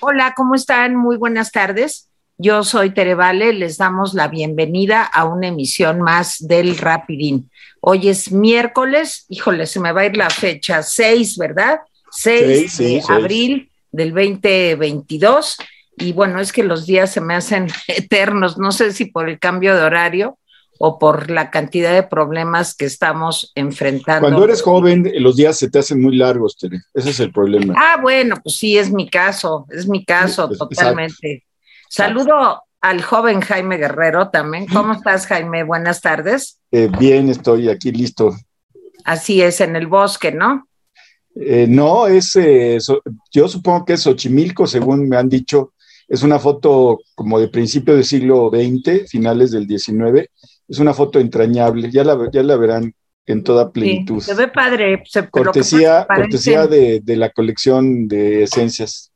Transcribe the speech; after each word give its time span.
Hola, 0.00 0.34
¿cómo 0.36 0.54
están? 0.54 0.94
Muy 0.94 1.16
buenas 1.16 1.50
tardes. 1.50 2.08
Yo 2.36 2.62
soy 2.62 2.90
Tere 2.90 3.16
Vale, 3.16 3.52
les 3.52 3.78
damos 3.78 4.14
la 4.14 4.28
bienvenida 4.28 5.02
a 5.02 5.24
una 5.24 5.48
emisión 5.48 6.00
más 6.00 6.36
del 6.46 6.78
Rapidín. 6.78 7.50
Hoy 7.80 8.08
es 8.08 8.30
miércoles, 8.30 9.26
híjole, 9.28 9.66
se 9.66 9.80
me 9.80 9.90
va 9.90 10.02
a 10.02 10.06
ir 10.06 10.16
la 10.16 10.30
fecha, 10.30 10.84
6, 10.84 11.36
¿verdad? 11.36 11.80
6 12.12 12.78
de 12.78 13.02
abril 13.08 13.72
del 13.90 14.14
2022. 14.14 15.56
Y 15.96 16.12
bueno, 16.12 16.38
es 16.38 16.52
que 16.52 16.62
los 16.62 16.86
días 16.86 17.10
se 17.10 17.20
me 17.20 17.34
hacen 17.34 17.66
eternos, 17.88 18.56
no 18.56 18.70
sé 18.70 18.92
si 18.92 19.06
por 19.06 19.28
el 19.28 19.40
cambio 19.40 19.74
de 19.74 19.82
horario 19.82 20.38
o 20.78 20.98
por 20.98 21.30
la 21.30 21.50
cantidad 21.50 21.92
de 21.92 22.04
problemas 22.04 22.74
que 22.74 22.86
estamos 22.86 23.52
enfrentando. 23.56 24.28
Cuando 24.28 24.44
eres 24.44 24.62
joven, 24.62 25.10
los 25.16 25.36
días 25.36 25.58
se 25.58 25.68
te 25.68 25.80
hacen 25.80 26.00
muy 26.00 26.16
largos, 26.16 26.56
Tere. 26.56 26.80
Ese 26.94 27.10
es 27.10 27.20
el 27.20 27.32
problema. 27.32 27.74
Ah, 27.76 27.98
bueno, 28.00 28.36
pues 28.42 28.56
sí, 28.56 28.78
es 28.78 28.90
mi 28.90 29.10
caso, 29.10 29.66
es 29.70 29.88
mi 29.88 30.04
caso 30.04 30.48
totalmente. 30.48 31.44
Saludo 31.90 32.62
al 32.80 33.02
joven 33.02 33.40
Jaime 33.40 33.76
Guerrero 33.76 34.30
también. 34.30 34.66
¿Cómo 34.66 34.92
estás, 34.92 35.26
Jaime? 35.26 35.64
Buenas 35.64 36.00
tardes. 36.00 36.60
Eh, 36.70 36.88
bien, 36.98 37.28
estoy 37.28 37.68
aquí 37.68 37.90
listo. 37.90 38.36
Así 39.04 39.42
es, 39.42 39.60
en 39.60 39.74
el 39.74 39.88
bosque, 39.88 40.30
¿no? 40.30 40.68
Eh, 41.34 41.66
no, 41.68 42.06
es, 42.06 42.36
eh, 42.36 42.78
yo 43.32 43.48
supongo 43.48 43.84
que 43.84 43.94
es 43.94 44.02
Xochimilco, 44.02 44.66
según 44.66 45.08
me 45.08 45.16
han 45.16 45.28
dicho. 45.28 45.72
Es 46.06 46.22
una 46.22 46.38
foto 46.38 47.00
como 47.14 47.38
de 47.40 47.48
principio 47.48 47.94
del 47.94 48.04
siglo 48.04 48.50
XX, 48.50 49.10
finales 49.10 49.50
del 49.50 49.66
XIX 49.66 50.28
es 50.68 50.78
una 50.78 50.92
foto 50.92 51.18
entrañable, 51.18 51.90
ya 51.90 52.04
la, 52.04 52.30
ya 52.30 52.42
la 52.42 52.56
verán 52.56 52.94
en 53.26 53.42
toda 53.42 53.70
plenitud. 53.72 54.20
se 54.20 54.34
ve 54.34 54.48
padre. 54.48 55.02
cortesía 55.30 56.06
cortesía 56.06 56.66
de, 56.66 57.02
la 57.16 57.30
colección 57.30 58.08
de 58.08 58.44
esencias. 58.44 59.12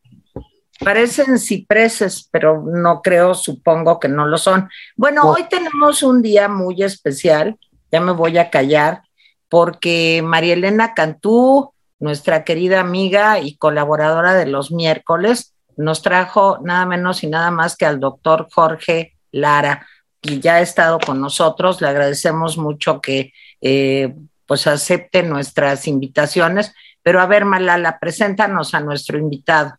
Parecen 0.80 1.38
cipreses, 1.38 2.28
pero 2.30 2.62
no 2.62 3.00
creo, 3.02 3.34
supongo 3.34 4.00
que 4.00 4.08
no 4.08 4.26
lo 4.26 4.36
son. 4.36 4.68
Bueno, 4.96 5.22
hoy 5.24 5.44
tenemos 5.48 6.02
un 6.02 6.22
día 6.22 6.48
muy 6.48 6.82
especial, 6.82 7.56
ya 7.90 8.00
me 8.00 8.12
voy 8.12 8.36
a 8.38 8.50
callar, 8.50 9.02
porque 9.48 10.22
María 10.24 10.54
Elena 10.54 10.92
Cantú, 10.94 11.72
nuestra 12.00 12.42
querida 12.42 12.80
amiga 12.80 13.38
y 13.38 13.56
colaboradora 13.56 14.34
de 14.34 14.46
los 14.46 14.72
miércoles, 14.72 15.54
nos 15.76 16.02
trajo 16.02 16.58
nada 16.62 16.84
menos 16.84 17.22
y 17.22 17.28
nada 17.28 17.50
más 17.50 17.76
que 17.76 17.86
al 17.86 18.00
doctor 18.00 18.48
Jorge 18.52 19.16
Lara 19.30 19.86
y 20.22 20.40
ya 20.40 20.56
ha 20.56 20.60
estado 20.60 20.98
con 20.98 21.20
nosotros. 21.20 21.80
Le 21.80 21.88
agradecemos 21.88 22.56
mucho 22.56 23.00
que 23.00 23.32
eh, 23.60 24.14
pues 24.46 24.66
acepte 24.66 25.22
nuestras 25.22 25.86
invitaciones. 25.86 26.72
Pero 27.02 27.20
a 27.20 27.26
ver, 27.26 27.44
Malala, 27.44 27.98
preséntanos 27.98 28.74
a 28.74 28.80
nuestro 28.80 29.18
invitado. 29.18 29.74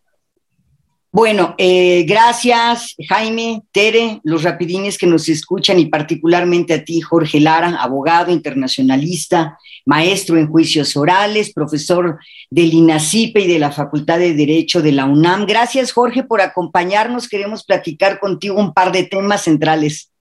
Bueno, 1.15 1.53
eh, 1.59 2.05
gracias 2.07 2.95
Jaime, 3.07 3.61
Tere, 3.71 4.19
los 4.23 4.41
rapidines 4.41 4.97
que 4.97 5.05
nos 5.05 5.29
escuchan 5.29 5.77
y 5.77 5.85
particularmente 5.85 6.73
a 6.73 6.83
ti, 6.83 7.01
Jorge 7.01 7.39
Lara, 7.39 7.75
abogado 7.79 8.31
internacionalista, 8.31 9.59
maestro 9.85 10.39
en 10.39 10.47
juicios 10.47 10.97
orales, 10.97 11.53
profesor 11.53 12.17
del 12.49 12.73
INACIPE 12.73 13.41
y 13.41 13.47
de 13.47 13.59
la 13.59 13.71
Facultad 13.71 14.17
de 14.17 14.33
Derecho 14.33 14.81
de 14.81 14.91
la 14.91 15.05
UNAM. 15.05 15.45
Gracias 15.45 15.91
Jorge 15.91 16.23
por 16.23 16.41
acompañarnos. 16.41 17.29
Queremos 17.29 17.63
platicar 17.63 18.19
contigo 18.19 18.59
un 18.59 18.73
par 18.73 18.91
de 18.91 19.03
temas 19.03 19.43
centrales. 19.43 20.12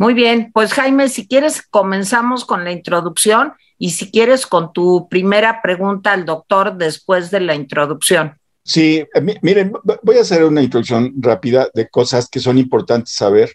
Muy 0.00 0.14
bien, 0.14 0.50
pues 0.54 0.72
Jaime, 0.72 1.10
si 1.10 1.28
quieres 1.28 1.60
comenzamos 1.60 2.46
con 2.46 2.64
la 2.64 2.72
introducción 2.72 3.52
y 3.76 3.90
si 3.90 4.10
quieres 4.10 4.46
con 4.46 4.72
tu 4.72 5.10
primera 5.10 5.60
pregunta 5.60 6.14
al 6.14 6.24
doctor 6.24 6.78
después 6.78 7.30
de 7.30 7.40
la 7.40 7.54
introducción. 7.54 8.32
Sí, 8.64 9.04
eh, 9.14 9.38
miren, 9.42 9.74
voy 10.02 10.16
a 10.16 10.22
hacer 10.22 10.42
una 10.44 10.62
introducción 10.62 11.12
rápida 11.18 11.68
de 11.74 11.86
cosas 11.90 12.30
que 12.30 12.40
son 12.40 12.56
importantes 12.56 13.12
saber. 13.12 13.52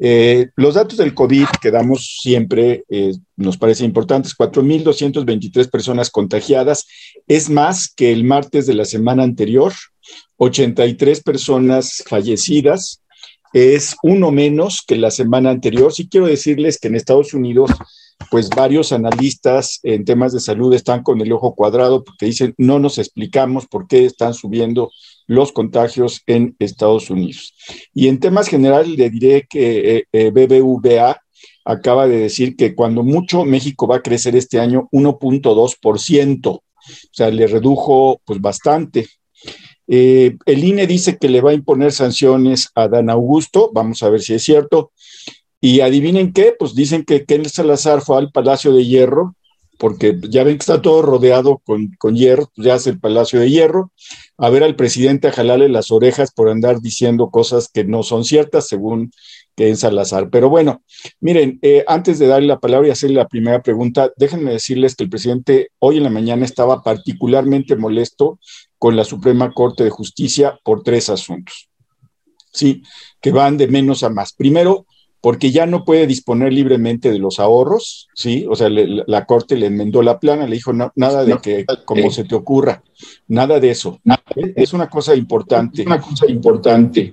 Eh, 0.00 0.48
los 0.56 0.74
datos 0.74 0.98
del 0.98 1.14
COVID 1.14 1.46
que 1.62 1.70
damos 1.70 2.18
siempre 2.20 2.82
eh, 2.88 3.12
nos 3.36 3.56
parecen 3.56 3.86
importantes. 3.86 4.36
4.223 4.36 5.70
personas 5.70 6.10
contagiadas 6.10 6.84
es 7.28 7.48
más 7.48 7.94
que 7.94 8.10
el 8.10 8.24
martes 8.24 8.66
de 8.66 8.74
la 8.74 8.86
semana 8.86 9.22
anterior, 9.22 9.72
83 10.38 11.22
personas 11.22 12.02
fallecidas, 12.08 13.04
es 13.52 13.96
uno 14.02 14.30
menos 14.30 14.82
que 14.86 14.96
la 14.96 15.10
semana 15.10 15.50
anterior. 15.50 15.92
Sí 15.92 16.08
quiero 16.08 16.26
decirles 16.26 16.78
que 16.78 16.88
en 16.88 16.96
Estados 16.96 17.34
Unidos, 17.34 17.70
pues 18.30 18.48
varios 18.50 18.92
analistas 18.92 19.80
en 19.82 20.04
temas 20.04 20.32
de 20.32 20.40
salud 20.40 20.72
están 20.74 21.02
con 21.02 21.20
el 21.20 21.32
ojo 21.32 21.54
cuadrado 21.54 22.04
porque 22.04 22.26
dicen, 22.26 22.54
no 22.58 22.78
nos 22.78 22.98
explicamos 22.98 23.66
por 23.66 23.86
qué 23.86 24.04
están 24.04 24.34
subiendo 24.34 24.90
los 25.26 25.52
contagios 25.52 26.22
en 26.26 26.54
Estados 26.58 27.10
Unidos. 27.10 27.54
Y 27.94 28.08
en 28.08 28.20
temas 28.20 28.48
generales 28.48 28.88
le 28.96 29.10
diré 29.10 29.46
que 29.48 29.96
eh, 29.96 30.04
eh, 30.12 30.30
BBVA 30.30 31.20
acaba 31.64 32.06
de 32.06 32.18
decir 32.18 32.56
que 32.56 32.74
cuando 32.74 33.02
mucho 33.02 33.44
México 33.44 33.86
va 33.86 33.96
a 33.96 34.02
crecer 34.02 34.36
este 34.36 34.60
año 34.60 34.88
1.2%, 34.92 36.46
o 36.46 36.62
sea, 37.10 37.30
le 37.30 37.46
redujo 37.46 38.20
pues 38.24 38.40
bastante. 38.40 39.08
Eh, 39.88 40.36
el 40.46 40.64
INE 40.64 40.86
dice 40.86 41.16
que 41.18 41.28
le 41.28 41.40
va 41.40 41.50
a 41.50 41.54
imponer 41.54 41.92
sanciones 41.92 42.70
a 42.74 42.88
Dan 42.88 43.10
Augusto, 43.10 43.70
vamos 43.72 44.02
a 44.02 44.10
ver 44.10 44.20
si 44.20 44.34
es 44.34 44.42
cierto. 44.42 44.92
Y 45.60 45.80
adivinen 45.80 46.32
qué, 46.32 46.54
pues 46.58 46.74
dicen 46.74 47.04
que 47.04 47.24
Ken 47.24 47.48
Salazar 47.48 48.02
fue 48.02 48.18
al 48.18 48.30
Palacio 48.30 48.72
de 48.72 48.84
Hierro, 48.84 49.36
porque 49.78 50.18
ya 50.28 50.44
ven 50.44 50.56
que 50.56 50.62
está 50.62 50.80
todo 50.80 51.02
rodeado 51.02 51.62
con, 51.64 52.14
hierro, 52.14 52.50
pues 52.54 52.66
ya 52.66 52.76
es 52.76 52.86
el 52.86 52.98
Palacio 52.98 53.40
de 53.40 53.50
Hierro, 53.50 53.92
a 54.38 54.48
ver 54.50 54.62
al 54.62 54.76
presidente 54.76 55.28
a 55.28 55.32
jalarle 55.32 55.68
las 55.68 55.90
orejas 55.90 56.32
por 56.32 56.48
andar 56.48 56.80
diciendo 56.80 57.30
cosas 57.30 57.68
que 57.72 57.84
no 57.84 58.02
son 58.02 58.24
ciertas, 58.24 58.68
según 58.68 59.10
Ken 59.54 59.76
Salazar. 59.76 60.30
Pero 60.30 60.48
bueno, 60.48 60.82
miren, 61.20 61.58
eh, 61.62 61.84
antes 61.86 62.18
de 62.18 62.26
darle 62.26 62.48
la 62.48 62.60
palabra 62.60 62.88
y 62.88 62.90
hacerle 62.90 63.16
la 63.16 63.28
primera 63.28 63.62
pregunta, 63.62 64.10
déjenme 64.16 64.52
decirles 64.52 64.94
que 64.94 65.04
el 65.04 65.10
presidente 65.10 65.70
hoy 65.78 65.98
en 65.98 66.04
la 66.04 66.10
mañana 66.10 66.44
estaba 66.44 66.82
particularmente 66.82 67.76
molesto 67.76 68.38
con 68.78 68.96
la 68.96 69.04
Suprema 69.04 69.52
Corte 69.52 69.84
de 69.84 69.90
Justicia 69.90 70.58
por 70.62 70.82
tres 70.82 71.08
asuntos. 71.08 71.68
Sí, 72.52 72.82
que 73.20 73.32
van 73.32 73.56
de 73.56 73.68
menos 73.68 74.02
a 74.02 74.10
más. 74.10 74.32
Primero, 74.32 74.86
porque 75.20 75.50
ya 75.50 75.66
no 75.66 75.84
puede 75.84 76.06
disponer 76.06 76.52
libremente 76.52 77.10
de 77.10 77.18
los 77.18 77.40
ahorros, 77.40 78.08
¿sí? 78.14 78.46
O 78.48 78.54
sea, 78.54 78.68
la 78.70 79.26
Corte 79.26 79.56
le 79.56 79.66
enmendó 79.66 80.02
la 80.02 80.20
plana, 80.20 80.46
le 80.46 80.54
dijo 80.54 80.72
nada 80.72 81.24
de 81.24 81.38
que 81.38 81.64
como 81.84 82.10
se 82.10 82.24
te 82.24 82.34
ocurra, 82.34 82.82
nada 83.26 83.58
de 83.58 83.70
eso. 83.70 84.00
Es 84.54 84.72
una 84.72 84.88
cosa 84.88 85.14
importante. 85.16 85.82
una 85.84 86.00
cosa 86.00 86.30
importante. 86.30 87.12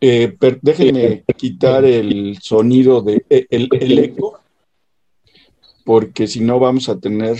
Eh, 0.00 0.36
déjenme 0.62 1.24
quitar 1.36 1.84
el 1.84 2.38
sonido 2.40 3.02
de 3.02 3.24
el 3.28 3.98
eco, 3.98 4.38
porque 5.84 6.28
si 6.28 6.40
no 6.40 6.60
vamos 6.60 6.88
a 6.88 7.00
tener 7.00 7.38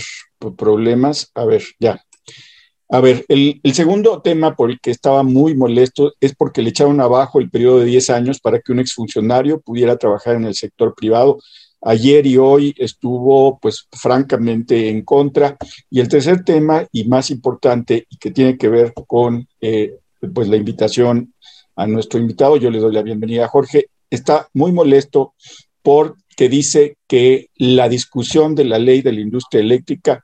problemas. 0.57 1.31
A 1.33 1.45
ver, 1.45 1.63
ya. 1.79 2.03
A 2.89 3.01
ver, 3.01 3.25
el, 3.27 3.59
segundo 3.73 4.21
tema 4.21 4.55
por 4.55 4.71
el 4.71 4.79
que 4.79 4.91
estaba 4.91 5.21
muy 5.21 5.55
molesto 5.55 6.13
es 6.21 6.33
porque 6.33 6.61
le 6.61 6.69
echaron 6.69 7.01
abajo 7.01 7.39
el 7.39 7.49
periodo 7.49 7.79
de 7.79 7.85
10 7.85 8.09
años 8.11 8.39
para 8.39 8.61
que 8.61 8.71
un 8.71 8.79
exfuncionario 8.79 9.59
pudiera 9.59 9.97
trabajar 9.97 10.35
en 10.35 10.45
el 10.45 10.55
sector 10.55 10.95
privado. 10.95 11.37
Ayer 11.81 12.25
y 12.25 12.37
hoy 12.37 12.73
estuvo, 12.77 13.59
pues, 13.59 13.87
francamente 13.91 14.89
en 14.89 15.03
contra. 15.03 15.57
Y 15.89 15.99
el 15.99 16.07
tercer 16.07 16.45
tema, 16.45 16.87
y 16.93 17.03
más 17.05 17.29
importante, 17.29 18.07
y 18.09 18.17
que 18.17 18.31
tiene 18.31 18.57
que 18.57 18.69
ver 18.69 18.93
con, 19.05 19.47
eh, 19.59 19.97
pues, 20.33 20.47
la 20.47 20.55
invitación 20.55 21.33
a 21.75 21.87
nuestro 21.87 22.19
invitado, 22.19 22.55
yo 22.55 22.71
le 22.71 22.79
doy 22.79 22.93
la 22.93 23.03
bienvenida 23.03 23.45
a 23.45 23.49
Jorge, 23.49 23.87
está 24.09 24.47
muy 24.53 24.71
molesto 24.71 25.33
porque 25.81 26.49
dice 26.49 26.95
que 27.05 27.49
la 27.55 27.89
discusión 27.89 28.55
de 28.55 28.65
la 28.65 28.79
ley 28.79 29.01
de 29.01 29.11
la 29.11 29.21
industria 29.21 29.61
eléctrica, 29.61 30.23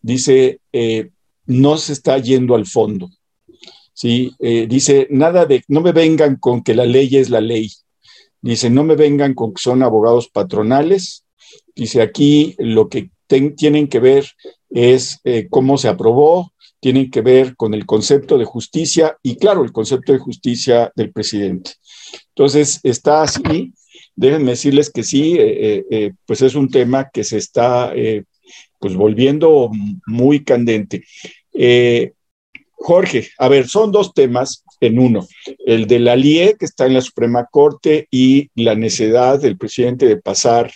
dice, 0.00 0.60
eh, 0.72 1.10
no 1.46 1.76
se 1.76 1.92
está 1.92 2.18
yendo 2.18 2.54
al 2.54 2.66
fondo. 2.66 3.10
¿sí? 3.94 4.34
Eh, 4.40 4.66
dice, 4.68 5.06
nada 5.10 5.46
de, 5.46 5.64
no 5.68 5.80
me 5.80 5.92
vengan 5.92 6.36
con 6.36 6.62
que 6.62 6.74
la 6.74 6.84
ley 6.84 7.16
es 7.16 7.30
la 7.30 7.40
ley. 7.40 7.70
Dice, 8.42 8.68
no 8.68 8.84
me 8.84 8.96
vengan 8.96 9.32
con 9.32 9.54
que 9.54 9.62
son 9.62 9.82
abogados 9.82 10.28
patronales. 10.28 11.24
Dice, 11.74 12.02
aquí 12.02 12.54
lo 12.58 12.88
que 12.88 13.10
tienen 13.26 13.88
que 13.88 14.00
ver 14.00 14.26
es 14.68 15.20
eh, 15.24 15.46
cómo 15.48 15.78
se 15.78 15.88
aprobó, 15.88 16.52
tienen 16.80 17.10
que 17.10 17.22
ver 17.22 17.56
con 17.56 17.72
el 17.72 17.86
concepto 17.86 18.36
de 18.36 18.44
justicia 18.44 19.16
y, 19.22 19.36
claro, 19.36 19.64
el 19.64 19.72
concepto 19.72 20.12
de 20.12 20.18
justicia 20.18 20.92
del 20.94 21.10
presidente. 21.12 21.72
Entonces, 22.28 22.80
está 22.82 23.22
así. 23.22 23.72
Déjenme 24.14 24.50
decirles 24.50 24.90
que 24.90 25.02
sí, 25.02 25.36
eh, 25.38 26.12
pues 26.26 26.42
es 26.42 26.54
un 26.54 26.68
tema 26.68 27.08
que 27.12 27.24
se 27.24 27.38
está 27.38 27.92
pues 28.84 28.96
volviendo 28.96 29.70
muy 30.06 30.44
candente. 30.44 31.04
Eh, 31.54 32.12
Jorge, 32.72 33.30
a 33.38 33.48
ver, 33.48 33.66
son 33.66 33.90
dos 33.90 34.12
temas 34.12 34.62
en 34.78 34.98
uno. 34.98 35.26
El 35.64 35.86
de 35.86 36.00
la 36.00 36.16
LIE, 36.16 36.56
que 36.58 36.66
está 36.66 36.84
en 36.84 36.92
la 36.92 37.00
Suprema 37.00 37.48
Corte, 37.50 38.06
y 38.10 38.50
la 38.54 38.74
necesidad 38.74 39.40
del 39.40 39.56
presidente 39.56 40.04
de 40.04 40.18
pasar, 40.18 40.70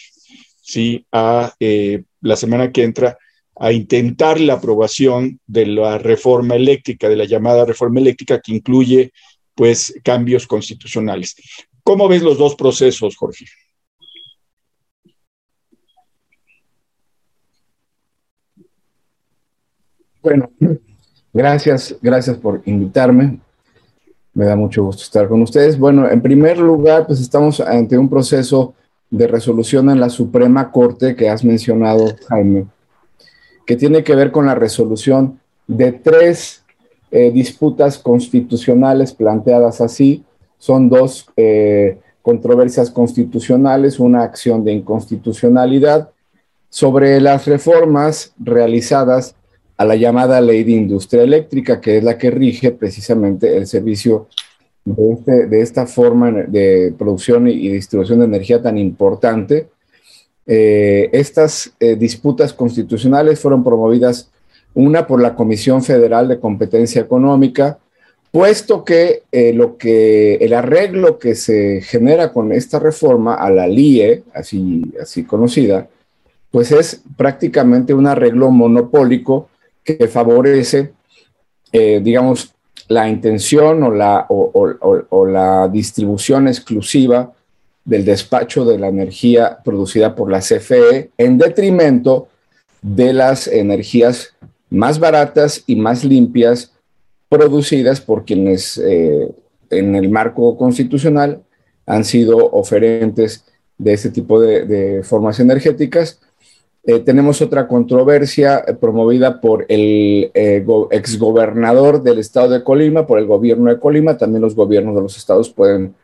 sí, 0.62 1.04
a 1.12 1.52
eh, 1.60 2.04
la 2.22 2.36
semana 2.36 2.72
que 2.72 2.84
entra 2.84 3.18
a 3.56 3.72
intentar 3.72 4.40
la 4.40 4.54
aprobación 4.54 5.38
de 5.46 5.66
la 5.66 5.98
reforma 5.98 6.56
eléctrica, 6.56 7.10
de 7.10 7.16
la 7.16 7.26
llamada 7.26 7.66
reforma 7.66 8.00
eléctrica 8.00 8.40
que 8.40 8.54
incluye 8.54 9.12
pues 9.54 9.92
cambios 10.02 10.46
constitucionales. 10.46 11.36
¿Cómo 11.82 12.08
ves 12.08 12.22
los 12.22 12.38
dos 12.38 12.54
procesos, 12.54 13.16
Jorge? 13.16 13.44
Bueno, 20.22 20.50
gracias, 21.32 21.96
gracias 22.02 22.36
por 22.36 22.62
invitarme. 22.64 23.38
Me 24.34 24.44
da 24.44 24.56
mucho 24.56 24.84
gusto 24.84 25.02
estar 25.02 25.28
con 25.28 25.42
ustedes. 25.42 25.78
Bueno, 25.78 26.08
en 26.08 26.20
primer 26.20 26.58
lugar, 26.58 27.06
pues 27.06 27.20
estamos 27.20 27.60
ante 27.60 27.96
un 27.96 28.08
proceso 28.08 28.74
de 29.10 29.26
resolución 29.26 29.90
en 29.90 30.00
la 30.00 30.10
Suprema 30.10 30.70
Corte 30.70 31.16
que 31.16 31.28
has 31.28 31.44
mencionado, 31.44 32.14
Jaime, 32.28 32.66
que 33.66 33.76
tiene 33.76 34.04
que 34.04 34.14
ver 34.14 34.30
con 34.30 34.46
la 34.46 34.54
resolución 34.54 35.40
de 35.66 35.92
tres 35.92 36.64
eh, 37.10 37.30
disputas 37.30 37.98
constitucionales 37.98 39.12
planteadas 39.12 39.80
así. 39.80 40.24
Son 40.58 40.88
dos 40.88 41.26
eh, 41.36 41.98
controversias 42.22 42.90
constitucionales, 42.90 43.98
una 43.98 44.22
acción 44.22 44.64
de 44.64 44.72
inconstitucionalidad 44.72 46.10
sobre 46.68 47.20
las 47.20 47.46
reformas 47.46 48.34
realizadas 48.38 49.34
a 49.78 49.84
la 49.84 49.94
llamada 49.94 50.40
ley 50.40 50.64
de 50.64 50.72
industria 50.72 51.22
eléctrica, 51.22 51.80
que 51.80 51.98
es 51.98 52.04
la 52.04 52.18
que 52.18 52.30
rige 52.30 52.72
precisamente 52.72 53.56
el 53.56 53.66
servicio 53.66 54.26
de, 54.84 55.12
este, 55.12 55.60
esta 55.60 55.86
forma 55.86 56.32
de 56.32 56.92
producción 56.98 57.46
y 57.46 57.68
distribución 57.68 58.18
de 58.18 58.24
energía 58.24 58.60
tan 58.60 58.76
importante. 58.76 59.68
Eh, 60.46 61.08
estas 61.12 61.72
eh, 61.78 61.94
disputas 61.94 62.52
constitucionales 62.52 63.38
fueron 63.38 63.62
promovidas 63.62 64.30
una 64.74 65.06
por 65.06 65.22
la 65.22 65.36
Comisión 65.36 65.82
Federal 65.84 66.26
de 66.26 66.40
Competencia 66.40 67.00
Económica, 67.00 67.78
puesto 68.32 68.84
que, 68.84 69.22
eh, 69.30 69.52
lo 69.52 69.76
que 69.76 70.34
el 70.36 70.54
arreglo 70.54 71.20
que 71.20 71.36
se 71.36 71.82
genera 71.82 72.32
con 72.32 72.52
esta 72.52 72.80
reforma 72.80 73.34
a 73.34 73.48
la 73.50 73.68
LIE, 73.68 74.24
así, 74.34 74.92
así 75.00 75.22
conocida, 75.22 75.88
pues 76.50 76.72
es 76.72 77.02
prácticamente 77.16 77.94
un 77.94 78.06
arreglo 78.08 78.50
monopólico 78.50 79.48
que 79.96 80.08
favorece, 80.08 80.92
eh, 81.72 82.00
digamos, 82.02 82.54
la 82.88 83.08
intención 83.08 83.82
o 83.82 83.90
la, 83.90 84.26
o, 84.28 85.26
la 85.26 85.68
distribución 85.68 86.48
exclusiva 86.48 87.32
del 87.84 88.04
despacho 88.04 88.64
de 88.64 88.78
la 88.78 88.88
energía 88.88 89.58
producida 89.64 90.14
por 90.14 90.30
la 90.30 90.40
CFE 90.40 91.10
en 91.18 91.38
detrimento 91.38 92.28
de 92.80 93.12
las 93.12 93.46
energías 93.46 94.34
más 94.70 94.98
baratas 94.98 95.64
y 95.66 95.76
más 95.76 96.04
limpias 96.04 96.72
producidas 97.28 98.00
por 98.00 98.24
quienes 98.24 98.78
eh, 98.78 99.30
en 99.70 99.96
el 99.96 100.08
marco 100.08 100.56
constitucional 100.56 101.42
han 101.86 102.04
sido 102.04 102.36
oferentes 102.52 103.44
de 103.76 103.92
este 103.92 104.10
tipo 104.10 104.40
de 104.40 105.02
formas 105.04 105.40
energéticas 105.40 106.20
eh, 106.88 107.00
tenemos 107.00 107.42
otra 107.42 107.68
controversia 107.68 108.64
eh, 108.66 108.72
promovida 108.72 109.42
por 109.42 109.66
el 109.68 110.30
eh, 110.32 110.64
exgobernador 110.90 112.02
del 112.02 112.18
estado 112.18 112.48
de 112.48 112.64
Colima, 112.64 113.06
por 113.06 113.18
el 113.18 113.26
gobierno 113.26 113.68
de 113.68 113.78
Colima. 113.78 114.16
También 114.16 114.40
los 114.40 114.54
gobiernos 114.54 114.94
de 114.94 115.02
los 115.02 115.14
estados 115.18 115.50
pueden 115.50 115.94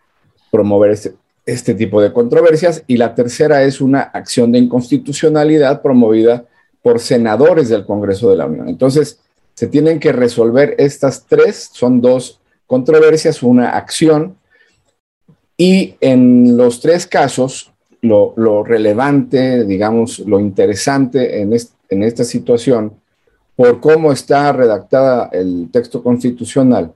promover 0.52 0.90
este, 0.90 1.14
este 1.46 1.72
tipo 1.72 2.02
de 2.02 2.12
controversias. 2.12 2.84
Y 2.86 2.98
la 2.98 3.14
tercera 3.14 3.62
es 3.62 3.80
una 3.80 4.02
acción 4.02 4.52
de 4.52 4.58
inconstitucionalidad 4.58 5.80
promovida 5.80 6.44
por 6.82 7.00
senadores 7.00 7.70
del 7.70 7.86
Congreso 7.86 8.28
de 8.28 8.36
la 8.36 8.44
Unión. 8.44 8.68
Entonces, 8.68 9.20
se 9.54 9.68
tienen 9.68 9.98
que 9.98 10.12
resolver 10.12 10.74
estas 10.76 11.24
tres, 11.24 11.70
son 11.72 12.02
dos 12.02 12.42
controversias, 12.66 13.42
una 13.42 13.70
acción. 13.70 14.36
Y 15.56 15.94
en 16.02 16.58
los 16.58 16.82
tres 16.82 17.06
casos, 17.06 17.72
lo, 18.04 18.62
relevante, 18.62 19.64
digamos, 19.64 20.20
lo 20.20 20.38
interesante 20.38 21.40
en, 21.40 21.52
esta 22.02 22.24
situación, 22.24 22.94
por 23.56 23.80
cómo 23.80 24.12
está 24.12 24.52
redactada 24.52 25.30
el 25.32 25.68
texto 25.72 26.02
constitucional, 26.02 26.92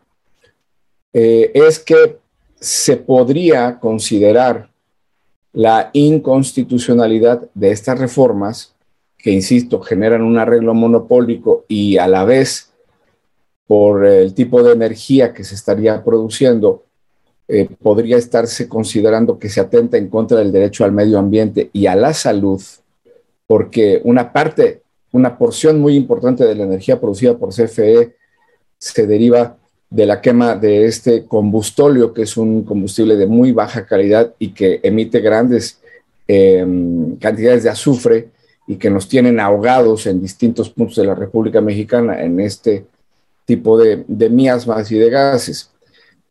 eh, 1.13 1.51
es 1.55 1.79
que 1.79 2.19
se 2.61 2.97
podría 2.97 3.79
considerar 3.79 4.71
la 5.53 5.91
inconstitucionalidad 5.93 7.49
de 7.55 7.71
estas 7.71 7.99
reformas, 7.99 8.75
que, 9.17 9.31
insisto, 9.31 9.81
generan 9.81 10.23
un 10.23 10.39
arreglo 10.39 10.75
monopólico 10.75 11.65
y 11.69 11.97
a 11.97 12.07
la 12.07 12.25
vez, 12.25 12.73
por 13.67 14.07
el 14.07 14.35
tipo 14.35 14.63
de 14.63 14.73
energía 14.73 15.33
que 15.33 15.45
se 15.45 15.55
estaría 15.55 16.03
produciendo, 16.05 16.85
eh, 17.51 17.67
podría 17.81 18.19
estarse 18.19 18.69
considerando 18.69 19.39
que 19.39 19.49
se 19.49 19.61
atenta 19.61 19.97
en 19.97 20.09
contra 20.09 20.39
del 20.39 20.53
derecho 20.53 20.85
al 20.85 20.93
medio 20.93 21.19
ambiente 21.19 21.71
y 21.73 21.87
a 21.87 21.97
la 21.97 22.13
salud, 22.13 22.61
porque 23.47 24.03
una 24.05 24.35
parte, 24.35 24.83
una 25.13 25.39
porción 25.39 25.81
muy 25.81 25.97
importante 25.97 26.45
de 26.45 26.55
la 26.55 26.65
energía 26.65 27.01
producida 27.01 27.39
por 27.39 27.55
CFE 27.55 28.15
se 28.77 29.07
deriva 29.07 29.57
de 29.89 30.05
la 30.05 30.21
quema 30.21 30.57
de 30.57 30.85
este 30.85 31.25
combustóleo, 31.25 32.13
que 32.13 32.23
es 32.23 32.37
un 32.37 32.65
combustible 32.65 33.17
de 33.17 33.27
muy 33.27 33.53
baja 33.53 33.87
calidad 33.87 34.35
y 34.39 34.51
que 34.51 34.81
emite 34.83 35.21
grandes 35.21 35.81
em, 36.27 37.17
cantidades 37.17 37.63
de 37.63 37.71
azufre 37.71 38.29
y 38.67 38.77
que 38.77 38.91
nos 38.91 39.09
tienen 39.09 39.41
ahogados 39.41 40.07
en 40.07 40.21
distintos 40.21 40.69
puntos 40.69 40.97
de 40.97 41.07
la 41.07 41.15
República 41.15 41.63
Mexicana 41.63 42.23
en 42.23 42.39
este 42.41 42.85
tipo 43.47 43.79
de, 43.79 44.05
de 44.07 44.29
miasmas 44.29 44.93
y 44.93 44.99
de 44.99 45.09
gases. 45.09 45.71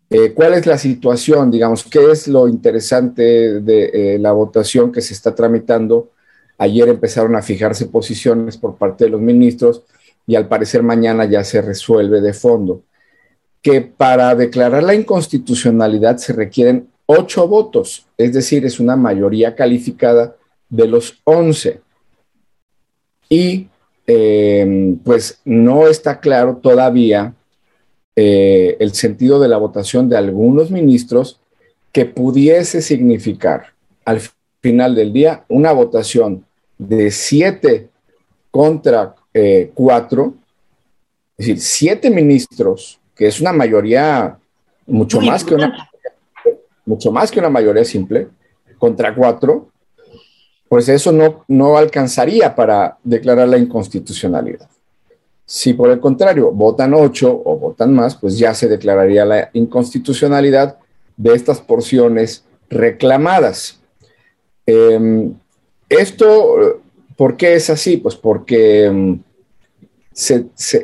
Eh, 0.09 0.33
¿Cuál 0.33 0.53
es 0.53 0.65
la 0.65 0.77
situación? 0.77 1.51
Digamos, 1.51 1.83
¿qué 1.83 2.11
es 2.11 2.27
lo 2.27 2.47
interesante 2.47 3.59
de 3.59 4.15
eh, 4.15 4.19
la 4.19 4.31
votación 4.31 4.91
que 4.91 5.01
se 5.01 5.13
está 5.13 5.35
tramitando? 5.35 6.11
Ayer 6.57 6.87
empezaron 6.87 7.35
a 7.35 7.41
fijarse 7.41 7.87
posiciones 7.87 8.57
por 8.57 8.77
parte 8.77 9.03
de 9.03 9.09
los 9.09 9.21
ministros 9.21 9.83
y 10.25 10.35
al 10.35 10.47
parecer 10.47 10.81
mañana 10.81 11.25
ya 11.25 11.43
se 11.43 11.61
resuelve 11.61 12.21
de 12.21 12.33
fondo. 12.33 12.83
Que 13.61 13.81
para 13.81 14.33
declarar 14.33 14.83
la 14.83 14.95
inconstitucionalidad 14.95 16.17
se 16.17 16.33
requieren 16.33 16.87
ocho 17.05 17.47
votos, 17.47 18.05
es 18.17 18.33
decir, 18.33 18.65
es 18.65 18.79
una 18.79 18.95
mayoría 18.95 19.55
calificada 19.55 20.35
de 20.69 20.87
los 20.87 21.19
once. 21.25 21.81
Y 23.29 23.67
eh, 24.05 24.95
pues 25.03 25.41
no 25.43 25.87
está 25.87 26.21
claro 26.21 26.57
todavía 26.57 27.33
eh, 28.19 28.77
el 28.79 28.95
sentido 28.95 29.39
de 29.39 29.47
la 29.47 29.57
votación 29.57 30.09
de 30.09 30.17
algunos 30.17 30.71
ministros 30.71 31.39
que 31.91 32.05
pudiese 32.05 32.81
significar 32.81 33.73
al 34.05 34.19
final 34.59 34.95
del 34.95 35.13
día 35.13 35.45
una 35.49 35.71
votación 35.71 36.43
de 36.79 37.11
siete 37.11 37.89
contra 38.49 39.13
eh, 39.35 39.69
cuatro, 39.75 40.33
es 41.37 41.45
decir, 41.45 41.61
siete 41.61 42.09
ministros, 42.09 42.99
que 43.15 43.27
es 43.27 43.39
una 43.39 43.53
mayoría 43.53 44.39
mucho 44.87 45.21
más 45.21 45.43
que 45.43 45.53
una 45.53 45.91
mucho 46.87 47.11
más 47.11 47.29
que 47.29 47.39
una 47.39 47.49
mayoría 47.49 47.85
simple, 47.85 48.29
contra 48.79 49.13
cuatro, 49.13 49.69
pues 50.67 50.89
eso 50.89 51.11
no, 51.11 51.43
no 51.47 51.77
alcanzaría 51.77 52.55
para 52.55 52.97
declarar 53.03 53.47
la 53.47 53.59
inconstitucionalidad. 53.59 54.69
Si 55.49 55.73
por 55.73 55.89
el 55.89 56.01
contrario 56.01 56.51
votan 56.51 56.93
ocho 56.93 57.41
o 57.45 57.57
votan 57.57 57.93
más, 57.93 58.17
pues 58.17 58.37
ya 58.37 58.53
se 58.53 58.67
declararía 58.67 59.23
la 59.23 59.49
inconstitucionalidad 59.53 60.77
de 61.15 61.33
estas 61.33 61.61
porciones 61.61 62.43
reclamadas. 62.69 63.79
Em, 64.65 65.33
esto, 65.87 66.81
¿por 67.15 67.37
qué 67.37 67.55
es 67.55 67.69
así? 67.69 67.95
Pues 67.95 68.15
porque 68.17 68.83
em, 68.87 69.21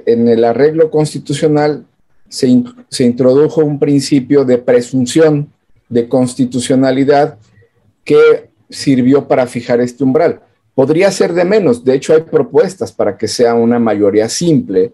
en 0.05 0.27
el 0.29 0.45
arreglo 0.45 0.89
constitucional 0.89 1.85
se, 2.29 2.63
se 2.87 3.03
introdujo 3.03 3.65
un 3.65 3.79
principio 3.79 4.45
de 4.45 4.59
presunción 4.59 5.51
de 5.89 6.07
constitucionalidad 6.07 7.37
que 8.05 8.49
sirvió 8.69 9.27
para 9.27 9.45
fijar 9.45 9.81
este 9.81 10.05
umbral. 10.05 10.39
Podría 10.75 11.11
ser 11.11 11.33
de 11.33 11.45
menos, 11.45 11.83
de 11.83 11.95
hecho 11.95 12.13
hay 12.13 12.21
propuestas 12.21 12.91
para 12.91 13.17
que 13.17 13.27
sea 13.27 13.53
una 13.53 13.77
mayoría 13.77 14.27
simple 14.27 14.93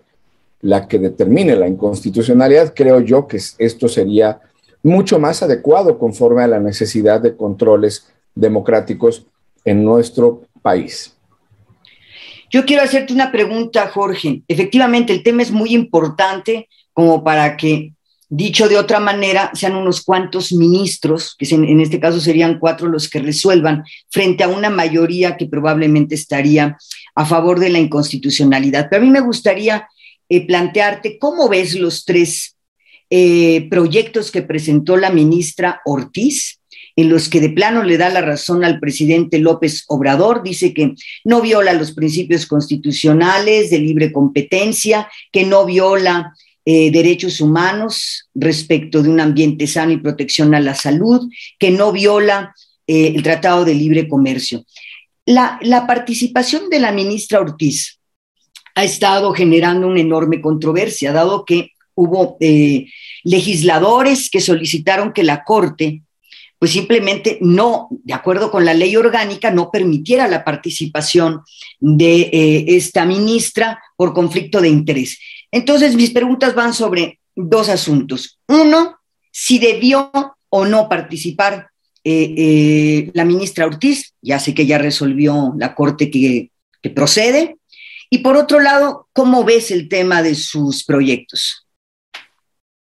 la 0.62 0.88
que 0.88 1.00
determine 1.00 1.56
la 1.56 1.68
inconstitucionalidad. 1.68 2.74
Creo 2.76 3.00
yo 3.00 3.28
que 3.28 3.40
esto 3.58 3.88
sería 3.88 4.42
mucho 4.84 5.20
más 5.20 5.42
adecuado 5.42 5.98
conforme 5.98 6.44
a 6.44 6.48
la 6.48 6.60
necesidad 6.60 7.22
de 7.22 7.36
controles 7.36 8.08
democráticos 8.36 9.26
en 9.64 9.84
nuestro 9.84 10.44
país. 10.62 11.16
Yo 12.50 12.66
quiero 12.66 12.84
hacerte 12.84 13.14
una 13.14 13.32
pregunta, 13.32 13.88
Jorge. 13.90 14.42
Efectivamente, 14.48 15.14
el 15.14 15.24
tema 15.24 15.44
es 15.44 15.52
muy 15.52 15.74
importante 15.74 16.68
como 16.94 17.24
para 17.24 17.56
que 17.56 17.94
dicho 18.30 18.70
de 18.70 18.78
otra 18.78 19.00
manera, 19.00 19.52
sean 19.56 19.76
unos 19.76 20.04
cuantos 20.04 20.54
ministros, 20.54 21.36
que 21.38 21.48
en 21.54 21.82
este 21.82 22.00
caso 22.00 22.22
serían 22.22 22.60
cuatro 22.60 22.88
los 22.88 23.10
que 23.10 23.20
resuelvan, 23.20 23.84
frente 24.10 24.44
a 24.44 24.48
una 24.48 24.70
mayoría 24.70 25.36
que 25.36 25.48
probablemente 25.48 26.16
estaría 26.16 26.78
a 27.16 27.26
favor 27.26 27.60
de 27.60 27.70
la 27.70 27.80
inconstitucionalidad. 27.80 28.88
Pero 28.90 29.02
a 29.02 29.06
mí 29.06 29.12
me 29.12 29.22
gustaría 29.22 29.88
eh, 30.30 30.46
plantearte 30.46 31.18
cómo 31.18 31.50
ves 31.50 31.74
los 31.74 32.06
tres 32.06 32.56
eh, 33.10 33.68
proyectos 33.72 34.30
que 34.30 34.44
presentó 34.44 34.96
la 34.96 35.10
ministra 35.10 35.82
Ortiz, 35.84 36.60
en 36.96 37.10
los 37.10 37.30
que 37.30 37.40
de 37.40 37.50
plano 37.50 37.82
le 37.82 37.98
da 37.98 38.10
la 38.10 38.22
razón 38.22 38.64
al 38.64 38.80
presidente 38.80 39.40
López 39.40 39.86
Obrador, 39.88 40.44
dice 40.44 40.74
que 40.74 40.94
no 41.24 41.42
viola 41.42 41.74
los 41.74 41.94
principios 41.94 42.46
constitucionales 42.46 43.72
de 43.72 43.80
libre 43.80 44.12
competencia, 44.12 45.10
que 45.32 45.46
no 45.46 45.66
viola 45.66 46.34
eh, 46.70 46.92
derechos 46.92 47.42
humanos 47.42 48.30
respecto 48.36 49.02
de 49.02 49.10
un 49.10 49.20
ambiente 49.20 49.66
sano 49.66 49.92
y 49.92 49.98
protección 49.98 50.54
a 50.54 50.60
la 50.60 50.76
salud, 50.76 51.30
que 51.58 51.72
no 51.72 51.92
viola 51.92 52.54
el 52.92 53.22
Tratado 53.22 53.66
de 53.66 53.76
Libre 53.76 54.08
Comercio. 54.08 54.66
La, 55.24 55.60
la 55.62 55.86
participación 55.86 56.72
de 56.72 56.80
la 56.80 56.92
ministra 56.92 57.40
Ortiz 57.40 58.00
ha 58.74 58.84
estado 58.84 59.32
generando 59.34 59.88
una 59.88 60.00
enorme 60.00 60.42
controversia, 60.42 61.12
dado 61.12 61.46
que 61.46 61.74
hubo 62.00 62.38
eh, 62.40 62.86
legisladores 63.24 64.30
que 64.30 64.40
solicitaron 64.40 65.12
que 65.12 65.24
la 65.24 65.44
Corte, 65.44 66.04
pues 66.58 66.72
simplemente 66.72 67.38
no, 67.42 67.90
de 67.92 68.14
acuerdo 68.14 68.50
con 68.52 68.64
la 68.64 68.74
ley 68.74 68.96
orgánica, 68.96 69.52
no 69.52 69.70
permitiera 69.70 70.28
la 70.28 70.46
participación 70.46 71.42
de 71.80 72.22
eh, 72.22 72.66
esta 72.70 73.06
ministra 73.06 73.82
por 73.98 74.14
conflicto 74.14 74.62
de 74.62 74.70
interés. 74.70 75.20
Entonces, 75.52 75.96
mis 75.96 76.12
preguntas 76.12 76.56
van 76.56 76.74
sobre 76.74 77.20
dos 77.36 77.70
asuntos. 77.70 78.40
Uno, 78.48 78.98
si 79.32 79.60
debió 79.60 80.12
o 80.50 80.66
no 80.66 80.90
participar 80.90 81.70
eh, 82.04 83.12
la 83.14 83.26
ministra 83.26 83.66
Ortiz, 83.66 84.14
ya 84.22 84.40
sé 84.40 84.54
que 84.54 84.66
ya 84.66 84.78
resolvió 84.78 85.54
la 85.58 85.76
Corte 85.76 86.10
que, 86.10 86.52
que 86.82 86.90
procede, 86.90 87.58
y 88.10 88.20
por 88.20 88.36
otro 88.36 88.60
lado, 88.60 89.08
¿cómo 89.14 89.44
ves 89.44 89.70
el 89.70 89.88
tema 89.88 90.24
de 90.24 90.34
sus 90.34 90.84
proyectos? 90.84 91.68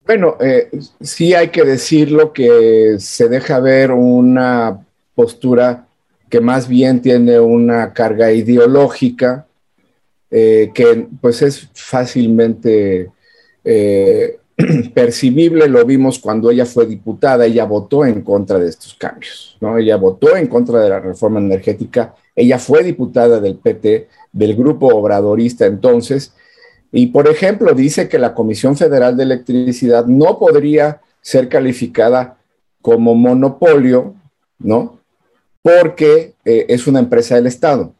Bueno, 0.05 0.37
eh, 0.41 0.69
sí 0.99 1.33
hay 1.33 1.49
que 1.49 1.63
decirlo 1.63 2.33
que 2.33 2.95
se 2.99 3.29
deja 3.29 3.59
ver 3.59 3.91
una 3.91 4.85
postura 5.15 5.87
que 6.29 6.41
más 6.41 6.67
bien 6.67 7.01
tiene 7.01 7.39
una 7.39 7.93
carga 7.93 8.31
ideológica, 8.31 9.47
eh, 10.35 10.71
que 10.73 11.07
pues 11.21 11.43
es 11.43 11.69
fácilmente 11.75 13.11
eh, 13.63 14.39
percibible, 14.95 15.67
lo 15.67 15.85
vimos 15.85 16.17
cuando 16.17 16.49
ella 16.49 16.65
fue 16.65 16.87
diputada, 16.87 17.45
ella 17.45 17.65
votó 17.65 18.03
en 18.03 18.23
contra 18.23 18.57
de 18.57 18.67
estos 18.67 18.95
cambios, 18.95 19.55
¿no? 19.61 19.77
Ella 19.77 19.95
votó 19.95 20.35
en 20.35 20.47
contra 20.47 20.79
de 20.79 20.89
la 20.89 20.99
reforma 20.99 21.39
energética, 21.39 22.15
ella 22.35 22.57
fue 22.57 22.81
diputada 22.81 23.39
del 23.39 23.57
PT, 23.57 24.07
del 24.31 24.55
grupo 24.55 24.87
obradorista 24.87 25.67
entonces, 25.67 26.33
y 26.91 27.07
por 27.07 27.27
ejemplo 27.27 27.75
dice 27.75 28.09
que 28.09 28.17
la 28.17 28.33
Comisión 28.33 28.75
Federal 28.75 29.15
de 29.15 29.23
Electricidad 29.23 30.07
no 30.07 30.39
podría 30.39 30.99
ser 31.21 31.47
calificada 31.47 32.39
como 32.81 33.13
monopolio, 33.13 34.15
¿no? 34.57 34.97
Porque 35.61 36.33
eh, 36.43 36.65
es 36.69 36.87
una 36.87 36.97
empresa 36.97 37.35
del 37.35 37.45
Estado. 37.45 37.93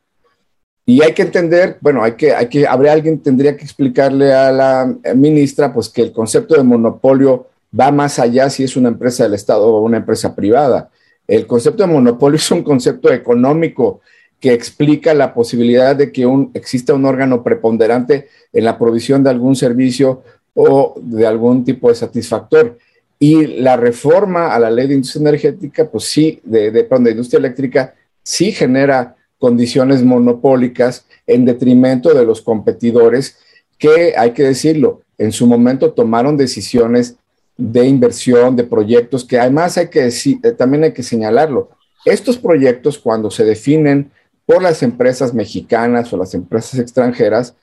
Y 0.86 1.02
hay 1.02 1.14
que 1.14 1.22
entender, 1.22 1.78
bueno, 1.80 2.04
hay 2.04 2.14
que, 2.14 2.34
hay 2.34 2.48
que, 2.50 2.68
habría 2.68 2.92
alguien 2.92 3.20
tendría 3.20 3.56
que 3.56 3.64
explicarle 3.64 4.34
a 4.34 4.52
la 4.52 4.96
ministra, 5.16 5.74
pues 5.74 5.88
que 5.88 6.02
el 6.02 6.12
concepto 6.12 6.56
de 6.56 6.64
monopolio 6.64 7.48
va 7.78 7.92
más 7.92 8.20
allá 8.20 8.50
si 8.50 8.64
es 8.64 8.76
una 8.76 8.90
empresa 8.90 9.24
del 9.24 9.34
Estado 9.34 9.66
o 9.66 9.82
una 9.82 9.98
empresa 9.98 10.36
privada. 10.36 10.90
El 11.26 11.48
concepto 11.48 11.84
de 11.84 11.94
monopolio 11.94 12.36
es 12.38 12.52
un 12.52 12.64
concepto 12.64 13.12
económico 13.12 14.02
que 14.42 14.52
explica 14.52 15.14
la 15.14 15.34
posibilidad 15.34 15.96
de 15.96 16.12
que 16.12 16.26
un, 16.26 16.52
exista 16.54 16.94
un 16.94 17.06
órgano 17.06 17.44
preponderante 17.44 18.28
en 18.52 18.66
la 18.66 18.78
provisión 18.78 19.24
de 19.24 19.30
algún 19.30 19.56
servicio 19.56 20.22
o 20.54 20.96
de 21.02 21.26
algún 21.26 21.64
tipo 21.64 21.88
de 21.88 21.96
satisfactor. 21.96 22.78
Y 23.18 23.48
la 23.62 23.78
reforma 23.78 24.54
a 24.54 24.60
la 24.60 24.70
ley 24.70 24.88
de 24.88 24.96
industria 24.96 25.30
energética, 25.30 25.90
pues 25.90 26.04
sí, 26.04 26.42
de, 26.44 26.72
de, 26.72 26.84
de 26.84 27.12
industria 27.12 27.38
eléctrica, 27.38 27.96
sí 28.22 28.52
genera 28.52 29.16
condiciones 29.44 30.06
monopólicas 30.06 31.06
en 31.28 31.44
detrimento 31.44 32.14
de 32.14 32.26
los 32.26 32.42
competidores 32.42 33.40
que, 33.78 34.14
hay 34.18 34.32
que 34.32 34.44
decirlo, 34.44 35.02
en 35.18 35.34
su 35.34 35.46
momento 35.48 35.92
tomaron 35.92 36.38
decisiones 36.38 37.18
de 37.58 37.86
inversión, 37.86 38.56
de 38.56 38.64
proyectos, 38.64 39.26
que 39.26 39.38
además 39.38 39.78
hay 39.78 39.90
que 39.90 40.04
decir, 40.04 40.38
eh, 40.44 40.54
también 40.54 40.86
hay 40.86 40.94
que 40.94 41.04
señalarlo. 41.04 41.72
Estos 42.06 42.38
proyectos, 42.38 42.98
cuando 42.98 43.30
se 43.30 43.44
definen 43.44 44.12
por 44.46 44.64
las 44.64 44.82
empresas 44.82 45.34
mexicanas 45.34 46.14
o 46.14 46.18
las 46.18 46.34
empresas 46.34 46.80
extranjeras, 46.80 47.54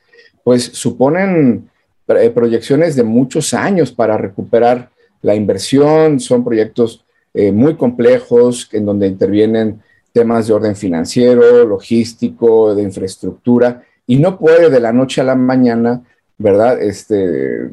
pues 0.44 0.64
suponen 0.64 1.70
eh, 2.08 2.28
proyecciones 2.28 2.94
de 2.94 3.04
muchos 3.04 3.54
años 3.54 3.90
para 3.90 4.18
recuperar 4.18 4.90
la 5.22 5.34
inversión, 5.34 6.20
son 6.20 6.44
proyectos 6.44 7.06
eh, 7.32 7.52
muy 7.52 7.74
complejos 7.76 8.68
en 8.70 8.84
donde 8.84 9.06
intervienen 9.06 9.80
temas 10.12 10.46
de 10.46 10.54
orden 10.54 10.76
financiero, 10.76 11.64
logístico, 11.64 12.74
de 12.74 12.82
infraestructura, 12.82 13.82
y 14.06 14.18
no 14.18 14.38
puede 14.38 14.70
de 14.70 14.80
la 14.80 14.92
noche 14.92 15.20
a 15.20 15.24
la 15.24 15.36
mañana, 15.36 16.02
¿verdad? 16.38 16.82
Este, 16.82 17.70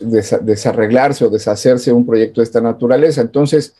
desarreglarse 0.00 1.24
o 1.24 1.30
deshacerse 1.30 1.92
un 1.92 2.06
proyecto 2.06 2.40
de 2.40 2.44
esta 2.44 2.60
naturaleza. 2.60 3.20
Entonces, 3.22 3.74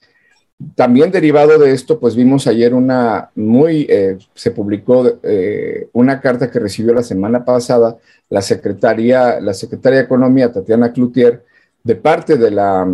también 0.75 1.11
derivado 1.11 1.59
de 1.59 1.73
esto, 1.73 1.99
pues 1.99 2.15
vimos 2.15 2.47
ayer 2.47 2.75
una 2.75 3.31
muy, 3.35 3.87
eh, 3.89 4.19
se 4.35 4.51
publicó 4.51 5.19
eh, 5.23 5.89
una 5.93 6.21
carta 6.21 6.51
que 6.51 6.59
recibió 6.59 6.93
la 6.93 7.03
semana 7.03 7.45
pasada 7.45 7.97
la 8.29 8.43
secretaria, 8.43 9.41
la 9.41 9.55
secretaria 9.55 9.99
de 9.99 10.05
Economía, 10.05 10.53
Tatiana 10.53 10.93
Cloutier, 10.93 11.45
de 11.83 11.97
parte 11.97 12.37
de 12.37 12.51
la 12.51 12.87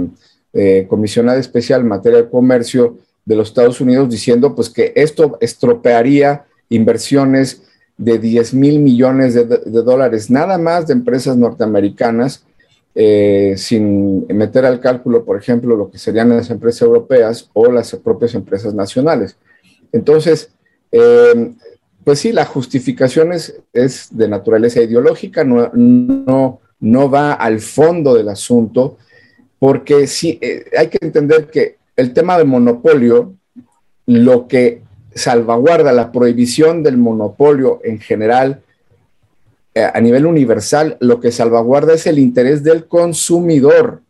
eh, 0.52 0.86
comisionada 0.88 1.38
especial 1.38 1.80
en 1.80 1.88
materia 1.88 2.18
de 2.22 2.30
comercio 2.30 2.98
de 3.26 3.36
los 3.36 3.48
Estados 3.48 3.80
Unidos, 3.82 4.08
diciendo 4.08 4.54
pues 4.54 4.70
que 4.70 4.92
esto 4.96 5.36
estropearía 5.40 6.46
inversiones 6.70 7.62
de 7.98 8.18
10 8.18 8.54
mil 8.54 8.78
millones 8.78 9.34
de 9.34 9.82
dólares, 9.82 10.30
nada 10.30 10.56
más 10.56 10.86
de 10.86 10.94
empresas 10.94 11.36
norteamericanas, 11.36 12.44
eh, 12.98 13.54
sin 13.58 14.26
meter 14.28 14.64
al 14.64 14.80
cálculo, 14.80 15.22
por 15.22 15.36
ejemplo, 15.36 15.76
lo 15.76 15.90
que 15.90 15.98
serían 15.98 16.30
las 16.30 16.48
empresas 16.48 16.80
europeas 16.80 17.50
o 17.52 17.70
las 17.70 17.94
propias 17.96 18.34
empresas 18.34 18.72
nacionales. 18.72 19.36
Entonces, 19.92 20.50
eh, 20.92 21.52
pues 22.04 22.20
sí, 22.20 22.32
la 22.32 22.46
justificación 22.46 23.32
es, 23.34 23.60
de 24.10 24.28
naturaleza 24.28 24.80
ideológica, 24.80 25.44
no, 25.44 25.70
no, 25.74 26.60
no, 26.80 27.10
va 27.10 27.34
al 27.34 27.60
fondo 27.60 28.14
del 28.14 28.30
asunto, 28.30 28.96
porque 29.58 30.06
sí, 30.06 30.38
eh, 30.40 30.64
hay 30.78 30.88
que 30.88 30.98
entender 31.02 31.48
que 31.48 31.76
el 31.96 32.12
tema 32.12 32.38
de 32.38 32.44
monopolio, 32.44 33.34
lo 34.06 34.46
que 34.46 34.82
salvaguarda 35.14 35.92
la 35.92 36.12
prohibición 36.12 36.82
del 36.82 36.98
monopolio 36.98 37.80
en 37.82 37.98
general, 37.98 38.62
eh, 39.74 39.90
a 39.92 40.00
nivel 40.00 40.26
universal, 40.26 40.96
lo 41.00 41.20
que 41.20 41.32
salvaguarda 41.32 41.94
es 41.94 42.06
el 42.06 42.18
interés 42.18 42.62
del 42.62 42.86
consumidor. 42.86 44.02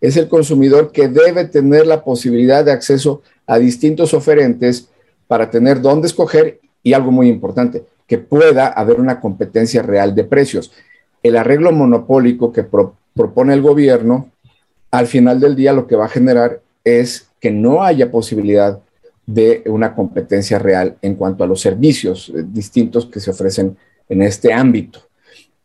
Es 0.00 0.16
el 0.16 0.28
consumidor 0.28 0.92
que 0.92 1.08
debe 1.08 1.44
tener 1.44 1.86
la 1.86 2.04
posibilidad 2.04 2.64
de 2.64 2.72
acceso 2.72 3.22
a 3.46 3.58
distintos 3.58 4.14
oferentes 4.14 4.88
para 5.26 5.50
tener 5.50 5.80
dónde 5.80 6.06
escoger 6.06 6.60
y 6.82 6.92
algo 6.92 7.10
muy 7.10 7.28
importante, 7.28 7.84
que 8.06 8.18
pueda 8.18 8.68
haber 8.68 9.00
una 9.00 9.20
competencia 9.20 9.82
real 9.82 10.14
de 10.14 10.24
precios. 10.24 10.72
El 11.22 11.36
arreglo 11.36 11.72
monopólico 11.72 12.52
que 12.52 12.64
propone 13.14 13.54
el 13.54 13.62
gobierno, 13.62 14.30
al 14.90 15.06
final 15.06 15.40
del 15.40 15.56
día 15.56 15.72
lo 15.72 15.86
que 15.86 15.96
va 15.96 16.06
a 16.06 16.10
generar 16.10 16.60
es 16.84 17.27
que 17.40 17.50
no 17.50 17.82
haya 17.82 18.10
posibilidad 18.10 18.80
de 19.28 19.62
una 19.66 19.94
competencia 19.94 20.58
real 20.58 20.96
en 21.02 21.14
cuanto 21.14 21.44
a 21.44 21.46
los 21.46 21.60
servicios 21.60 22.30
eh, 22.30 22.42
distintos 22.46 23.04
que 23.04 23.20
se 23.20 23.30
ofrecen 23.30 23.76
en 24.08 24.22
este 24.22 24.54
ámbito. 24.54 25.00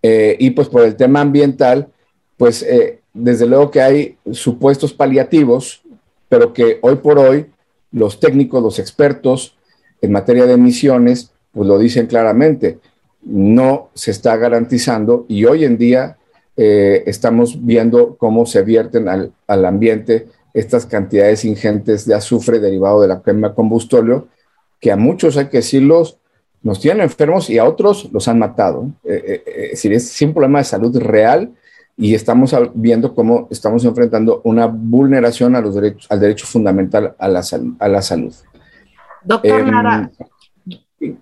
Eh, 0.01 0.35
y 0.37 0.49
pues 0.49 0.67
por 0.67 0.83
el 0.83 0.97
tema 0.97 1.21
ambiental, 1.21 1.87
pues 2.35 2.61
eh, 2.61 2.99
desde 3.13 3.45
luego 3.45 3.71
que 3.71 3.81
hay 3.81 4.17
supuestos 4.31 4.91
paliativos, 4.91 5.81
pero 6.27 6.51
que 6.51 6.79
hoy 6.81 6.95
por 6.97 7.17
hoy 7.17 7.45
los 7.93 8.19
técnicos, 8.19 8.61
los 8.61 8.79
expertos 8.79 9.55
en 10.01 10.11
materia 10.11 10.45
de 10.45 10.55
emisiones, 10.55 11.31
pues 11.53 11.65
lo 11.65 11.79
dicen 11.79 12.07
claramente, 12.07 12.79
no 13.21 13.91
se 13.93 14.11
está 14.11 14.35
garantizando 14.35 15.25
y 15.29 15.45
hoy 15.45 15.63
en 15.63 15.77
día 15.77 16.17
estamos 16.55 17.65
viendo 17.65 18.15
cómo 18.17 18.45
se 18.45 18.61
vierten 18.61 19.07
al, 19.07 19.31
al, 19.47 19.65
ambiente 19.65 20.27
estas 20.53 20.85
cantidades 20.85 21.45
ingentes 21.45 22.05
de 22.05 22.13
azufre 22.13 22.59
derivado 22.59 23.01
de 23.01 23.07
la 23.07 23.21
quema 23.21 23.49
de 23.49 23.55
combustóleo, 23.55 24.27
que 24.79 24.91
a 24.91 24.95
muchos, 24.95 25.37
hay 25.37 25.47
que 25.47 25.57
decirlos, 25.57 26.19
nos 26.61 26.79
tienen 26.79 27.03
enfermos 27.03 27.49
y 27.49 27.57
a 27.57 27.65
otros 27.65 28.09
los 28.11 28.27
han 28.27 28.39
matado. 28.39 28.91
Eh, 29.03 29.23
eh, 29.25 29.43
eh, 29.45 29.53
es 29.65 29.71
decir, 29.71 29.93
es 29.93 30.21
un 30.21 30.33
problema 30.33 30.59
de 30.59 30.65
salud 30.65 30.97
real 30.97 31.53
y 31.97 32.15
estamos 32.15 32.55
viendo 32.73 33.13
cómo 33.13 33.47
estamos 33.51 33.83
enfrentando 33.85 34.41
una 34.45 34.65
vulneración 34.67 35.55
a 35.55 35.61
los 35.61 35.75
derechos, 35.75 36.07
al 36.09 36.19
derecho 36.19 36.45
fundamental 36.45 37.15
a 37.17 37.27
la, 37.27 37.43
a 37.79 37.87
la 37.87 38.01
salud. 38.01 38.33
Doctor 39.23 39.59
em, 39.59 39.71
Lara, 39.71 40.11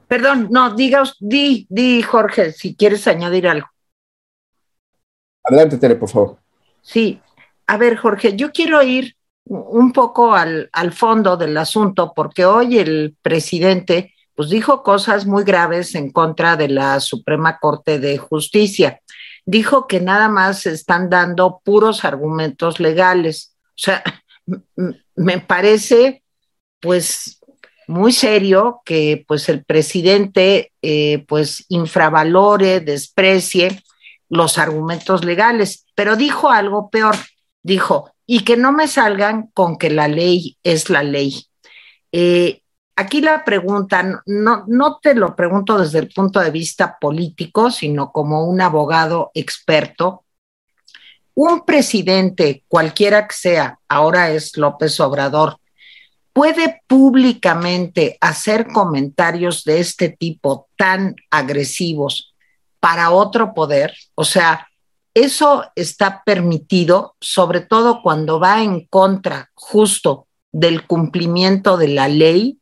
perdón, 0.07 0.47
no, 0.51 0.75
diga, 0.75 1.03
di, 1.19 1.65
di, 1.69 2.01
Jorge, 2.03 2.51
si 2.51 2.75
quieres 2.75 3.07
añadir 3.07 3.47
algo. 3.47 3.67
Adelante, 5.43 5.77
Tere, 5.77 5.95
por 5.95 6.09
favor. 6.09 6.37
Sí, 6.81 7.19
a 7.67 7.77
ver, 7.77 7.97
Jorge, 7.97 8.35
yo 8.35 8.51
quiero 8.51 8.81
ir 8.83 9.15
un 9.53 9.91
poco 9.91 10.33
al, 10.33 10.69
fondo 10.93 11.35
del 11.35 11.57
asunto, 11.57 12.13
porque 12.15 12.45
hoy 12.45 12.77
el 12.77 13.17
presidente 13.21 14.13
pues 14.33 14.49
dijo 14.49 14.81
cosas 14.81 15.25
muy 15.25 15.43
graves 15.43 15.93
en 15.93 16.09
contra 16.11 16.55
de 16.55 16.69
la 16.69 17.01
Suprema 17.01 17.59
Corte 17.59 17.99
de 17.99 18.17
Justicia. 18.17 19.01
Dijo 19.45 19.87
que 19.87 19.99
nada 19.99 20.29
más 20.29 20.65
están 20.65 21.09
dando 21.09 21.59
puros 21.65 22.05
argumentos 22.05 22.79
legales. 22.79 23.53
O 23.67 23.73
sea, 23.75 24.03
me 25.15 25.39
parece 25.39 26.23
pues 26.79 27.39
muy 27.87 28.13
serio 28.13 28.81
que 28.85 29.25
pues 29.27 29.49
el 29.49 29.65
presidente 29.65 30.71
eh, 30.81 31.25
pues 31.27 31.65
infravalore, 31.67 32.79
desprecie 32.79 33.83
los 34.29 34.57
argumentos 34.57 35.25
legales, 35.25 35.85
pero 35.93 36.15
dijo 36.15 36.49
algo 36.49 36.89
peor, 36.89 37.17
dijo, 37.61 38.11
y 38.33 38.45
que 38.45 38.55
no 38.55 38.71
me 38.71 38.87
salgan 38.87 39.47
con 39.53 39.77
que 39.77 39.89
la 39.89 40.07
ley 40.07 40.57
es 40.63 40.89
la 40.89 41.03
ley. 41.03 41.47
Eh, 42.13 42.61
aquí 42.95 43.19
la 43.19 43.43
pregunta, 43.43 44.23
no, 44.25 44.63
no 44.67 44.99
te 45.01 45.15
lo 45.15 45.35
pregunto 45.35 45.77
desde 45.77 45.99
el 45.99 46.07
punto 46.07 46.39
de 46.39 46.49
vista 46.49 46.97
político, 46.97 47.69
sino 47.71 48.13
como 48.13 48.45
un 48.45 48.61
abogado 48.61 49.31
experto. 49.33 50.23
Un 51.33 51.65
presidente, 51.65 52.63
cualquiera 52.69 53.27
que 53.27 53.35
sea, 53.35 53.79
ahora 53.89 54.31
es 54.31 54.55
López 54.55 54.97
Obrador, 55.01 55.57
puede 56.31 56.83
públicamente 56.87 58.17
hacer 58.21 58.67
comentarios 58.67 59.65
de 59.65 59.81
este 59.81 60.07
tipo 60.07 60.69
tan 60.77 61.17
agresivos 61.31 62.33
para 62.79 63.11
otro 63.11 63.53
poder, 63.53 63.93
o 64.15 64.23
sea, 64.23 64.69
eso 65.13 65.65
está 65.75 66.23
permitido, 66.25 67.15
sobre 67.19 67.61
todo 67.61 68.01
cuando 68.01 68.39
va 68.39 68.63
en 68.63 68.87
contra 68.87 69.49
justo 69.53 70.27
del 70.51 70.87
cumplimiento 70.87 71.77
de 71.77 71.89
la 71.89 72.07
ley. 72.07 72.59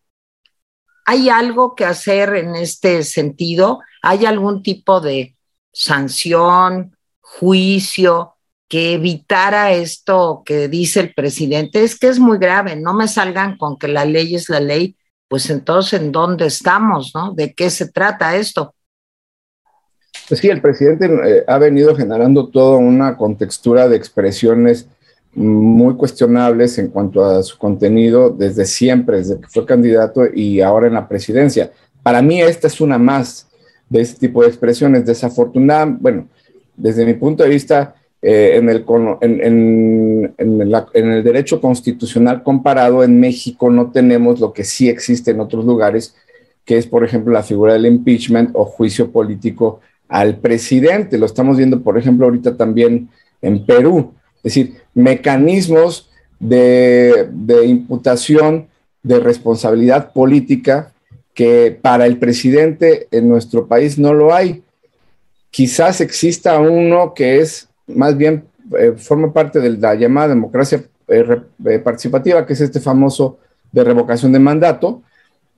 ¿Hay 1.06 1.30
algo 1.30 1.76
que 1.76 1.86
hacer 1.86 2.36
en 2.36 2.56
este 2.56 3.04
sentido? 3.04 3.80
¿Hay 4.02 4.26
algún 4.26 4.64
tipo 4.64 5.00
de 5.02 5.36
sanción, 5.72 6.96
juicio 7.20 8.36
que 8.68 8.94
evitara 8.94 9.74
esto 9.74 10.44
que 10.46 10.68
dice 10.68 11.00
el 11.02 11.14
presidente? 11.14 11.84
Es 11.84 11.98
que 11.98 12.08
es 12.08 12.20
muy 12.20 12.38
grave, 12.38 12.76
no 12.76 12.94
me 12.94 13.08
salgan 13.08 13.58
con 13.58 13.78
que 13.78 13.88
la 13.88 14.06
ley 14.06 14.36
es 14.36 14.50
la 14.50 14.60
ley, 14.60 14.96
pues 15.28 15.50
entonces 15.50 16.02
¿en 16.02 16.12
dónde 16.12 16.48
estamos? 16.48 17.12
¿no? 17.14 17.34
¿De 17.34 17.54
qué 17.54 17.70
se 17.70 17.92
trata 17.92 18.36
esto? 18.36 18.76
Pues 20.30 20.42
sí, 20.42 20.48
el 20.48 20.62
presidente 20.62 21.08
eh, 21.08 21.44
ha 21.48 21.58
venido 21.58 21.96
generando 21.96 22.50
toda 22.50 22.78
una 22.78 23.18
contextura 23.18 23.90
de 23.90 23.96
expresiones 23.96 24.88
muy 25.34 25.96
cuestionables 25.96 26.78
en 26.78 26.90
cuanto 26.90 27.26
a 27.26 27.42
su 27.42 27.58
contenido 27.58 28.30
desde 28.30 28.66
siempre, 28.66 29.18
desde 29.18 29.40
que 29.40 29.48
fue 29.48 29.66
candidato 29.66 30.22
y 30.32 30.62
ahora 30.62 30.86
en 30.86 30.94
la 30.94 31.08
presidencia. 31.08 31.72
Para 32.04 32.22
mí 32.22 32.42
esta 32.42 32.68
es 32.68 32.80
una 32.80 33.00
más 33.00 33.48
de 33.90 34.02
este 34.02 34.28
tipo 34.28 34.44
de 34.44 34.50
expresiones. 34.50 35.04
Desafortunada, 35.04 35.98
bueno, 36.00 36.28
desde 36.78 37.08
mi 37.08 37.16
punto 37.16 37.42
de 37.42 37.50
vista, 37.50 37.96
eh, 38.22 38.52
en, 38.56 38.70
el, 38.70 38.86
en, 39.22 40.34
en, 40.38 41.12
el 41.12 41.24
derecho 41.24 41.60
constitucional 41.60 42.44
comparado 42.44 43.04
en 43.04 43.20
México 43.20 43.70
no 43.72 43.92
tenemos 43.92 44.40
lo 44.40 44.54
que 44.54 44.64
sí 44.64 44.90
existe 44.90 45.32
en 45.32 45.40
otros 45.40 45.66
lugares, 45.66 46.16
que 46.66 46.78
es, 46.78 46.86
por 46.86 47.04
ejemplo, 47.04 47.34
la 47.34 47.42
figura 47.42 47.74
del 47.74 47.88
impeachment 47.88 48.52
o 48.54 48.66
juicio 48.66 49.10
político 49.12 49.80
al 50.10 50.38
presidente. 50.38 51.18
Lo 51.18 51.26
estamos 51.26 51.58
viendo, 51.58 51.82
por 51.82 51.98
ejemplo, 51.98 52.26
ahorita 52.26 52.58
también 52.58 53.10
en 53.42 53.66
Perú. 53.66 54.14
Es 54.38 54.44
decir, 54.44 54.76
mecanismos 54.94 56.10
de, 56.40 57.30
imputación 57.66 58.68
de 59.04 59.20
responsabilidad 59.20 60.12
política 60.12 60.92
que 61.34 61.78
para 61.82 62.06
el 62.06 62.18
presidente 62.18 63.08
en 63.12 63.30
nuestro 63.30 63.68
país 63.68 63.98
no 63.98 64.14
lo 64.14 64.34
hay. 64.34 64.64
Quizás 65.52 66.02
exista 66.02 66.60
uno 66.60 67.14
que 67.14 67.40
es 67.40 67.70
más 67.88 68.18
bien, 68.18 68.46
eh, 68.78 68.94
forma 68.98 69.34
parte 69.34 69.60
de 69.60 69.78
la 69.78 69.96
llamada 69.96 70.30
democracia 70.30 70.84
eh, 71.08 71.42
eh, 71.66 71.80
participativa, 71.80 72.46
que 72.46 72.54
es 72.54 72.62
este 72.62 72.80
famoso 72.80 73.40
de 73.72 73.84
revocación 73.84 74.32
de 74.32 74.40
mandato, 74.40 75.02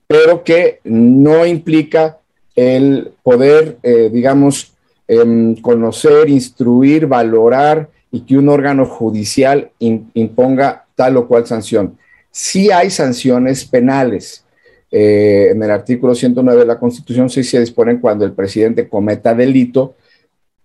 pero 0.07 0.43
que 0.43 0.79
no 0.83 1.45
implica 1.45 2.19
el 2.55 3.11
poder, 3.23 3.77
eh, 3.83 4.09
digamos, 4.11 4.73
em, 5.07 5.55
conocer, 5.55 6.29
instruir, 6.29 7.07
valorar 7.07 7.89
y 8.11 8.21
que 8.21 8.37
un 8.37 8.49
órgano 8.49 8.85
judicial 8.85 9.71
imponga 9.79 10.85
tal 10.95 11.17
o 11.17 11.27
cual 11.27 11.47
sanción. 11.47 11.97
Sí 12.29 12.71
hay 12.71 12.89
sanciones 12.89 13.65
penales. 13.65 14.45
Eh, 14.91 15.49
en 15.51 15.63
el 15.63 15.71
artículo 15.71 16.13
109 16.13 16.61
de 16.61 16.65
la 16.65 16.77
Constitución 16.77 17.29
sí 17.29 17.43
se 17.43 17.59
disponen 17.61 17.99
cuando 17.99 18.25
el 18.25 18.33
presidente 18.33 18.89
cometa 18.89 19.33
delito, 19.33 19.95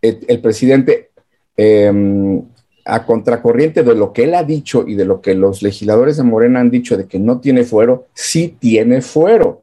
el, 0.02 0.40
presidente 0.40 1.10
em, 1.56 2.42
a 2.84 3.04
contracorriente 3.04 3.82
de 3.82 3.94
lo 3.94 4.12
que 4.12 4.24
él 4.24 4.34
ha 4.34 4.44
dicho 4.44 4.84
y 4.86 4.94
de 4.94 5.04
lo 5.04 5.20
que 5.20 5.34
los 5.34 5.62
legisladores 5.62 6.16
de 6.16 6.22
Morena 6.22 6.60
han 6.60 6.70
dicho 6.70 6.96
de 6.96 7.06
que 7.06 7.18
no 7.18 7.40
tiene 7.40 7.64
fuero, 7.64 8.06
sí 8.14 8.56
tiene 8.58 9.00
fuero. 9.00 9.62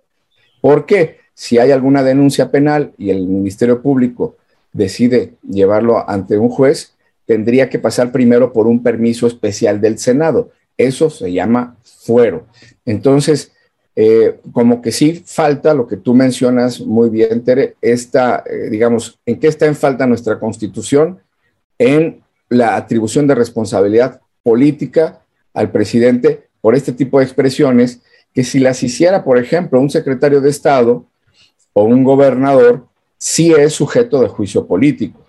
¿Por 0.61 0.85
qué? 0.85 1.22
Si 1.33 1.57
hay 1.57 1.71
alguna 1.71 2.03
denuncia 2.03 2.51
penal 2.51 2.93
y 2.97 3.09
el 3.09 3.27
Ministerio 3.27 3.81
Público 3.81 4.37
decide 4.71 5.33
llevarlo 5.47 6.09
ante 6.09 6.37
un 6.37 6.49
juez, 6.49 6.93
tendría 7.25 7.69
que 7.69 7.79
pasar 7.79 8.11
primero 8.11 8.53
por 8.53 8.67
un 8.67 8.83
permiso 8.83 9.27
especial 9.27 9.81
del 9.81 9.97
Senado. 9.97 10.51
Eso 10.77 11.09
se 11.09 11.31
llama 11.31 11.77
fuero. 11.83 12.47
Entonces, 12.85 13.51
eh, 13.95 14.39
como 14.51 14.81
que 14.81 14.91
sí 14.91 15.23
falta 15.25 15.73
lo 15.73 15.87
que 15.87 15.97
tú 15.97 16.15
mencionas 16.15 16.81
muy 16.81 17.09
bien, 17.09 17.43
Tere, 17.43 17.75
esta, 17.81 18.43
eh, 18.49 18.69
digamos, 18.69 19.19
¿en 19.25 19.39
qué 19.39 19.47
está 19.47 19.67
en 19.67 19.75
falta 19.75 20.07
nuestra 20.07 20.39
constitución? 20.39 21.19
En 21.77 22.21
la 22.49 22.75
atribución 22.75 23.27
de 23.27 23.35
responsabilidad 23.35 24.21
política 24.41 25.21
al 25.53 25.71
presidente 25.71 26.47
por 26.61 26.75
este 26.75 26.91
tipo 26.91 27.19
de 27.19 27.25
expresiones 27.25 28.01
que 28.33 28.43
si 28.43 28.59
las 28.59 28.81
hiciera, 28.81 29.23
por 29.23 29.37
ejemplo, 29.37 29.79
un 29.79 29.91
secretario 29.91 30.41
de 30.41 30.49
Estado, 30.49 31.05
o 31.73 31.83
un 31.83 32.03
gobernador 32.03 32.85
sí 33.17 33.51
es 33.51 33.73
sujeto 33.73 34.21
de 34.21 34.27
juicio 34.27 34.65
político, 34.65 35.21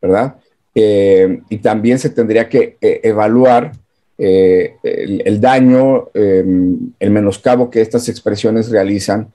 ¿verdad? 0.00 0.36
Eh, 0.74 1.40
y 1.48 1.58
también 1.58 1.98
se 1.98 2.10
tendría 2.10 2.48
que 2.48 2.76
eh, 2.80 3.00
evaluar 3.02 3.72
eh, 4.16 4.76
el, 4.82 5.40
daño, 5.40 6.08
em, 6.14 6.92
el 7.00 7.10
menoscabo 7.10 7.70
que 7.70 7.80
estas 7.80 8.08
expresiones 8.08 8.70
realizan 8.70 9.32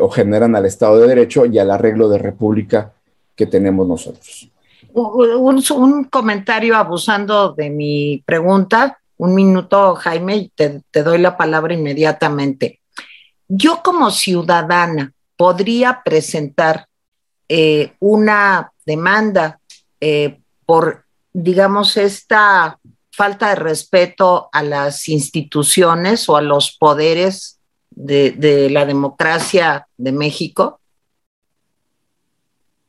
o 0.00 0.08
generan 0.08 0.56
al 0.56 0.64
Estado 0.64 0.98
de 0.98 1.08
Derecho 1.08 1.44
y 1.44 1.58
al 1.58 1.70
arreglo 1.70 2.08
de 2.08 2.16
república 2.16 2.94
que 3.36 3.44
tenemos 3.44 3.86
nosotros. 3.86 4.50
Un, 4.94 6.04
comentario 6.04 6.74
abusando 6.74 7.52
de 7.52 7.68
mi 7.68 8.22
pregunta. 8.24 8.98
Un 9.18 9.34
minuto, 9.34 9.94
Jaime, 9.96 10.50
te 10.54 11.02
doy 11.02 11.18
la 11.18 11.36
palabra 11.36 11.74
inmediatamente. 11.74 12.80
Yo 13.46 13.82
como 13.84 14.10
ciudadana, 14.10 15.13
podría 15.36 16.02
presentar 16.04 16.86
eh, 17.48 17.92
una 18.00 18.72
demanda 18.86 19.60
eh, 20.00 20.40
por, 20.66 21.04
digamos, 21.32 21.96
esta 21.96 22.78
falta 23.10 23.50
de 23.50 23.56
respeto 23.56 24.48
a 24.52 24.62
las 24.62 25.08
instituciones 25.08 26.28
o 26.28 26.36
a 26.36 26.42
los 26.42 26.76
poderes 26.76 27.58
de, 27.90 28.68
la 28.70 28.86
democracia 28.86 29.86
de 29.96 30.12
México? 30.12 30.80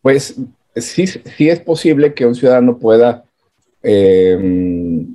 Pues 0.01 0.35
sí, 0.75 1.07
sí 1.07 1.49
es 1.49 1.59
posible 1.59 2.13
que 2.13 2.25
un 2.25 2.35
ciudadano 2.35 2.77
pueda 2.77 3.23
eh, 3.83 5.05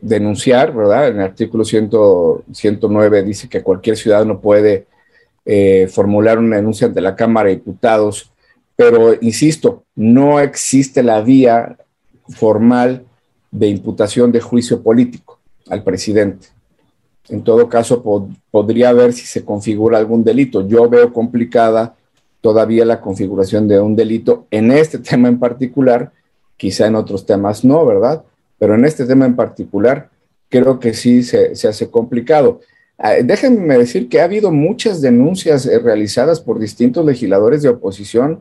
denunciar, 0.00 0.74
¿verdad? 0.74 1.08
En 1.08 1.16
el 1.16 1.22
artículo 1.22 1.64
109 1.64 3.22
dice 3.22 3.48
que 3.48 3.62
cualquier 3.62 3.96
ciudadano 3.96 4.40
puede 4.40 4.86
eh, 5.52 5.88
formular 5.88 6.38
una 6.38 6.54
denuncia 6.54 6.86
ante 6.86 7.00
la 7.00 7.16
Cámara 7.16 7.48
de 7.48 7.56
Diputados, 7.56 8.30
pero 8.76 9.14
insisto, 9.20 9.82
no 9.96 10.38
existe 10.38 11.02
la 11.02 11.22
vía 11.22 11.76
formal 12.28 13.04
de 13.50 13.66
imputación 13.66 14.30
de 14.30 14.40
juicio 14.40 14.80
político 14.80 15.40
al 15.68 15.82
presidente. 15.82 16.46
En 17.28 17.42
todo 17.42 17.68
caso, 17.68 18.00
podría 18.52 18.92
ver 18.92 19.12
si 19.12 19.26
se 19.26 19.44
configura 19.44 19.98
algún 19.98 20.22
delito. 20.22 20.68
Yo 20.68 20.88
veo 20.88 21.12
complicada 21.12 21.96
todavía 22.40 22.84
la 22.84 23.00
configuración 23.00 23.66
de 23.66 23.80
un 23.80 23.96
delito 23.96 24.46
en 24.52 24.70
este 24.70 24.98
tema 25.10 25.26
en 25.26 25.40
particular, 25.40 26.12
quizá 26.56 26.86
en 26.86 26.94
otros 26.94 27.26
temas 27.26 27.64
no, 27.64 27.84
¿verdad? 27.84 28.22
Pero 28.56 28.76
en 28.76 28.84
este 28.84 29.04
tema 29.04 29.26
en 29.26 29.34
particular, 29.34 30.10
creo 30.48 30.78
que 30.78 30.94
sí 30.94 31.24
se, 31.24 31.50
hace 31.66 31.90
complicado. 31.90 32.60
Ah, 33.02 33.14
déjenme 33.24 33.78
decir 33.78 34.10
que 34.10 34.20
ha 34.20 34.24
habido 34.24 34.52
muchas 34.52 35.00
denuncias 35.00 35.64
eh, 35.64 35.78
realizadas 35.78 36.38
por 36.38 36.58
distintos 36.58 37.02
legisladores 37.02 37.62
de 37.62 37.70
oposición, 37.70 38.40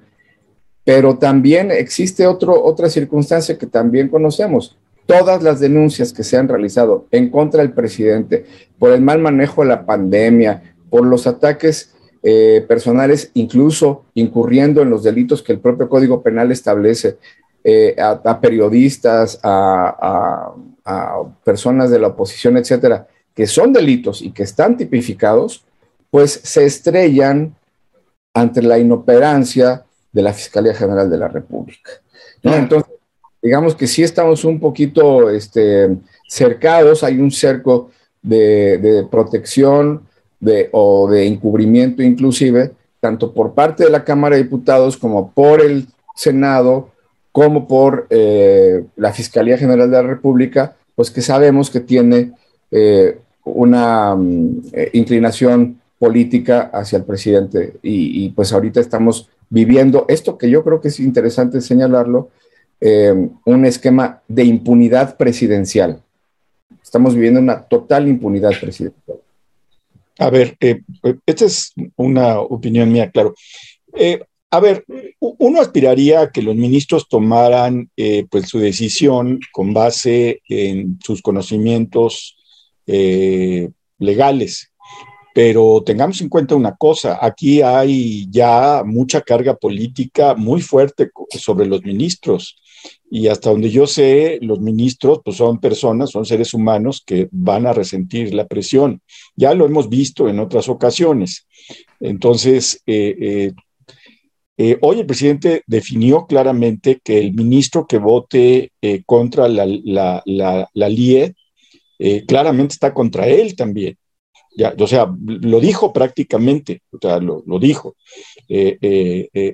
pero 0.84 1.18
también 1.18 1.72
existe 1.72 2.28
otro, 2.28 2.62
otra 2.62 2.90
circunstancia 2.90 3.58
que 3.58 3.68
también 3.68 4.10
conocemos. 4.10 4.78
Todas 5.06 5.42
las 5.44 5.62
denuncias 5.62 6.12
que 6.12 6.26
se 6.26 6.36
han 6.36 6.50
realizado 6.50 7.08
en 7.12 7.30
contra 7.30 7.62
del 7.62 7.72
presidente 7.72 8.46
por 8.78 8.92
el 8.92 9.02
mal 9.02 9.20
manejo 9.20 9.62
de 9.62 9.70
la 9.70 9.86
pandemia, 9.86 10.76
por 10.90 11.06
los 11.06 11.26
ataques 11.26 11.96
eh, 12.22 12.66
personales, 12.68 13.32
incluso 13.36 14.04
incurriendo 14.14 14.82
en 14.82 14.90
los 14.90 15.04
delitos 15.04 15.42
que 15.42 15.54
el 15.54 15.60
propio 15.60 15.88
Código 15.88 16.22
Penal 16.22 16.52
establece, 16.52 17.16
eh, 17.64 17.96
a, 17.98 18.42
periodistas, 18.42 19.40
a, 19.42 20.52
personas 21.46 21.92
de 21.92 22.00
la 22.00 22.08
oposición, 22.08 22.58
etcétera, 22.58 23.08
que 23.34 23.48
son 23.48 23.74
delitos 23.74 24.22
y 24.22 24.32
que 24.32 24.44
están 24.44 24.78
tipificados, 24.78 25.64
pues 26.10 26.40
se 26.44 26.66
estrellan 26.66 27.56
ante 28.34 28.62
la 28.62 28.80
inoperancia 28.80 29.86
de 30.12 30.22
la 30.22 30.34
Fiscalía 30.34 30.74
General 30.74 31.10
de 31.10 31.18
la 31.18 31.28
República. 31.28 31.92
Entonces, 32.44 32.94
digamos 33.42 33.76
que 33.76 33.88
sí 33.88 34.04
estamos 34.04 34.44
un 34.44 34.60
poquito 34.60 35.30
este, 35.30 35.98
cercados, 36.28 37.04
hay 37.04 37.20
un 37.20 37.32
cerco 37.32 37.92
de, 38.22 39.08
protección 39.10 40.04
de, 40.40 40.70
o 40.72 41.10
de 41.10 41.28
encubrimiento 41.28 42.02
inclusive, 42.02 42.72
tanto 43.00 43.34
por 43.34 43.54
parte 43.54 43.86
de 43.86 43.90
la 43.90 44.04
Cámara 44.04 44.36
de 44.36 44.44
Diputados 44.44 44.98
como 44.98 45.32
por 45.32 45.62
el 45.62 45.88
Senado 46.16 46.90
como 47.32 47.68
por 47.68 48.08
eh, 48.10 48.84
la 48.96 49.14
Fiscalía 49.14 49.58
General 49.58 49.90
de 49.90 49.98
la 49.98 50.08
República, 50.08 50.76
pues 50.96 51.12
que 51.12 51.22
sabemos 51.22 51.70
que 51.70 51.80
tiene 51.80 52.34
eh, 52.72 53.18
una 53.44 54.16
mm, 54.16 54.62
eh, 54.74 54.90
inclinación 54.94 55.82
política 55.98 56.70
hacia 56.74 56.98
el 56.98 57.04
presidente. 57.04 57.76
Y, 57.82 58.30
pues 58.30 58.54
ahorita 58.54 58.80
estamos 58.80 59.30
viviendo 59.50 60.06
esto 60.08 60.38
que 60.38 60.50
yo 60.50 60.64
creo 60.64 60.80
que 60.80 60.88
es 60.88 61.00
interesante 61.00 61.60
señalarlo, 61.60 62.30
un 63.44 63.66
esquema 63.66 64.22
de 64.30 64.46
impunidad 64.46 65.18
presidencial. 65.18 66.02
Estamos 66.82 67.14
viviendo 67.14 67.42
una 67.42 67.64
total 67.64 68.08
impunidad 68.08 68.52
presidencial. 68.62 69.18
A 70.18 70.30
ver, 70.30 70.56
esta 71.26 71.46
es 71.46 71.74
una 71.98 72.40
opinión 72.40 72.90
mía, 72.90 73.12
claro. 73.12 73.36
A 74.52 74.60
ver, 74.60 74.84
uno 75.20 75.62
aspiraría 75.62 76.22
a 76.22 76.32
que 76.32 76.42
los 76.42 76.56
ministros 76.56 77.08
tomaran 77.08 77.90
eh, 77.96 78.26
pues 78.30 78.50
su 78.50 78.58
decisión 78.58 79.40
con 79.52 79.74
base 79.74 80.42
en 80.50 80.98
sus 81.04 81.22
conocimientos 81.22 82.36
eh, 82.92 83.70
legales, 84.00 84.72
pero 85.36 85.84
tengamos 85.86 86.20
en 86.22 86.30
cuenta 86.30 86.56
una 86.56 86.76
cosa, 86.76 87.20
aquí 87.22 87.62
hay 87.62 88.28
ya 88.32 88.82
mucha 88.84 89.22
carga 89.22 89.56
política 89.56 90.34
muy 90.34 90.60
fuerte 90.60 91.12
sobre 91.38 91.68
los 91.68 91.84
ministros 91.84 92.60
y 93.12 93.28
hasta 93.28 93.52
donde 93.52 93.70
yo 93.70 93.86
sé, 93.86 94.40
los 94.42 94.60
ministros 94.60 95.22
pues 95.24 95.38
son 95.38 95.60
personas, 95.60 96.10
son 96.10 96.26
seres 96.26 96.56
humanos 96.56 97.04
que 97.06 97.30
van 97.32 97.68
a 97.68 97.74
resentir 97.74 98.34
la 98.34 98.48
presión. 98.48 99.02
Ya 99.36 99.54
lo 99.54 99.68
hemos 99.68 99.88
visto 99.88 100.28
en 100.28 100.40
otras 100.40 100.68
ocasiones. 100.68 101.46
Entonces, 102.00 102.82
eh, 102.88 103.52
eh, 104.58 104.78
hoy 104.82 105.02
el 105.02 105.06
presidente 105.06 105.62
definió 105.68 106.26
claramente 106.26 107.02
que 107.04 107.20
el 107.20 107.34
ministro 107.34 107.86
que 107.86 108.00
vote 108.00 108.72
contra 109.06 109.48
la, 109.48 109.68
la, 110.26 110.70
LIE 110.74 111.36
eh, 112.00 112.26
claramente 112.26 112.74
está 112.74 112.94
contra 112.94 113.28
él 113.28 113.56
también. 113.56 113.98
O 114.80 114.88
sea, 114.88 115.08
lo 115.26 115.60
dijo 115.60 115.94
prácticamente, 115.94 116.82
o 116.92 116.98
sea, 117.00 117.20
lo, 117.20 117.44
dijo. 117.60 117.96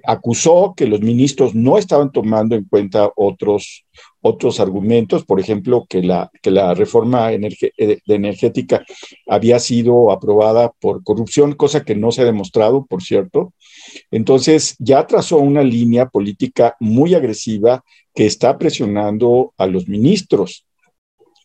acusó 0.04 0.74
que 0.76 0.88
los 0.88 1.02
ministros 1.02 1.54
no 1.54 1.78
estaban 1.78 2.12
tomando 2.12 2.56
en 2.56 2.64
cuenta 2.64 3.12
otros, 3.16 3.86
otros 4.22 4.60
argumentos, 4.60 5.26
por 5.26 5.40
ejemplo, 5.40 5.86
que 5.88 6.02
la, 6.02 6.32
que 6.42 6.50
la 6.50 6.74
reforma 6.74 7.32
energética 7.34 8.84
había 9.28 9.60
sido 9.60 10.12
aprobada 10.12 10.72
por 10.80 11.04
corrupción, 11.04 11.54
cosa 11.54 11.84
que 11.84 11.94
no 11.94 12.12
se 12.12 12.22
ha 12.22 12.26
demostrado, 12.26 12.86
por 12.86 13.04
cierto, 13.04 13.54
entonces, 14.12 14.76
ya 14.80 15.06
trazó 15.08 15.38
una 15.38 15.64
línea 15.64 16.08
política 16.08 16.76
muy 16.80 17.14
agresiva 17.14 17.84
que 18.14 18.26
está 18.26 18.58
presionando 18.58 19.54
a 19.58 19.68
los 19.68 19.88
ministros. 19.88 20.66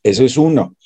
Eso 0.02 0.24
es 0.24 0.36
uno. 0.36 0.76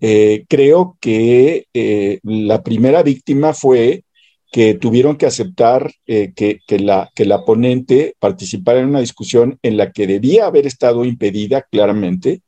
Eh, 0.00 0.44
creo 0.48 0.96
que 1.00 1.66
eh, 1.74 2.20
la 2.22 2.62
primera 2.62 3.02
víctima 3.02 3.52
fue 3.52 4.04
que 4.52 4.74
tuvieron 4.74 5.16
que 5.16 5.26
aceptar 5.26 5.92
eh, 6.06 6.32
que, 6.34 6.78
la, 6.78 7.10
que 7.14 7.24
la 7.24 7.44
ponente 7.44 8.16
participara 8.18 8.80
en 8.80 8.88
una 8.88 9.00
discusión 9.00 9.58
en 9.62 9.76
la 9.76 9.92
que 9.92 10.06
debía 10.06 10.46
haber 10.46 10.66
estado 10.66 11.04
impedida 11.04 11.62
claramente. 11.70 12.42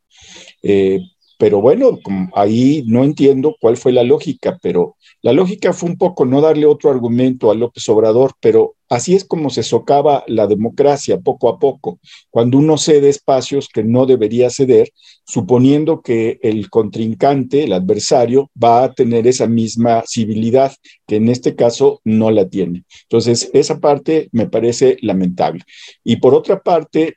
Pero 1.39 1.61
bueno, 1.61 1.99
ahí 2.35 2.85
no 2.87 3.03
entiendo 3.03 3.57
cuál 3.61 3.77
fue 3.77 3.93
la 3.93 4.05
lógica, 4.05 4.59
pero 4.63 4.97
la 5.23 5.33
lógica 5.33 5.73
fue 5.73 5.91
un 5.91 5.97
poco 5.97 6.25
no 6.25 6.41
darle 6.41 6.67
otro 6.67 6.89
argumento 6.91 7.51
a 7.51 7.57
López 7.57 7.89
Obrador, 7.89 8.35
pero 8.41 8.77
así 8.93 9.15
es 9.15 9.25
como 9.25 9.49
se 9.49 9.63
socava 9.63 10.23
la 10.27 10.47
democracia 10.47 11.19
poco 11.19 11.49
a 11.49 11.59
poco, 11.59 11.99
cuando 12.29 12.59
uno 12.59 12.77
cede 12.77 13.09
espacios 13.09 13.71
que 13.73 13.83
no 13.83 14.05
debería 14.05 14.51
ceder, 14.51 14.91
suponiendo 15.25 16.03
que 16.03 16.39
el 16.43 16.69
contrincante, 16.69 17.65
el 17.65 17.73
adversario, 17.73 18.51
va 18.63 18.85
a 18.85 18.93
tener 18.93 19.27
esa 19.27 19.47
misma 19.47 20.03
civilidad, 20.07 20.75
que 21.07 21.17
en 21.17 21.31
este 21.31 21.57
caso 21.57 22.03
no 22.05 22.31
la 22.31 22.51
tiene. 22.51 22.85
Entonces, 23.05 23.49
esa 23.55 23.81
parte 23.81 24.29
me 24.31 24.47
parece 24.47 24.99
lamentable. 25.01 25.63
Y 26.05 26.17
por 26.17 26.35
otra 26.35 26.61
parte, 26.61 27.17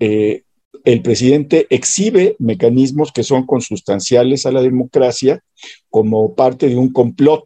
eh, 0.00 0.42
el 0.84 1.00
presidente 1.00 1.68
exhibe 1.70 2.34
mecanismos 2.40 3.12
que 3.12 3.22
son 3.22 3.46
consustanciales 3.46 4.46
a 4.46 4.50
la 4.50 4.62
democracia 4.62 5.44
como 5.90 6.34
parte 6.34 6.68
de 6.68 6.74
un 6.74 6.92
complot. 6.92 7.44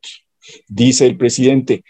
Dice 0.68 1.04
el 1.04 1.18
presidente, 1.18 1.84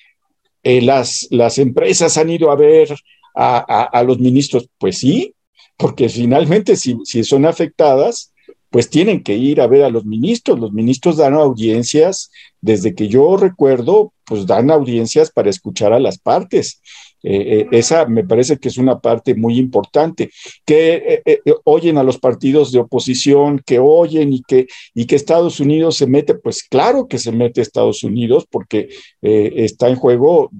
eh, 0.62 0.82
las, 0.82 1.26
las 1.30 1.58
empresas 1.58 2.16
han 2.18 2.30
ido 2.30 2.50
a 2.50 2.56
ver 2.56 2.94
a, 3.34 4.02
los 4.04 4.18
ministros. 4.18 4.68
Pues 4.78 4.98
sí, 4.98 5.34
porque 5.76 6.08
finalmente 6.08 6.76
si, 6.76 6.96
si 7.04 7.24
son 7.24 7.46
afectadas, 7.46 8.32
pues 8.70 8.90
tienen 8.90 9.22
que 9.22 9.34
ir 9.34 9.60
a 9.60 9.66
ver 9.66 9.84
a 9.84 9.90
los 9.90 10.04
ministros. 10.04 10.58
Los 10.58 10.72
ministros 10.72 11.16
dan 11.16 11.34
audiencias, 11.34 12.30
desde 12.60 12.94
que 12.94 13.08
yo 13.08 13.36
recuerdo, 13.36 14.12
pues 14.28 14.46
dan 14.46 14.70
audiencias 14.70 15.30
para 15.30 15.50
escuchar 15.50 15.92
a 15.92 16.00
las 16.00 16.18
partes. 16.18 16.80
Eh, 17.22 17.60
eh, 17.60 17.66
esa 17.72 18.06
me 18.06 18.24
parece 18.24 18.58
que 18.58 18.68
es 18.68 18.78
una 18.78 19.00
parte 19.00 19.34
muy 19.34 19.58
importante, 19.58 20.30
que 20.64 21.22
eh, 21.26 21.40
oyen 21.64 21.98
a 21.98 22.04
los 22.04 22.18
partidos 22.18 22.70
de 22.70 22.78
oposición, 22.78 23.60
que 23.66 23.80
oyen 23.80 24.32
y 24.32 24.42
que, 24.42 24.68
y 24.94 25.06
que 25.06 25.16
Estados 25.16 25.58
Unidos 25.58 25.96
se 25.96 26.06
mete, 26.06 26.34
pues 26.34 26.62
claro 26.62 27.08
que 27.08 27.18
se 27.18 27.32
mete 27.32 27.60
Estados 27.60 28.04
Unidos 28.04 28.46
porque 28.48 28.88
está 29.20 29.88
en 29.88 29.96
juego, 29.96 30.50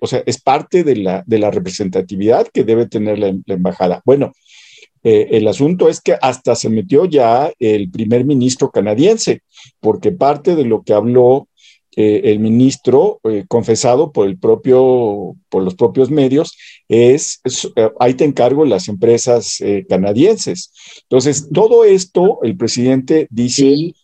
o 0.00 0.06
sea, 0.06 0.22
es 0.26 0.40
parte 0.40 0.84
de 0.84 0.96
la, 0.96 1.24
de 1.26 1.38
la 1.38 1.50
representatividad 1.50 2.46
que 2.52 2.64
debe 2.64 2.86
tener 2.86 3.18
la, 3.18 3.34
la 3.46 3.54
embajada. 3.54 4.02
Bueno, 4.04 4.32
el 5.02 5.48
asunto 5.48 5.88
es 5.88 6.00
que 6.00 6.16
hasta 6.20 6.54
se 6.54 6.68
metió 6.68 7.06
ya 7.06 7.52
el 7.58 7.90
primer 7.90 8.24
ministro 8.24 8.70
canadiense, 8.70 9.42
porque 9.80 10.12
parte 10.12 10.54
de 10.54 10.64
lo 10.64 10.82
que 10.82 10.92
habló 10.92 11.48
el 11.94 12.38
ministro, 12.38 13.20
eh, 13.24 13.44
confesado 13.48 14.12
por, 14.12 14.26
el 14.26 14.38
propio, 14.38 15.36
por 15.48 15.62
los 15.62 15.74
propios 15.74 16.10
medios, 16.10 16.56
es, 16.88 17.40
eh, 17.76 17.90
ahí 18.00 18.14
te 18.14 18.24
encargo 18.24 18.64
las 18.64 18.88
empresas 18.88 19.60
eh, 19.60 19.84
canadienses. 19.88 20.72
Entonces, 21.02 21.48
todo 21.52 21.84
esto, 21.84 22.38
el 22.42 22.56
presidente 22.56 23.26
dice, 23.30 23.94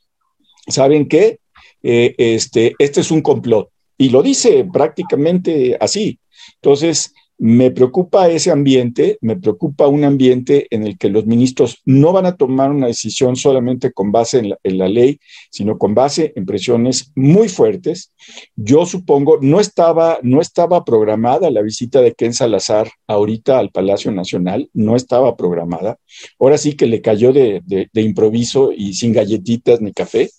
¿saben 0.66 1.08
qué? 1.08 1.40
este, 1.80 2.74
este 2.78 3.00
es 3.00 3.10
un 3.10 3.22
complot. 3.22 3.70
Y 3.96 4.08
lo 4.08 4.20
dice 4.20 4.66
prácticamente 4.70 5.76
así. 5.80 6.18
Entonces, 6.56 7.14
me 7.38 7.70
preocupa 7.70 8.28
ese 8.28 8.50
ambiente, 8.50 9.16
me 9.20 9.36
preocupa 9.36 9.86
un 9.86 10.02
ambiente 10.02 10.66
en 10.70 10.84
el 10.84 10.98
que 10.98 11.08
los 11.08 11.24
ministros 11.24 11.80
no 11.84 12.12
van 12.12 12.26
a 12.26 12.36
tomar 12.36 12.72
una 12.72 12.88
decisión 12.88 13.36
solamente 13.36 13.92
con 13.92 14.10
base 14.10 14.38
en 14.64 14.78
la, 14.78 14.88
ley, 14.88 15.20
sino 15.50 15.78
con 15.78 15.94
base 15.94 16.32
en 16.34 16.44
presiones 16.44 17.12
muy 17.14 17.48
fuertes. 17.48 18.12
Yo 18.56 18.86
supongo, 18.86 19.38
no 19.40 19.60
estaba, 19.60 20.18
no 20.22 20.40
estaba 20.40 20.84
programada 20.84 21.50
la 21.50 21.62
visita 21.62 22.00
de 22.00 22.12
Ken 22.12 22.34
Salazar 22.34 22.90
ahorita 23.06 23.58
al 23.58 23.70
Palacio 23.70 24.10
Nacional, 24.10 24.68
no 24.72 24.96
estaba 24.96 25.36
programada. 25.36 25.98
Ahora 26.40 26.58
sí 26.58 26.74
que 26.74 26.86
le 26.86 27.00
cayó 27.00 27.32
de, 27.32 27.62
improviso 27.94 28.72
y 28.76 28.94
sin 28.94 29.12
galletitas 29.12 29.80
ni 29.80 29.92
café. 29.92 30.30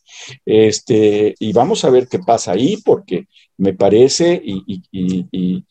Este, 0.45 1.33
y 1.39 1.53
vamos 1.53 1.85
a 1.85 1.89
ver 1.89 2.09
qué 2.09 2.19
pasa 2.19 2.51
ahí, 2.51 2.77
porque 2.83 3.27
me 3.57 3.73
parece 3.73 4.41
y 4.43 5.63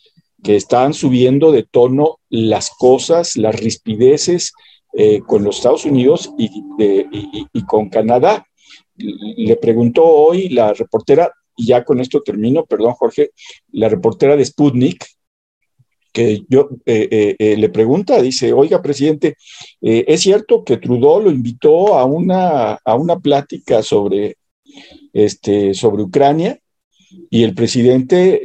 que 0.43 0.57
están 0.57 0.95
subiendo 0.95 1.53
de 1.53 1.65
tono 1.65 2.19
las 2.29 2.71
cosas, 2.71 3.37
las 3.37 3.59
rispideces 3.59 4.53
eh, 4.93 5.21
con 5.27 5.45
los 5.45 5.57
Estados 5.57 5.85
Unidos 5.85 6.33
y, 6.39 6.49
con 7.67 7.89
Canadá. 7.89 8.47
Le 8.97 9.57
preguntó 9.57 10.05
hoy 10.05 10.49
la 10.49 10.73
reportera, 10.73 11.31
y 11.57 11.67
ya 11.67 11.85
con 11.85 12.01
esto 12.01 12.23
termino, 12.23 12.65
perdón 12.65 12.95
Jorge, 12.95 13.31
la 13.73 13.89
reportera 13.89 14.37
de 14.37 14.45
Sputnik, 14.45 15.05
que 16.13 16.45
yo 16.49 16.71
eh, 16.87 17.37
eh, 17.39 17.57
le 17.57 17.69
pregunta, 17.69 18.21
dice, 18.23 18.53
oiga, 18.53 18.81
presidente, 18.81 19.37
¿es 19.81 20.21
cierto 20.21 20.65
que 20.65 20.79
Trudeau 20.79 21.21
lo 21.21 21.31
invitó 21.31 21.97
a 21.97 22.05
una, 22.05 22.73
a 22.73 22.95
una 22.95 23.19
plática 23.19 23.83
sobre, 23.83 24.37
este, 25.13 25.75
sobre 25.75 26.03
Ucrania? 26.03 26.59
Y 27.31 27.43
el 27.43 27.55
presidente, 27.55 28.43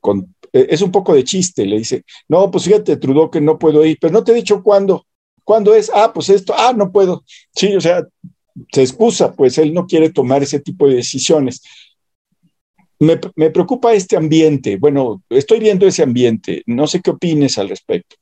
con, 0.00 0.34
es 0.52 0.82
un 0.82 0.90
poco 0.90 1.14
de 1.14 1.24
chiste, 1.24 1.64
le 1.64 1.78
dice, 1.78 2.04
no, 2.28 2.50
pues 2.50 2.64
fíjate, 2.64 2.96
Trudeau, 2.96 3.30
que 3.30 3.40
no 3.40 3.58
puedo 3.58 3.84
ir, 3.84 3.98
pero 4.00 4.12
no 4.12 4.24
te 4.24 4.32
he 4.32 4.36
dicho 4.36 4.62
cuándo. 4.62 5.06
¿Cuándo 5.44 5.74
es? 5.74 5.90
Ah, 5.92 6.12
pues 6.12 6.28
esto, 6.28 6.54
ah, 6.56 6.72
no 6.76 6.92
puedo. 6.92 7.24
Sí, 7.54 7.74
o 7.74 7.80
sea, 7.80 8.06
se 8.72 8.82
excusa, 8.82 9.32
pues 9.32 9.58
él 9.58 9.72
no 9.72 9.86
quiere 9.86 10.10
tomar 10.10 10.42
ese 10.42 10.60
tipo 10.60 10.86
de 10.86 10.96
decisiones. 10.96 11.62
Me, 12.98 13.16
preocupa 13.50 13.94
este 13.94 14.16
ambiente. 14.16 14.76
Bueno, 14.76 15.22
estoy 15.30 15.58
viendo 15.58 15.86
ese 15.86 16.02
ambiente. 16.02 16.62
No 16.66 16.86
sé 16.86 17.00
qué 17.00 17.10
opines 17.10 17.56
al 17.56 17.70
respecto. 17.70 18.16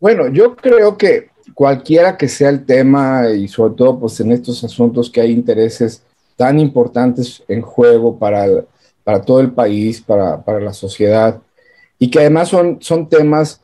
Bueno, 0.00 0.28
yo 0.28 0.56
creo 0.56 0.96
que 0.96 1.28
cualquiera 1.54 2.16
que 2.16 2.28
sea 2.28 2.48
el 2.48 2.64
tema 2.64 3.30
y 3.30 3.48
sobre 3.48 3.74
todo 3.74 4.00
pues 4.00 4.18
en 4.20 4.32
estos 4.32 4.64
asuntos 4.64 5.10
que 5.10 5.20
hay 5.20 5.30
intereses 5.30 6.02
tan 6.36 6.58
importantes 6.58 7.42
en 7.48 7.60
juego 7.60 8.18
para, 8.18 8.46
para 9.06 9.22
todo 9.22 9.38
el 9.38 9.52
país, 9.52 10.00
para, 10.00 10.42
para 10.42 10.58
la 10.58 10.72
sociedad, 10.72 11.40
y 11.96 12.10
que 12.10 12.18
además 12.18 12.48
son, 12.48 12.78
son 12.80 13.08
temas 13.08 13.60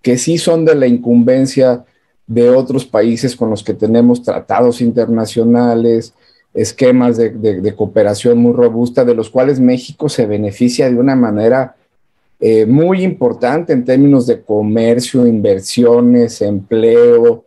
que 0.00 0.16
sí 0.16 0.38
son 0.38 0.64
de 0.64 0.74
la 0.74 0.86
incumbencia 0.86 1.84
de 2.26 2.48
otros 2.48 2.86
países 2.86 3.36
con 3.36 3.50
los 3.50 3.62
que 3.62 3.74
tenemos 3.74 4.22
tratados 4.22 4.80
internacionales, 4.80 6.14
esquemas 6.54 7.18
de, 7.18 7.74
cooperación 7.76 8.38
muy 8.38 8.54
robusta, 8.54 9.04
de 9.04 9.14
los 9.14 9.28
cuales 9.28 9.60
México 9.60 10.08
se 10.08 10.24
beneficia 10.24 10.88
de 10.88 10.96
una 10.96 11.14
manera 11.14 11.76
eh, 12.40 12.64
muy 12.64 13.02
importante 13.02 13.74
en 13.74 13.84
términos 13.84 14.26
de 14.26 14.40
comercio, 14.40 15.26
inversiones, 15.26 16.40
empleo, 16.40 17.44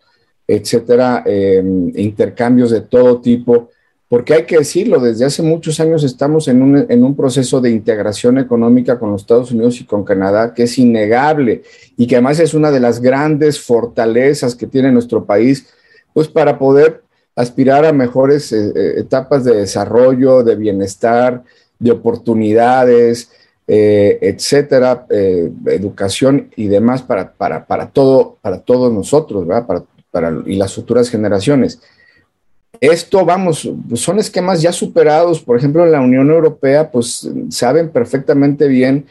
etcétera, 0.47 1.23
eh, 1.25 1.63
intercambios 1.95 2.69
de 2.69 2.81
todo 2.81 3.19
tipo 3.21 3.69
porque 4.09 4.33
hay 4.33 4.43
que 4.45 4.57
decirlo, 4.57 4.99
desde 4.99 5.25
hace 5.25 5.43
muchos 5.43 5.79
años 5.79 6.03
estamos 6.03 6.47
en 6.47 6.63
un, 6.63 7.15
proceso 7.15 7.61
de 7.61 7.69
integración 7.69 8.39
económica 8.39 8.97
con 8.97 9.11
los 9.11 9.21
Estados 9.21 9.51
Unidos 9.51 9.79
y 9.79 9.85
con 9.85 10.03
Canadá 10.03 10.51
que 10.55 10.63
es 10.63 10.79
innegable 10.79 11.61
y 11.95 12.07
que 12.07 12.15
además 12.15 12.39
es 12.39 12.55
una 12.55 12.71
de 12.71 12.79
las 12.79 13.01
grandes 13.01 13.61
fortalezas 13.61 14.55
que 14.55 14.65
tiene 14.65 14.91
nuestro 14.91 15.25
país, 15.25 15.67
pues 16.11 16.27
para 16.27 16.57
poder 16.57 17.03
aspirar 17.35 17.85
a 17.85 17.93
mejores 17.93 18.51
eh, 18.51 18.71
eh, 18.75 18.93
etapas 18.97 19.43
de 19.43 19.55
desarrollo, 19.55 20.43
de 20.43 20.55
bienestar, 20.55 21.43
de 21.77 21.91
oportunidades, 21.91 23.29
eh, 23.67 24.17
etcétera, 24.23 25.05
educación 25.67 26.49
y 26.55 26.67
demás 26.67 27.03
para, 27.03 27.31
para, 27.33 27.91
todo, 27.91 28.39
para 28.41 28.59
todos 28.61 28.91
nosotros, 28.91 29.45
¿verdad? 29.45 29.67
Para, 30.09 30.33
y 30.47 30.55
las 30.55 30.73
futuras 30.73 31.11
generaciones. 31.11 31.79
Esto, 32.81 33.25
vamos, 33.25 33.69
son 33.95 34.19
esquemas 34.19 34.61
ya 34.61 34.71
superados. 34.71 35.41
Por 35.41 35.57
ejemplo, 35.57 35.85
en 35.85 35.91
la 35.91 36.01
Unión 36.01 36.29
Europea, 36.29 36.91
pues 36.91 37.29
saben 37.49 37.89
perfectamente 37.89 38.67
bien 38.67 39.05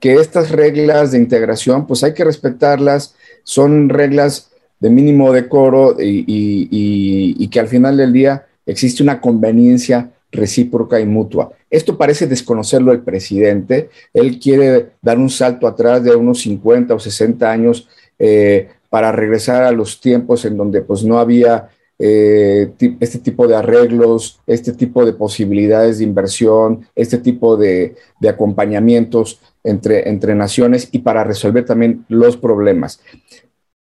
que 0.00 0.14
estas 0.14 0.50
reglas 0.50 1.12
de 1.12 1.18
integración, 1.18 1.86
pues 1.86 2.02
hay 2.02 2.12
que 2.12 2.24
respetarlas. 2.24 3.14
Son 3.44 3.88
reglas 3.88 4.50
de 4.80 4.90
mínimo 4.90 5.32
decoro 5.32 5.96
y, 5.98 6.24
y, 6.26 7.48
que 7.48 7.60
al 7.60 7.68
final 7.68 7.96
del 7.96 8.12
día 8.12 8.46
existe 8.66 9.02
una 9.02 9.20
conveniencia 9.20 10.10
recíproca 10.32 10.98
y 10.98 11.06
mutua. 11.06 11.52
Esto 11.70 11.96
parece 11.96 12.26
desconocerlo 12.26 12.92
el 12.92 13.00
presidente. 13.00 13.90
Él 14.12 14.38
quiere 14.40 14.90
dar 15.00 15.18
un 15.18 15.30
salto 15.30 15.66
atrás 15.66 16.02
de 16.02 16.14
unos 16.14 16.40
50 16.40 16.94
o 16.94 16.98
60 16.98 17.50
años 17.50 17.88
eh, 18.18 18.68
para 18.90 19.12
regresar 19.12 19.62
a 19.62 19.72
los 19.72 20.00
tiempos 20.00 20.44
en 20.44 20.56
donde 20.56 20.82
pues 20.82 21.04
no 21.04 21.18
había 21.18 21.70
eh, 21.98 22.72
este 23.00 23.18
tipo 23.18 23.46
de 23.46 23.56
arreglos, 23.56 24.40
este 24.46 24.72
tipo 24.72 25.04
de 25.04 25.12
posibilidades 25.12 25.98
de 25.98 26.04
inversión, 26.04 26.86
este 26.94 27.18
tipo 27.18 27.56
de, 27.56 27.96
acompañamientos 28.28 29.40
entre, 29.62 30.08
entre 30.08 30.34
naciones 30.34 30.88
y 30.92 31.00
para 31.00 31.24
resolver 31.24 31.64
también 31.64 32.04
los 32.08 32.36
problemas. 32.36 33.00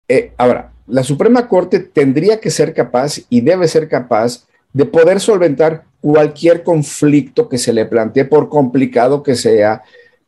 Eh, 0.07 0.33
ahora, 0.37 0.73
la 0.87 1.03
Suprema 1.03 1.47
Corte 1.47 1.79
tendría 1.79 2.39
que 2.39 2.51
ser 2.51 2.73
capaz 2.73 3.21
y 3.29 3.41
debe 3.41 3.67
ser 3.67 3.87
capaz 3.87 4.45
de 4.71 4.85
poder 4.85 5.19
solventar 5.19 5.85
cualquier 6.01 6.63
conflicto 6.63 7.49
que 7.49 7.57
se 7.57 7.73
le 7.73 7.85
plantee, 7.85 8.25
por 8.25 8.49
complicado 8.49 9.23
que 9.23 9.35
sea, 9.35 9.81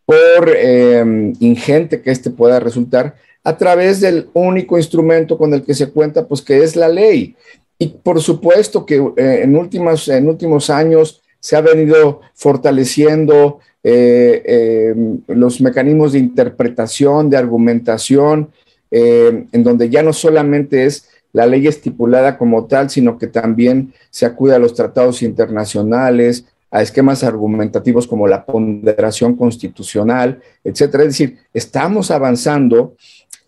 por 0.05 0.49
eh, 0.55 1.33
ingente 1.39 2.01
que 2.01 2.11
este 2.11 2.31
pueda 2.31 2.59
resultar, 2.59 3.15
a 3.43 3.57
través 3.57 4.01
del 4.01 4.29
único 4.33 4.77
instrumento 4.77 5.37
con 5.37 5.53
el 5.53 5.63
que 5.63 5.73
se 5.73 5.91
cuenta, 5.91 6.27
pues 6.27 6.41
que 6.41 6.63
es 6.63 6.75
la 6.75 6.89
ley. 6.89 7.35
Y 7.79 7.87
por 7.87 8.21
supuesto 8.21 8.85
que 8.85 8.95
eh, 8.95 9.41
en, 9.43 9.55
últimos, 9.55 10.07
en 10.07 10.27
últimos 10.27 10.69
años 10.69 11.21
se 11.39 11.55
ha 11.55 11.61
venido 11.61 12.21
fortaleciendo 12.33 13.59
eh, 13.83 14.91
em, 14.95 15.21
los 15.27 15.61
mecanismos 15.61 16.13
de 16.13 16.19
interpretación, 16.19 17.29
de 17.29 17.37
argumentación, 17.37 18.51
en 18.89 19.63
donde 19.63 19.89
ya 19.89 20.01
no 20.01 20.13
solamente 20.13 20.85
es 20.85 21.09
la 21.33 21.45
ley 21.45 21.67
estipulada 21.67 22.37
como 22.37 22.67
tal, 22.67 22.89
sino 22.89 23.17
que 23.17 23.27
también 23.27 23.93
se 24.09 24.25
acude 24.25 24.55
a 24.55 24.59
los 24.59 24.73
tratados 24.73 25.21
internacionales, 25.21 26.45
a 26.71 26.81
esquemas 26.81 27.21
argumentativos 27.25 28.07
como 28.07 28.29
la 28.29 28.45
ponderación 28.45 29.35
constitucional, 29.35 30.41
etcétera. 30.63 31.03
Es 31.03 31.09
decir, 31.09 31.37
estamos 31.53 32.11
avanzando 32.11 32.95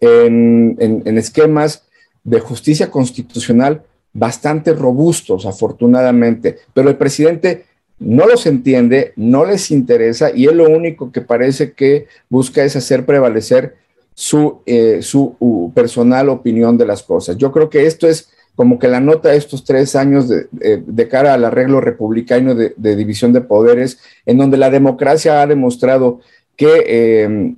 en 0.01 1.17
esquemas 1.17 1.83
de 2.25 2.41
justicia 2.41 2.91
constitucional 2.91 3.83
bastante 4.19 4.73
robustos, 4.73 5.45
afortunadamente, 5.45 6.57
pero 6.73 6.89
el 6.89 6.97
presidente 6.97 7.65
no 7.99 8.27
los 8.27 8.45
entiende, 8.45 9.13
no 9.15 9.45
les 9.45 9.71
interesa 9.71 10.31
y 10.33 10.45
él 10.45 10.57
lo 10.57 10.69
único 10.69 11.11
que 11.11 11.21
parece 11.21 11.73
que 11.73 12.07
busca 12.29 12.63
es 12.63 12.75
hacer 12.75 13.05
prevalecer 13.05 13.75
su, 14.13 14.61
eh, 14.65 14.99
su 15.01 15.71
personal 15.73 16.29
opinión 16.29 16.77
de 16.77 16.85
las 16.85 17.03
cosas. 17.03 17.37
Yo 17.37 17.51
creo 17.51 17.69
que 17.69 17.85
esto 17.85 18.07
es 18.07 18.29
como 18.55 18.77
que 18.77 18.89
la 18.89 18.99
nota 18.99 19.29
de 19.29 19.37
estos 19.37 19.63
tres 19.63 19.95
años 19.95 20.27
de, 20.27 20.47
de 20.51 21.07
cara 21.07 21.33
al 21.33 21.45
arreglo 21.45 21.79
republicano 21.79 22.55
de, 22.55 22.73
división 22.75 23.31
de 23.31 23.39
poderes, 23.39 23.99
en 24.25 24.37
donde 24.37 24.57
la 24.57 24.69
democracia 24.69 25.41
ha 25.41 25.47
demostrado 25.47 26.19
que 26.57 26.83
eh, 26.85 27.55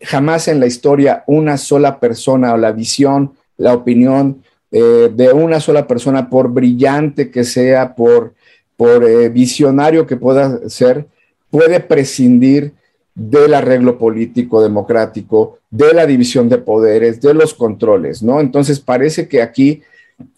jamás 0.00 0.48
en 0.48 0.60
la 0.60 0.66
historia 0.66 1.22
una 1.26 1.58
sola 1.58 2.00
persona 2.00 2.54
o 2.54 2.56
la 2.56 2.72
visión, 2.72 3.32
la 3.58 3.74
opinión, 3.74 4.42
eh, 4.72 5.10
de 5.14 5.32
una 5.32 5.60
sola 5.60 5.86
persona, 5.86 6.28
por 6.28 6.50
brillante 6.50 7.30
que 7.30 7.44
sea, 7.44 7.94
por, 7.94 8.34
por 8.76 9.04
eh, 9.04 9.28
visionario 9.28 10.06
que 10.06 10.16
pueda 10.16 10.68
ser, 10.68 11.06
puede 11.50 11.80
prescindir 11.80 12.72
del 13.14 13.54
arreglo 13.54 13.96
político 13.98 14.62
democrático, 14.62 15.58
de 15.70 15.94
la 15.94 16.06
división 16.06 16.48
de 16.48 16.58
poderes, 16.58 17.20
de 17.20 17.32
los 17.32 17.54
controles, 17.54 18.22
¿no? 18.22 18.40
Entonces 18.40 18.78
parece 18.78 19.26
que 19.26 19.40
aquí 19.40 19.82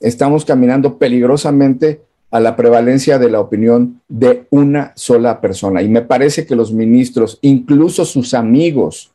estamos 0.01 0.45
caminando 0.45 0.97
peligrosamente 0.99 2.01
a 2.31 2.41
la 2.41 2.57
prevalencia 2.57 3.19
de 3.19 3.31
la 3.31 3.41
opinión 3.41 4.01
de 4.09 4.45
una 4.51 4.93
sola 4.95 5.41
persona. 5.41 5.83
Y 5.83 5.89
me 5.89 6.03
parece 6.03 6.47
que 6.47 6.55
los 6.55 6.73
ministros, 6.73 7.39
incluso 7.41 8.05
sus 8.05 8.35
amigos, 8.35 9.11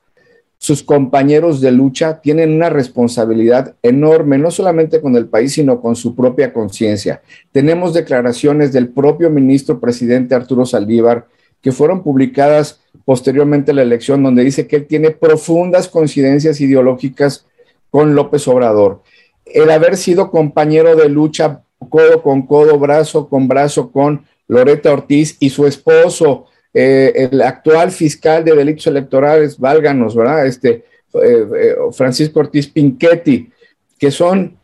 sus 0.64 0.82
compañeros 0.82 1.60
de 1.60 1.74
lucha 1.74 2.22
tienen 2.22 2.54
una 2.54 2.70
responsabilidad 2.70 3.76
enorme, 3.84 4.38
no 4.38 4.50
solamente 4.50 5.02
con 5.02 5.18
el 5.18 5.28
país, 5.28 5.52
sino 5.52 5.82
con 5.82 5.98
su 5.98 6.16
propia 6.16 6.54
conciencia. 6.54 7.22
Tenemos 7.52 7.94
declaraciones 7.94 8.72
del 8.72 8.88
propio 8.88 9.30
ministro 9.30 9.82
presidente 9.82 10.36
Arturo 10.36 10.66
Saldívar 10.66 11.28
que 11.62 11.74
fueron 11.74 12.02
publicadas 12.02 12.80
posteriormente 13.04 13.72
a 13.72 13.74
la 13.74 13.82
elección, 13.82 14.24
donde 14.24 14.46
dice 14.46 14.66
que 14.66 14.78
él 14.78 14.88
tiene 14.88 15.12
profundas 15.12 15.90
coincidencias 15.90 16.62
ideológicas 16.62 17.46
con 17.90 18.16
López 18.16 18.48
Obrador. 18.48 19.04
El 19.46 19.70
haber 19.70 19.98
sido 19.98 20.32
compañero 20.32 20.96
de 20.96 21.10
lucha 21.10 21.64
codo 21.90 22.24
con 22.24 22.44
codo, 22.44 22.80
brazo 22.80 23.28
con 23.28 23.50
brazo 23.50 23.92
con 23.92 24.26
Loreta 24.48 24.94
Ortiz 24.94 25.36
y 25.42 25.50
su 25.50 25.68
esposo, 25.68 26.46
eh, 26.74 27.30
el 27.32 27.42
actual 27.42 27.92
fiscal 27.92 28.44
de 28.44 28.56
delitos 28.56 28.88
electorales, 28.88 29.60
válganos, 29.60 30.16
¿verdad? 30.16 30.48
Este, 30.48 30.86
eh, 31.14 31.48
eh, 31.56 31.76
Francisco 31.92 32.40
Ortiz 32.40 32.68
Pinchetti, 32.68 33.52
que 34.00 34.12
son 34.12 34.58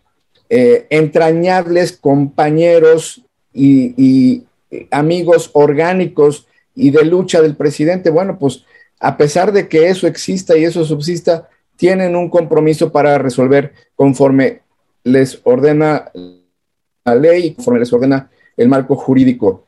entrañables 0.52 1.96
compañeros 1.96 3.24
y, 3.54 4.44
amigos 4.90 5.52
orgánicos 5.54 6.48
y 6.74 6.90
de 6.90 7.06
lucha 7.06 7.40
del 7.40 7.56
presidente. 7.56 8.10
Bueno, 8.10 8.40
pues 8.40 8.66
a 9.00 9.16
pesar 9.16 9.52
de 9.52 9.68
que 9.68 9.90
eso 9.90 10.08
exista 10.08 10.58
y 10.58 10.64
eso 10.64 10.84
subsista, 10.86 11.50
tienen 11.76 12.16
un 12.16 12.32
compromiso 12.32 12.92
para 12.92 13.20
resolver 13.20 13.74
conforme 13.96 14.62
les 15.04 15.40
ordena 15.44 16.12
la 17.06 17.14
ley, 17.16 17.54
conforme 17.54 17.82
les 17.82 17.94
ordena 17.94 18.32
el 18.58 18.68
marco 18.68 18.96
jurídico. 18.96 19.68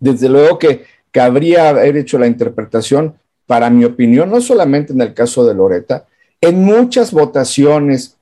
Desde 0.00 0.28
luego 0.28 0.58
que 0.58 0.84
cabría 1.10 1.68
haber 1.68 1.96
hecho 1.96 2.18
la 2.18 2.26
interpretación, 2.26 3.14
para 3.46 3.68
mi 3.68 3.84
opinión, 3.84 4.30
no 4.30 4.40
solamente 4.40 4.92
en 4.92 5.00
el 5.00 5.12
caso 5.12 5.44
de 5.44 5.54
Loreta, 5.54 6.06
en 6.40 6.62
muchas 6.62 7.12
votaciones 7.12 8.16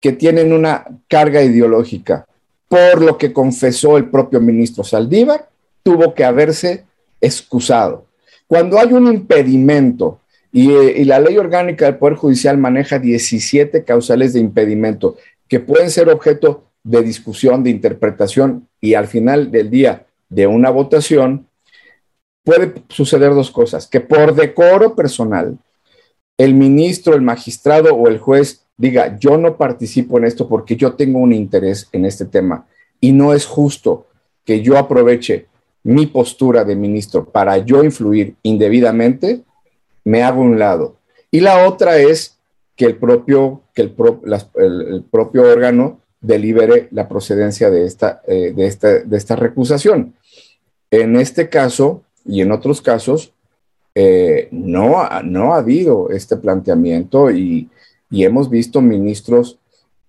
que 0.00 0.12
tienen 0.12 0.52
una 0.52 0.84
carga 1.08 1.42
ideológica, 1.42 2.26
por 2.68 3.00
lo 3.00 3.16
que 3.16 3.32
confesó 3.32 3.96
el 3.96 4.10
propio 4.10 4.40
ministro 4.40 4.84
Saldívar, 4.84 5.48
tuvo 5.82 6.14
que 6.14 6.24
haberse 6.24 6.84
excusado. 7.20 8.06
Cuando 8.46 8.78
hay 8.78 8.92
un 8.92 9.06
impedimento 9.06 10.20
y, 10.52 11.04
la 11.04 11.18
ley 11.18 11.36
orgánica 11.36 11.86
del 11.86 11.96
Poder 11.96 12.16
Judicial 12.16 12.58
maneja 12.58 12.98
17 12.98 13.82
causales 13.84 14.32
de 14.32 14.40
impedimento 14.40 15.16
que 15.48 15.60
pueden 15.60 15.90
ser 15.90 16.08
objeto 16.08 16.64
de 16.82 17.02
discusión, 17.02 17.64
de 17.64 17.70
interpretación 17.70 18.68
y 18.80 18.94
al 18.94 19.08
final 19.08 19.50
del 19.50 19.70
día 19.70 20.06
de 20.28 20.46
una 20.46 20.70
votación, 20.70 21.48
puede 22.44 22.74
suceder 22.88 23.34
dos 23.34 23.50
cosas, 23.50 23.86
que 23.86 24.00
por 24.00 24.34
decoro 24.34 24.94
personal, 24.94 25.58
el 26.36 26.54
ministro, 26.54 27.14
el 27.14 27.22
magistrado 27.22 27.94
o 27.94 28.06
el 28.08 28.18
juez 28.18 28.66
diga, 28.76 29.18
yo 29.18 29.38
no 29.38 29.56
participo 29.56 30.18
en 30.18 30.24
esto 30.24 30.48
porque 30.48 30.76
yo 30.76 30.94
tengo 30.94 31.18
un 31.18 31.32
interés 31.32 31.88
en 31.92 32.04
este 32.04 32.26
tema 32.26 32.66
y 33.00 33.12
no 33.12 33.32
es 33.32 33.46
justo 33.46 34.06
que 34.44 34.60
yo 34.60 34.76
aproveche 34.76 35.46
mi 35.82 36.06
postura 36.06 36.64
de 36.64 36.76
ministro 36.76 37.24
para 37.24 37.58
yo 37.58 37.84
influir 37.84 38.34
indebidamente, 38.42 39.42
me 40.04 40.22
hago 40.22 40.42
un 40.42 40.58
lado. 40.58 40.96
Y 41.30 41.40
la 41.40 41.68
otra 41.68 41.98
es 41.98 42.38
que 42.76 42.86
el 42.86 42.96
propio, 42.96 43.62
que 43.74 43.82
el, 43.82 45.04
propio 45.10 45.42
órgano 45.42 46.00
delibere 46.20 46.88
la 46.90 47.08
procedencia 47.08 47.70
de 47.70 47.84
esta, 47.84 48.22
eh, 48.26 48.52
de, 48.54 48.66
esta, 48.66 49.00
de 49.00 49.16
esta 49.16 49.36
recusación. 49.36 50.14
En 50.90 51.16
este 51.16 51.48
caso 51.48 52.02
y 52.24 52.40
en 52.40 52.52
otros 52.52 52.80
casos, 52.80 53.32
eh, 53.94 54.48
no, 54.50 55.08
no 55.24 55.54
ha 55.54 55.58
habido 55.58 56.10
este 56.10 56.36
planteamiento 56.36 57.30
y, 57.30 57.68
y, 58.10 58.24
hemos 58.24 58.50
visto 58.50 58.80
ministros 58.80 59.58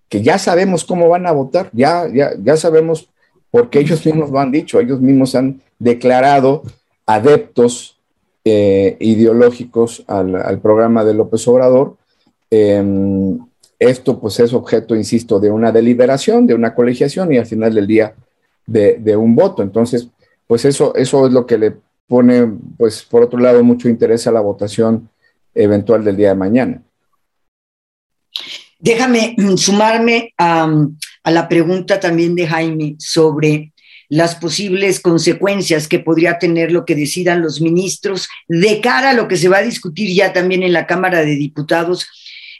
que 0.09 0.23
ya 0.23 0.39
sabemos 0.39 0.83
cómo 0.85 1.07
van 1.07 1.27
a 1.27 1.31
votar, 1.31 1.69
ya, 1.71 2.07
ya, 2.11 2.31
ya 2.41 2.57
sabemos 2.57 3.09
porque 3.51 3.79
ellos 3.79 4.05
mismos 4.05 4.31
lo 4.31 4.39
han 4.39 4.51
dicho, 4.51 4.79
ellos 4.79 4.99
mismos 4.99 5.35
han 5.35 5.61
declarado 5.79 6.63
adeptos 7.05 7.95
eh, 8.43 8.95
ideológicos 8.99 10.03
al, 10.07 10.59
programa 10.61 11.03
de 11.03 11.15
López 11.15 11.47
Obrador. 11.47 11.95
Em, 12.51 13.39
esto 13.79 14.19
pues 14.19 14.39
es 14.39 14.53
objeto, 14.53 14.95
insisto, 14.95 15.39
de 15.39 15.49
una 15.49 15.71
deliberación, 15.71 16.45
de 16.45 16.53
una 16.53 16.75
colegiación 16.75 17.33
y 17.33 17.37
al 17.37 17.47
final 17.47 17.73
del 17.73 17.87
día 17.87 18.13
de, 18.67 19.17
un 19.17 19.35
voto. 19.35 19.63
Entonces, 19.63 20.09
pues 20.45 20.65
eso, 20.65 20.93
eso 20.95 21.25
es 21.25 21.33
lo 21.33 21.45
que 21.45 21.57
le 21.57 21.75
pone, 22.07 22.47
pues 22.77 23.03
por 23.03 23.23
otro 23.23 23.39
lado, 23.39 23.63
mucho 23.63 23.89
interés 23.89 24.27
a 24.27 24.31
la 24.31 24.41
votación 24.41 25.09
eventual 25.53 26.03
del 26.03 26.17
día 26.17 26.29
de 26.29 26.35
mañana. 26.35 26.83
Déjame 28.79 29.35
sumarme 29.57 30.33
a, 30.37 30.69
la 31.25 31.47
pregunta 31.47 31.99
también 31.99 32.35
de 32.35 32.47
Jaime 32.47 32.95
sobre 32.99 33.73
las 34.07 34.35
posibles 34.35 34.99
consecuencias 34.99 35.87
que 35.87 35.99
podría 35.99 36.37
tener 36.37 36.71
lo 36.71 36.85
que 36.85 36.95
decidan 36.95 37.41
los 37.41 37.59
ministros 37.59 38.27
de 38.47 38.79
cara 38.79 39.09
a 39.09 39.13
lo 39.13 39.27
que 39.27 39.37
se 39.37 39.49
va 39.49 39.57
a 39.57 39.63
discutir 39.63 40.13
ya 40.13 40.31
también 40.31 40.61
en 40.61 40.73
la 40.73 40.85
Cámara 40.85 41.21
de 41.21 41.35
Diputados, 41.35 42.07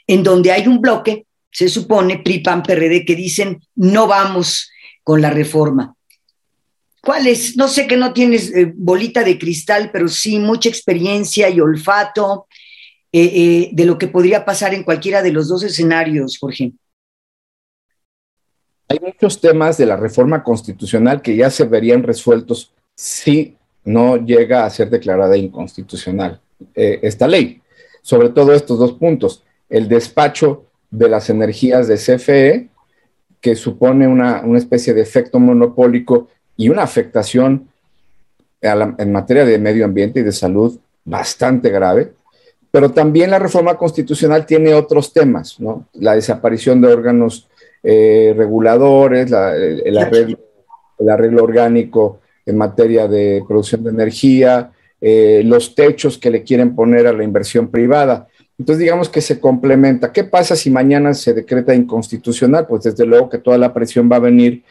en 0.08 0.24
donde 0.24 0.50
hay 0.50 0.66
un 0.66 0.80
bloque, 0.80 1.26
se 1.52 1.68
supone, 1.68 2.18
PRI, 2.18 2.40
PAN, 2.40 2.64
PRD, 2.64 3.04
que 3.04 3.14
dicen 3.14 3.60
no 3.76 4.08
vamos 4.08 4.68
con 5.04 5.22
la 5.22 5.30
reforma. 5.30 5.95
¿Cuál 7.06 7.28
es? 7.28 7.56
No 7.56 7.68
sé 7.68 7.86
que 7.86 7.96
no 7.96 8.12
tienes 8.12 8.52
eh, 8.52 8.72
bolita 8.74 9.22
de 9.22 9.38
cristal, 9.38 9.90
pero 9.92 10.08
sí 10.08 10.40
mucha 10.40 10.68
experiencia 10.68 11.48
y 11.48 11.60
olfato 11.60 12.48
eh, 13.12 13.22
eh, 13.22 13.70
de 13.72 13.84
lo 13.84 13.96
que 13.96 14.08
podría 14.08 14.44
pasar 14.44 14.74
en 14.74 14.82
cualquiera 14.82 15.22
de 15.22 15.30
los 15.30 15.46
dos 15.46 15.62
escenarios, 15.62 16.36
Jorge. 16.36 16.72
Hay 18.88 18.98
muchos 19.00 19.40
temas 19.40 19.78
de 19.78 19.86
la 19.86 19.96
reforma 19.96 20.42
constitucional 20.42 21.22
que 21.22 21.36
ya 21.36 21.48
se 21.48 21.62
verían 21.62 22.02
resueltos 22.02 22.72
si 22.96 23.56
no 23.84 24.16
llega 24.16 24.66
a 24.66 24.70
ser 24.70 24.90
declarada 24.90 25.36
inconstitucional 25.36 26.40
esta 26.74 27.28
ley. 27.28 27.62
Sobre 28.02 28.30
todo 28.30 28.52
estos 28.52 28.80
dos 28.80 28.94
puntos, 28.94 29.44
el 29.68 29.86
despacho 29.86 30.66
de 30.90 31.08
las 31.08 31.30
energías 31.30 31.86
de 31.86 31.98
CFE, 31.98 32.68
que 33.40 33.54
supone 33.54 34.08
una, 34.08 34.42
especie 34.56 34.92
de 34.92 35.02
efecto 35.02 35.38
monopólico 35.38 36.28
y 36.56 36.68
una 36.68 36.82
afectación 36.82 37.68
en 38.60 39.12
materia 39.12 39.44
de 39.44 39.58
medio 39.58 39.84
ambiente 39.84 40.20
y 40.20 40.22
de 40.22 40.32
salud 40.32 40.78
bastante 41.04 41.70
grave, 41.70 42.12
pero 42.70 42.90
también 42.90 43.30
la 43.30 43.38
reforma 43.38 43.76
constitucional 43.76 44.44
tiene 44.44 44.74
otros 44.74 45.12
temas, 45.12 45.60
¿no? 45.60 45.86
La 45.94 46.14
desaparición 46.14 46.80
de 46.80 46.88
órganos 46.88 47.48
eh, 47.82 48.34
reguladores, 48.36 49.30
el, 49.30 49.98
arreglo, 49.98 51.44
orgánico 51.44 52.20
en 52.44 52.56
materia 52.56 53.06
de 53.06 53.44
producción 53.46 53.84
de 53.84 53.90
energía, 53.90 54.72
eh, 55.00 55.42
los 55.44 55.74
techos 55.74 56.18
que 56.18 56.30
le 56.30 56.42
quieren 56.42 56.74
poner 56.74 57.06
a 57.06 57.12
la 57.12 57.22
inversión 57.22 57.68
privada. 57.68 58.26
Entonces, 58.58 58.80
digamos 58.80 59.08
que 59.08 59.20
se 59.20 59.38
complementa. 59.38 60.12
¿Qué 60.12 60.24
pasa 60.24 60.56
si 60.56 60.70
mañana 60.70 61.14
se 61.14 61.34
decreta 61.34 61.74
inconstitucional? 61.74 62.66
Pues 62.66 62.84
desde 62.84 63.06
luego 63.06 63.28
que 63.28 63.38
toda 63.38 63.58
la 63.58 63.72
presión 63.72 64.10
va 64.10 64.16
a 64.16 64.20
venir 64.20 64.64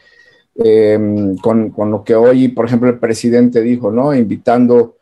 eh, 0.64 0.98
con, 1.42 1.72
lo 1.76 2.04
que 2.04 2.14
hoy, 2.14 2.48
por 2.48 2.66
ejemplo, 2.66 2.88
el 2.88 2.98
presidente 2.98 3.60
dijo, 3.60 3.90
¿no? 3.90 4.14
Invitando 4.14 4.96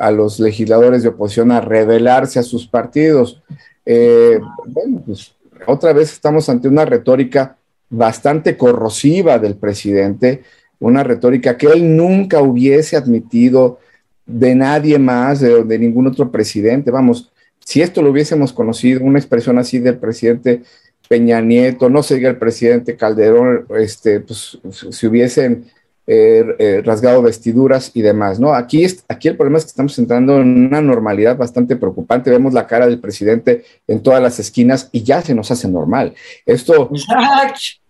a 0.00 0.10
los 0.10 0.40
legisladores 0.40 1.04
de 1.04 1.10
oposición 1.10 1.52
a 1.52 1.60
rebelarse 1.60 2.40
a 2.40 2.42
sus 2.42 2.66
partidos. 2.66 3.40
bueno, 3.86 5.02
pues 5.06 5.36
otra 5.66 5.92
vez 5.92 6.12
estamos 6.12 6.48
ante 6.48 6.66
una 6.66 6.84
retórica 6.84 7.56
bastante 7.92 8.56
corrosiva 8.56 9.38
del 9.38 9.54
presidente, 9.56 10.42
una 10.80 11.04
retórica 11.04 11.56
que 11.56 11.66
él 11.66 11.96
nunca 11.96 12.40
hubiese 12.40 12.96
admitido 12.96 13.78
de 14.26 14.54
nadie 14.54 14.98
más, 14.98 15.40
de, 15.40 15.78
ningún 15.78 16.06
otro 16.06 16.30
presidente. 16.30 16.90
Vamos, 16.90 17.30
si 17.64 17.82
esto 17.82 18.02
lo 18.02 18.10
hubiésemos 18.10 18.52
conocido, 18.52 19.02
una 19.02 19.18
expresión 19.18 19.58
así 19.58 19.78
del 19.78 19.98
presidente 19.98 20.62
Peña 21.12 21.42
Nieto, 21.42 21.90
no 21.90 22.02
sé, 22.02 22.26
el 22.26 22.38
presidente 22.38 22.96
Calderón, 22.96 23.66
este, 23.78 24.20
pues, 24.20 24.58
si 24.70 25.06
hubiesen 25.06 25.66
eh, 26.06 26.42
eh, 26.58 26.82
rasgado 26.82 27.20
vestiduras 27.20 27.90
y 27.92 28.00
demás, 28.00 28.40
¿no? 28.40 28.54
Aquí, 28.54 28.86
aquí 29.08 29.28
el 29.28 29.36
problema 29.36 29.58
es 29.58 29.64
que 29.64 29.68
estamos 29.68 29.98
entrando 29.98 30.40
en 30.40 30.68
una 30.68 30.80
normalidad 30.80 31.36
bastante 31.36 31.76
preocupante. 31.76 32.30
Vemos 32.30 32.54
la 32.54 32.66
cara 32.66 32.86
del 32.86 32.98
presidente 32.98 33.62
en 33.86 34.02
todas 34.02 34.22
las 34.22 34.38
esquinas 34.38 34.88
y 34.90 35.02
ya 35.02 35.20
se 35.20 35.34
nos 35.34 35.50
hace 35.50 35.68
normal. 35.68 36.14
Esto 36.46 36.88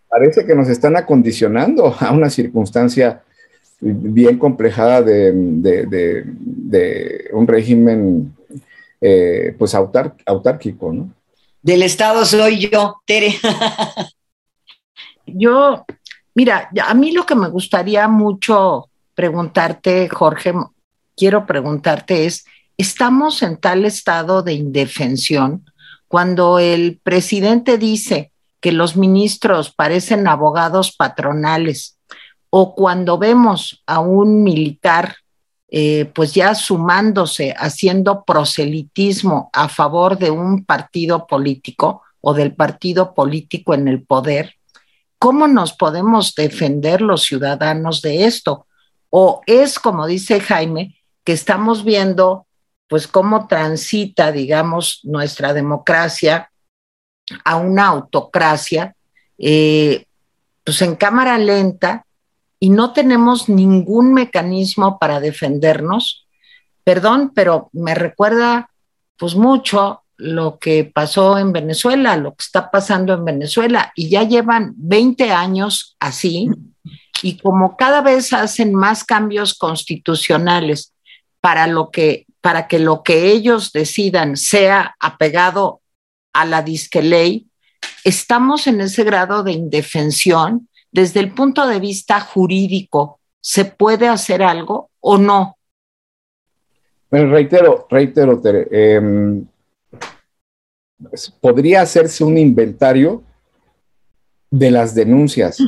parece 0.09 0.45
que 0.45 0.57
nos 0.57 0.69
están 0.69 0.97
acondicionando 0.97 1.95
a 2.01 2.11
una 2.11 2.29
circunstancia 2.29 3.23
bien 3.81 4.37
complejada 4.37 5.01
de, 5.01 6.25
un 7.33 7.47
régimen 7.47 8.35
eh, 9.01 9.55
pues 9.57 9.77
autárquico, 9.77 10.93
¿no? 10.93 11.22
Del 11.63 11.83
Estado 11.83 12.25
soy 12.25 12.69
yo, 12.69 13.03
Tere. 13.07 13.39
yo 15.27 15.85
Mira, 16.35 16.71
a 16.83 16.95
mí 16.95 17.13
lo 17.13 17.27
que 17.27 17.35
me 17.35 17.49
gustaría 17.49 18.09
mucho 18.09 18.89
preguntarte, 19.15 20.09
Jorge, 20.09 20.55
quiero 21.15 21.45
preguntarte 21.45 22.25
es, 22.25 22.47
¿estamos 22.79 23.43
en 23.43 23.59
tal 23.59 23.85
estado 23.85 24.43
de 24.43 24.55
indefensión 24.55 25.67
cuando 26.09 26.59
el 26.59 27.01
presidente 27.03 27.77
dice 27.77 28.33
que 28.61 28.73
los 28.73 28.97
ministros 28.97 29.75
parecen 29.75 30.27
abogados 30.27 30.97
patronales 30.97 31.99
o 32.49 32.75
cuando 32.75 33.19
vemos 33.19 33.83
a 33.87 34.01
un 34.01 34.43
militar 34.43 35.17
eh, 35.75 36.05
pues 36.15 36.35
ya 36.35 36.55
sumándose, 36.55 37.55
haciendo 37.57 38.23
proselitismo 38.25 39.51
a 39.53 39.69
favor 39.69 40.19
de 40.19 40.31
un 40.31 40.65
partido 40.65 41.27
político 41.27 42.03
o 42.21 42.35
del 42.35 42.55
partido 42.55 43.15
político 43.15 43.75
en 43.75 43.89
el 43.89 44.05
poder, 44.05 44.55
¿Cómo 45.23 45.47
nos 45.47 45.73
podemos 45.73 46.35
defender 46.35 47.01
los 47.01 47.23
ciudadanos 47.23 48.03
de 48.03 48.25
esto? 48.25 48.67
O 49.09 49.41
es, 49.47 49.79
como 49.79 50.09
dice 50.09 50.41
Jaime, 50.41 50.97
que 51.23 51.31
estamos 51.31 51.85
viendo 51.85 52.49
pues 52.89 53.07
cómo 53.07 53.47
transita, 53.47 54.33
digamos, 54.33 54.99
nuestra 55.05 55.55
democracia 55.55 56.51
a 57.45 57.55
una 57.55 57.87
autocracia, 57.87 58.97
eh, 59.39 60.07
pues 60.65 60.83
en 60.83 60.97
cámara 60.97 61.39
lenta, 61.39 62.05
y 62.63 62.71
no 62.71 62.93
tenemos 62.93 63.49
ningún 63.49 64.15
mecanismo 64.15 65.01
para 65.01 65.19
defendernos. 65.19 66.29
Perdón, 66.85 67.33
pero 67.35 67.69
me 67.73 67.93
recuerda 67.93 68.71
pues 69.17 69.35
mucho 69.35 70.03
lo 70.17 70.61
que 70.61 70.85
pasó 70.85 71.39
en 71.39 71.53
Venezuela, 71.53 72.17
lo 72.17 72.37
que 72.37 72.45
está 72.45 72.71
pasando 72.71 73.15
en 73.15 73.25
Venezuela, 73.25 73.93
y 73.97 74.11
ya 74.11 74.23
llevan 74.23 74.75
20 74.77 75.33
años 75.33 75.97
así, 75.99 76.51
y 77.21 77.37
como 77.39 77.77
cada 77.77 78.01
vez 78.01 78.33
hacen 78.33 78.75
más 78.75 79.03
cambios 79.03 79.55
constitucionales 79.55 80.93
para, 81.41 81.67
lo 81.67 81.91
que, 81.91 82.27
para 82.41 82.69
que 82.69 82.79
lo 82.79 83.03
que 83.03 83.33
ellos 83.33 83.73
decidan 83.73 84.37
sea 84.37 84.95
apegado 85.01 85.81
a 86.33 86.45
la 86.45 86.63
disque 86.63 87.03
ley, 87.03 87.49
estamos 88.05 88.69
en 88.69 88.83
ese 88.83 89.03
grado 89.03 89.43
de 89.43 89.51
indefensión 89.51 90.69
desde 90.93 91.21
el 91.21 91.33
punto 91.33 91.67
de 91.67 91.81
vista 91.81 92.21
jurídico. 92.21 93.19
¿Se 93.41 93.65
puede 93.65 94.07
hacer 94.07 94.43
algo 94.43 94.91
o 95.01 95.19
no? 95.19 95.57
Bueno, 97.11 97.31
reitero, 97.33 97.87
reitero, 97.91 98.41
Tere, 98.41 98.69
em, 98.71 99.45
podría 101.41 101.83
hacerse 101.83 102.23
un 102.23 102.39
inventario 102.39 103.23
de 104.51 104.71
las 104.71 104.95
denuncias 104.95 105.59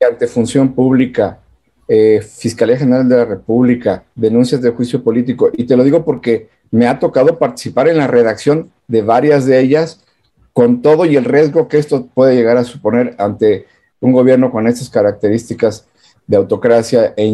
ante 0.00 0.26
función 0.26 0.72
pública, 0.72 1.40
eh, 1.86 2.22
Fiscalía 2.22 2.78
General 2.78 3.08
de 3.08 3.16
la 3.16 3.24
República, 3.24 4.04
denuncias 4.14 4.62
de 4.62 4.70
juicio 4.70 5.02
político. 5.02 5.50
Y 5.52 5.64
te 5.64 5.76
lo 5.76 5.84
digo 5.84 6.04
porque 6.04 6.48
me 6.70 6.86
ha 6.86 6.98
tocado 6.98 7.38
participar 7.38 7.88
en 7.88 7.98
la 7.98 8.06
redacción 8.06 8.70
de 8.88 9.02
varias 9.02 9.44
de 9.46 9.60
ellas, 9.60 10.04
con 10.52 10.82
todo 10.82 11.04
y 11.04 11.16
el 11.16 11.24
riesgo 11.24 11.68
que 11.68 11.78
esto 11.78 12.06
puede 12.06 12.34
llegar 12.34 12.56
a 12.56 12.64
suponer 12.64 13.14
ante 13.18 13.66
un 14.00 14.12
gobierno 14.12 14.50
con 14.50 14.66
estas 14.66 14.88
características 14.88 15.86
de 16.26 16.36
autocracia 16.36 17.12
e, 17.16 17.24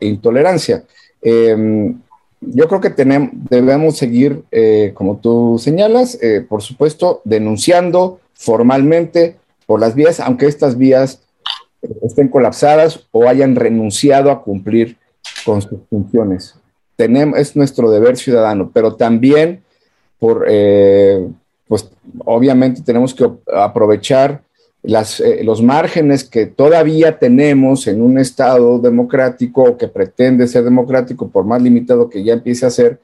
intolerancia. 0.00 0.84
Em, 1.22 2.00
yo 2.40 2.68
creo 2.68 2.80
que 2.80 2.90
tenemos, 2.90 3.30
debemos 3.50 3.96
seguir, 3.96 4.42
eh, 4.50 4.92
como 4.94 5.18
tú 5.18 5.58
señalas, 5.58 6.18
eh, 6.22 6.44
por 6.48 6.62
supuesto, 6.62 7.20
denunciando 7.24 8.20
formalmente 8.34 9.36
por 9.66 9.80
las 9.80 9.94
vías, 9.94 10.20
aunque 10.20 10.46
estas 10.46 10.78
vías 10.78 11.20
estén 12.02 12.28
colapsadas 12.28 13.06
o 13.12 13.28
hayan 13.28 13.56
renunciado 13.56 14.30
a 14.30 14.42
cumplir 14.42 14.96
con 15.44 15.62
sus 15.62 15.80
funciones. 15.90 16.54
Tenemos, 16.96 17.38
es 17.38 17.54
nuestro 17.54 17.90
deber 17.90 18.16
ciudadano, 18.16 18.70
pero 18.72 18.94
también 18.94 19.62
por, 20.18 20.46
eh, 20.48 21.28
pues 21.66 21.88
obviamente 22.24 22.82
tenemos 22.82 23.14
que 23.14 23.30
aprovechar 23.52 24.42
las, 24.88 25.20
eh, 25.20 25.44
los 25.44 25.60
márgenes 25.60 26.24
que 26.24 26.46
todavía 26.46 27.18
tenemos 27.18 27.86
en 27.88 28.00
un 28.00 28.16
Estado 28.16 28.78
democrático 28.78 29.76
que 29.76 29.86
pretende 29.86 30.48
ser 30.48 30.64
democrático, 30.64 31.28
por 31.28 31.44
más 31.44 31.60
limitado 31.60 32.08
que 32.08 32.24
ya 32.24 32.32
empiece 32.32 32.64
a 32.64 32.70
ser, 32.70 32.98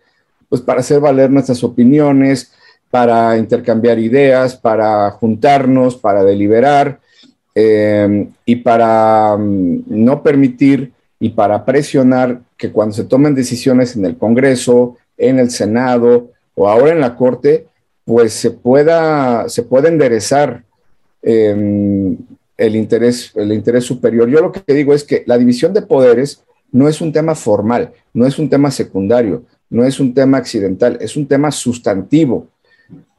pues 0.49 0.63
para 0.63 0.81
hacer 0.81 0.99
valer 0.99 1.31
nuestras 1.31 1.63
opiniones, 1.63 2.53
para 2.91 3.37
intercambiar 3.37 3.99
ideas, 3.99 4.57
para 4.57 5.11
juntarnos, 5.11 5.95
para 5.95 6.25
deliberar 6.25 7.01
eh, 7.55 8.29
y 8.47 8.57
para 8.57 9.37
mm, 9.37 9.83
no 9.87 10.23
permitir 10.23 10.91
y 11.21 11.31
para 11.31 11.67
presionar 11.67 12.41
que 12.57 12.73
cuando 12.73 12.95
se 12.95 13.05
tomen 13.05 13.35
decisiones 13.35 13.95
en 13.95 14.07
el 14.07 14.17
Congreso, 14.17 14.97
en 15.19 15.39
el 15.39 15.51
Senado 15.51 16.31
o 16.55 16.67
ahora 16.67 16.93
en 16.93 17.01
la 17.03 17.15
Corte, 17.15 17.67
pues 18.07 18.33
se 18.33 18.53
pueda, 18.53 19.51
se 19.51 19.65
pueda 19.65 19.91
enderezar 19.91 20.64
Em, 21.27 22.19
el, 22.59 22.77
interés, 22.77 23.33
el 23.35 23.53
interés 23.53 23.85
superior. 23.85 24.29
Yo 24.29 24.41
lo 24.41 24.53
que 24.53 24.75
digo 24.75 24.93
es 24.93 25.05
que 25.05 25.25
la 25.27 25.39
división 25.39 25.73
de 25.73 25.83
poderes 25.83 26.45
no 26.71 26.87
es 26.87 27.01
un 27.01 27.13
tema 27.13 27.35
formal, 27.35 27.93
no 28.13 28.27
es 28.27 28.39
un 28.39 28.51
tema 28.51 28.71
secundario, 28.71 29.43
no 29.71 29.85
es 29.85 29.99
un 30.01 30.13
tema 30.13 30.37
accidental, 30.39 30.99
es 31.01 31.17
un 31.17 31.27
tema 31.27 31.51
sustantivo. 31.51 32.49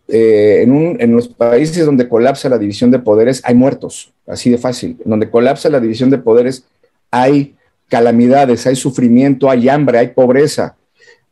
Eh, 0.08 0.62
en, 0.62 1.02
en, 1.02 1.12
los 1.14 1.28
países 1.28 1.84
donde 1.84 2.08
colapsa 2.08 2.48
la 2.48 2.60
división 2.60 2.92
de 2.92 3.00
poderes 3.00 3.42
hay 3.44 3.56
muertos, 3.56 4.14
así 4.28 4.52
de 4.52 4.60
fácil. 4.60 4.98
Donde 5.04 5.32
colapsa 5.32 5.68
la 5.70 5.80
división 5.80 6.12
de 6.12 6.20
poderes 6.20 6.64
hay 7.10 7.56
calamidades, 7.90 8.68
hay 8.68 8.76
sufrimiento, 8.76 9.50
hay 9.50 9.68
hambre, 9.68 9.98
hay 9.98 10.10
pobreza. 10.10 10.76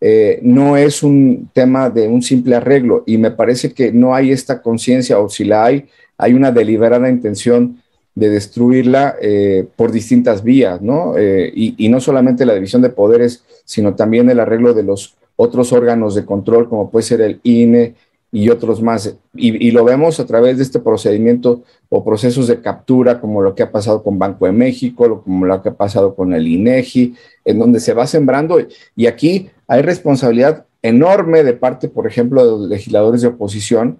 Eh, 0.01 0.39
no 0.41 0.75
es 0.75 1.03
un 1.03 1.49
tema 1.53 1.89
de 1.89 2.07
un 2.07 2.21
simple 2.21 2.55
arreglo 2.55 3.03
y 3.05 3.17
me 3.17 3.31
parece 3.31 3.73
que 3.73 3.93
no 3.93 4.13
hay 4.13 4.31
esta 4.31 4.61
conciencia 4.61 5.19
o 5.19 5.29
si 5.29 5.45
la 5.45 5.63
hay, 5.63 5.85
hay 6.17 6.33
una 6.33 6.51
deliberada 6.51 7.09
intención 7.09 7.81
de 8.15 8.29
destruirla 8.29 9.15
eh, 9.21 9.67
por 9.75 9.91
distintas 9.91 10.43
vías, 10.43 10.81
¿no? 10.81 11.17
Eh, 11.17 11.51
y, 11.55 11.89
no 11.89 11.99
solamente 11.99 12.45
la 12.45 12.53
división 12.53 12.81
de 12.81 12.89
poderes, 12.89 13.43
sino 13.65 13.95
también 13.95 14.29
el 14.29 14.39
arreglo 14.39 14.73
de 14.73 14.83
los 14.83 15.15
otros 15.35 15.73
órganos 15.73 16.13
de 16.13 16.25
control, 16.25 16.69
como 16.69 16.91
puede 16.91 17.03
ser 17.03 17.21
el 17.21 17.39
INE 17.43 17.95
y 18.31 18.49
otros 18.49 18.81
más. 18.83 19.15
Y, 19.33 19.71
lo 19.71 19.83
vemos 19.83 20.19
a 20.19 20.27
través 20.27 20.57
de 20.57 20.63
este 20.63 20.79
procedimiento 20.79 21.63
o 21.89 22.03
procesos 22.03 22.47
de 22.47 22.61
captura, 22.61 23.19
como 23.19 23.41
lo 23.41 23.55
que 23.55 23.63
ha 23.63 23.71
pasado 23.71 24.03
con 24.03 24.19
Banco 24.19 24.45
de 24.45 24.51
México, 24.51 25.23
como 25.23 25.45
lo 25.47 25.61
que 25.63 25.69
ha 25.69 25.73
pasado 25.75 26.13
con 26.13 26.33
el 26.33 26.47
INEGI, 26.47 27.15
en 27.45 27.59
donde 27.59 27.79
se 27.79 27.93
va 27.93 28.05
sembrando. 28.05 28.59
Y 28.95 29.07
aquí 29.07 29.49
hay 29.67 29.81
responsabilidad 29.81 30.65
enorme 30.83 31.43
de 31.43 31.53
parte, 31.53 31.87
por 31.87 32.05
ejemplo, 32.05 32.43
de 32.43 32.51
los 32.51 32.69
legisladores 32.69 33.21
de 33.21 33.29
oposición, 33.29 33.99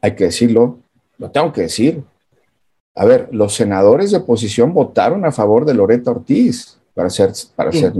hay 0.00 0.14
que 0.14 0.24
decirlo, 0.24 0.78
lo 1.18 1.30
tengo 1.30 1.52
que 1.52 1.62
decir. 1.62 2.02
A 2.94 3.04
ver, 3.04 3.28
los 3.32 3.54
senadores 3.54 4.10
de 4.10 4.18
oposición 4.18 4.72
votaron 4.72 5.24
a 5.24 5.32
favor 5.32 5.64
de 5.64 5.74
Loreta 5.74 6.10
Ortiz 6.10 6.78
para 6.94 7.10
ser, 7.10 7.32
para 7.54 7.70
ser 7.70 7.92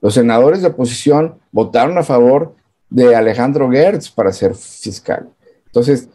Los 0.00 0.14
senadores 0.14 0.62
de 0.62 0.68
oposición 0.68 1.38
votaron 1.52 1.98
a 1.98 2.02
favor 2.02 2.54
de 2.88 3.14
Alejandro 3.14 3.70
Gertz 3.70 4.10
para 4.10 4.32
ser 4.32 4.54
fiscal. 4.54 5.28
Entonces, 5.66 6.08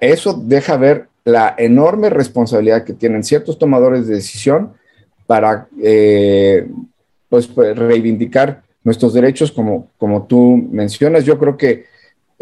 eso 0.00 0.34
deja 0.34 0.76
ver 0.76 1.08
la 1.24 1.54
enorme 1.56 2.10
responsabilidad 2.10 2.84
que 2.84 2.94
tienen 2.94 3.22
ciertos 3.22 3.58
tomadores 3.58 4.08
de 4.08 4.16
decisión 4.16 4.72
para 5.26 5.68
eh, 5.80 6.68
pues, 7.28 7.46
pues, 7.46 7.76
reivindicar 7.76 8.62
nuestros 8.82 9.14
derechos 9.14 9.52
como, 9.52 9.88
como 9.98 10.26
tú 10.26 10.68
mencionas. 10.70 11.24
Yo 11.24 11.38
creo 11.38 11.56
que 11.56 11.86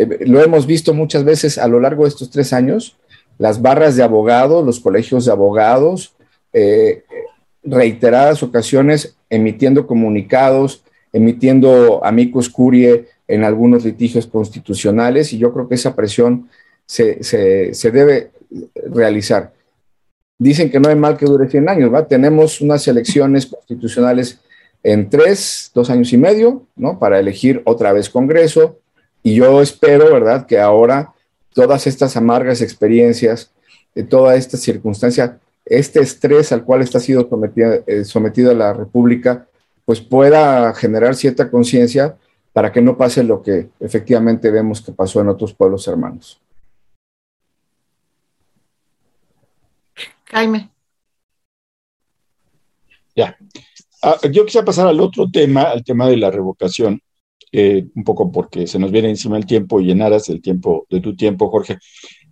eh, 0.00 0.26
lo 0.26 0.42
hemos 0.42 0.66
visto 0.66 0.94
muchas 0.94 1.24
veces 1.24 1.58
a 1.58 1.68
lo 1.68 1.78
largo 1.78 2.04
de 2.04 2.08
estos 2.08 2.30
tres 2.30 2.52
años, 2.52 2.96
las 3.38 3.60
barras 3.60 3.96
de 3.96 4.02
abogados, 4.02 4.64
los 4.64 4.80
colegios 4.80 5.26
de 5.26 5.32
abogados, 5.32 6.14
eh, 6.52 7.04
reiteradas 7.62 8.42
ocasiones 8.42 9.16
emitiendo 9.28 9.86
comunicados, 9.86 10.82
emitiendo 11.12 12.04
amicus 12.04 12.48
curie 12.48 13.08
en 13.28 13.44
algunos 13.44 13.84
litigios 13.84 14.26
constitucionales 14.26 15.32
y 15.32 15.38
yo 15.38 15.52
creo 15.52 15.68
que 15.68 15.74
esa 15.74 15.94
presión 15.94 16.48
se, 16.86 17.22
se, 17.22 17.90
debe 17.90 18.30
realizar. 18.90 19.52
Dicen 20.38 20.70
que 20.70 20.80
no 20.80 20.88
hay 20.88 20.96
mal 20.96 21.16
que 21.16 21.26
dure 21.26 21.48
100 21.48 21.68
años, 21.68 21.94
¿va? 21.94 22.08
Tenemos 22.08 22.60
unas 22.60 22.88
elecciones 22.88 23.46
constitucionales 23.46 24.40
en 24.82 25.10
tres, 25.10 25.70
dos 25.74 25.90
años 25.90 26.12
y 26.12 26.16
medio, 26.16 26.66
¿no? 26.74 26.98
Para 26.98 27.20
elegir 27.20 27.62
otra 27.66 27.92
vez 27.92 28.08
Congreso, 28.08 28.79
y 29.22 29.34
yo 29.34 29.60
espero, 29.60 30.12
¿verdad?, 30.12 30.46
que 30.46 30.58
ahora 30.58 31.12
todas 31.52 31.86
estas 31.86 32.16
amargas 32.16 32.62
experiencias, 32.62 33.52
de 33.94 34.04
toda 34.04 34.36
esta 34.36 34.56
circunstancia, 34.56 35.40
este 35.64 36.00
estrés 36.00 36.52
al 36.52 36.64
cual 36.64 36.82
está 36.82 37.00
sido 37.00 37.28
sometida, 37.28 37.80
eh, 37.86 38.04
sometida 38.04 38.54
la 38.54 38.72
República, 38.72 39.48
pues 39.84 40.00
pueda 40.00 40.72
generar 40.74 41.14
cierta 41.14 41.50
conciencia 41.50 42.16
para 42.52 42.72
que 42.72 42.80
no 42.80 42.96
pase 42.96 43.22
lo 43.24 43.42
que 43.42 43.68
efectivamente 43.80 44.50
vemos 44.50 44.80
que 44.80 44.92
pasó 44.92 45.20
en 45.20 45.28
otros 45.28 45.54
pueblos 45.54 45.86
hermanos. 45.88 46.40
Jaime. 50.26 50.70
Ya. 53.16 53.36
Ah, 54.02 54.16
yo 54.30 54.44
quisiera 54.44 54.64
pasar 54.64 54.86
al 54.86 55.00
otro 55.00 55.28
tema, 55.30 55.62
al 55.62 55.84
tema 55.84 56.08
de 56.08 56.16
la 56.16 56.30
revocación. 56.30 57.02
Eh, 57.52 57.86
un 57.96 58.04
poco 58.04 58.30
porque 58.30 58.68
se 58.68 58.78
nos 58.78 58.92
viene 58.92 59.08
encima 59.08 59.36
el 59.36 59.44
tiempo 59.44 59.80
y 59.80 59.86
llenaras 59.86 60.28
el 60.28 60.40
tiempo 60.40 60.86
de 60.88 61.00
tu 61.00 61.16
tiempo, 61.16 61.50
Jorge. 61.50 61.78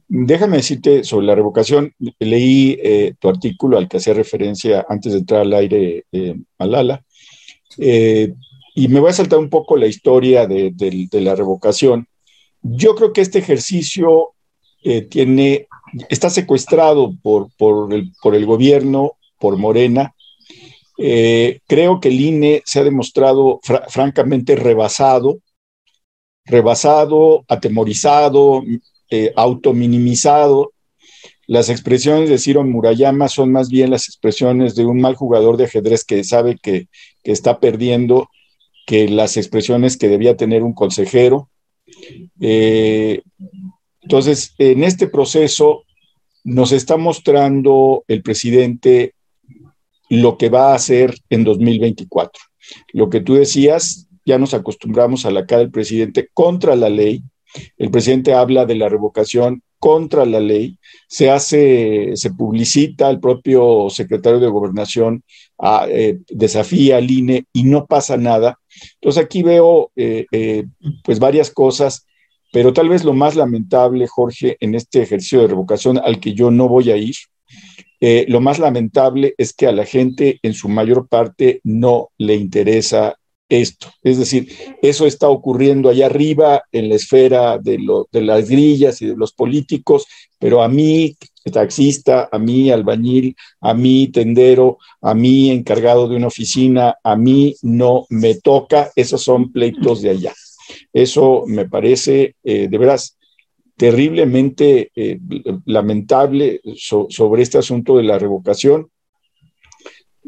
Déjame 0.08 0.56
decirte 0.56 1.04
sobre 1.04 1.26
la 1.26 1.34
revocación. 1.34 1.92
Leí 2.18 2.78
eh, 2.82 3.14
tu 3.18 3.28
artículo 3.28 3.76
al 3.76 3.88
que 3.88 3.98
hacía 3.98 4.14
referencia 4.14 4.86
antes 4.88 5.12
de 5.12 5.18
entrar 5.18 5.42
al 5.42 5.52
aire 5.52 6.06
eh, 6.10 6.34
Malala, 6.58 7.04
eh, 7.76 8.32
y 8.74 8.88
me 8.88 9.00
voy 9.00 9.10
a 9.10 9.12
saltar 9.12 9.38
un 9.38 9.50
poco 9.50 9.76
la 9.76 9.86
historia 9.86 10.46
de, 10.46 10.72
la 11.12 11.34
revocación. 11.34 12.06
Yo 12.62 12.94
creo 12.94 13.12
que 13.12 13.20
este 13.20 13.38
ejercicio 13.38 14.30
tiene, 15.10 15.66
está 16.08 16.30
secuestrado 16.30 17.12
por, 17.20 17.48
por, 17.58 17.92
el, 17.92 18.12
por 18.22 18.34
el 18.34 18.46
gobierno, 18.46 19.12
por 19.38 19.56
Morena, 19.58 20.14
eh, 20.98 21.60
creo 21.68 22.00
que 22.00 22.08
el 22.08 22.20
INE 22.20 22.62
se 22.66 22.80
ha 22.80 22.84
demostrado 22.84 23.60
francamente 23.88 24.56
rebasado, 24.56 25.38
rebasado, 26.44 27.44
atemorizado, 27.46 28.64
eh, 29.08 29.32
autominimizado. 29.36 30.72
Las 31.46 31.68
expresiones 31.68 32.28
de 32.28 32.38
Ciro 32.38 32.64
Murayama 32.64 33.28
son 33.28 33.52
más 33.52 33.68
bien 33.68 33.90
las 33.90 34.08
expresiones 34.08 34.74
de 34.74 34.84
un 34.84 35.00
mal 35.00 35.14
jugador 35.14 35.56
de 35.56 35.64
ajedrez 35.64 36.04
que 36.04 36.24
sabe 36.24 36.58
que, 36.60 36.88
está 37.22 37.60
perdiendo 37.60 38.28
que 38.86 39.06
las 39.06 39.36
expresiones 39.36 39.98
que 39.98 40.08
debía 40.08 40.36
tener 40.36 40.62
un 40.62 40.72
consejero. 40.72 41.50
Eh, 42.40 43.20
entonces, 44.00 44.54
en 44.56 44.82
este 44.82 45.08
proceso 45.08 45.84
nos 46.42 46.72
está 46.72 46.96
mostrando 46.96 48.02
el 48.08 48.22
presidente 48.22 49.12
lo 50.08 50.38
que 50.38 50.48
va 50.48 50.72
a 50.72 50.74
hacer 50.74 51.14
en 51.30 51.44
2024. 51.44 52.42
Lo 52.92 53.10
que 53.10 53.20
tú 53.20 53.34
decías, 53.34 54.08
ya 54.24 54.38
nos 54.38 54.54
acostumbramos 54.54 55.24
a 55.26 55.30
la 55.30 55.46
cara 55.46 55.60
del 55.60 55.70
presidente 55.70 56.28
contra 56.32 56.76
la 56.76 56.88
ley. 56.88 57.22
El 57.76 57.90
presidente 57.90 58.34
habla 58.34 58.66
de 58.66 58.74
la 58.74 58.88
revocación 58.88 59.62
contra 59.78 60.26
la 60.26 60.40
ley, 60.40 60.76
se 61.08 61.30
hace, 61.30 62.10
se 62.14 62.32
publicita, 62.32 63.10
el 63.10 63.20
propio 63.20 63.88
secretario 63.90 64.40
de 64.40 64.48
gobernación 64.48 65.22
a, 65.56 65.82
ah, 65.82 65.86
eh, 65.88 66.18
desafía 66.28 66.96
al 66.96 67.10
INE 67.10 67.44
y 67.52 67.64
no 67.64 67.86
pasa 67.86 68.16
nada. 68.16 68.58
Entonces 68.94 69.24
aquí 69.24 69.42
veo 69.42 69.90
eh, 69.96 70.26
eh, 70.32 70.64
pues 71.04 71.18
varias 71.18 71.50
cosas, 71.50 72.06
pero 72.52 72.72
tal 72.72 72.88
vez 72.88 73.04
lo 73.04 73.12
más 73.12 73.36
lamentable, 73.36 74.06
Jorge, 74.08 74.56
en 74.60 74.74
este 74.74 75.02
ejercicio 75.02 75.40
de 75.40 75.48
revocación 75.48 75.98
al 75.98 76.18
que 76.18 76.34
yo 76.34 76.50
no 76.50 76.68
voy 76.68 76.90
a 76.90 76.96
ir, 76.96 77.14
lo 78.00 78.40
más 78.40 78.58
lamentable 78.58 79.34
es 79.38 79.52
que 79.52 79.66
a 79.66 79.72
la 79.72 79.84
gente 79.84 80.38
en 80.42 80.54
su 80.54 80.68
mayor 80.68 81.08
parte 81.08 81.60
no 81.64 82.10
le 82.18 82.36
interesa 82.36 83.16
esto. 83.48 83.88
Es 84.02 84.18
decir, 84.18 84.48
eso 84.82 85.06
está 85.06 85.28
ocurriendo 85.28 85.88
allá 85.88 86.06
arriba 86.06 86.62
en 86.70 86.88
la 86.88 86.96
esfera 86.96 87.58
de, 87.58 87.78
de 88.12 88.20
las 88.22 88.48
grillas 88.48 89.00
y 89.02 89.06
de 89.06 89.16
los 89.16 89.32
políticos, 89.32 90.06
pero 90.38 90.62
a 90.62 90.68
mí, 90.68 91.16
taxista, 91.50 92.28
a 92.30 92.38
mí, 92.38 92.70
albañil, 92.70 93.34
a 93.60 93.74
mí, 93.74 94.08
tendero, 94.08 94.78
a 95.00 95.14
mí, 95.14 95.50
encargado 95.50 96.08
de 96.08 96.16
una 96.16 96.26
oficina, 96.28 96.96
a 97.02 97.16
mí 97.16 97.54
no 97.62 98.06
me 98.10 98.34
toca, 98.34 98.90
esos 98.94 99.22
son 99.22 99.50
pleitos 99.52 100.02
de 100.02 100.10
allá. 100.10 100.34
Eso 100.92 101.44
me 101.46 101.66
parece, 101.66 102.36
eh, 102.44 102.68
de 102.68 102.78
veras, 102.78 103.17
terriblemente 103.78 104.90
eh, 104.96 105.20
lamentable 105.64 106.60
sobre 106.76 107.42
este 107.42 107.58
asunto 107.58 107.96
de 107.96 108.02
la 108.02 108.18
revocación 108.18 108.90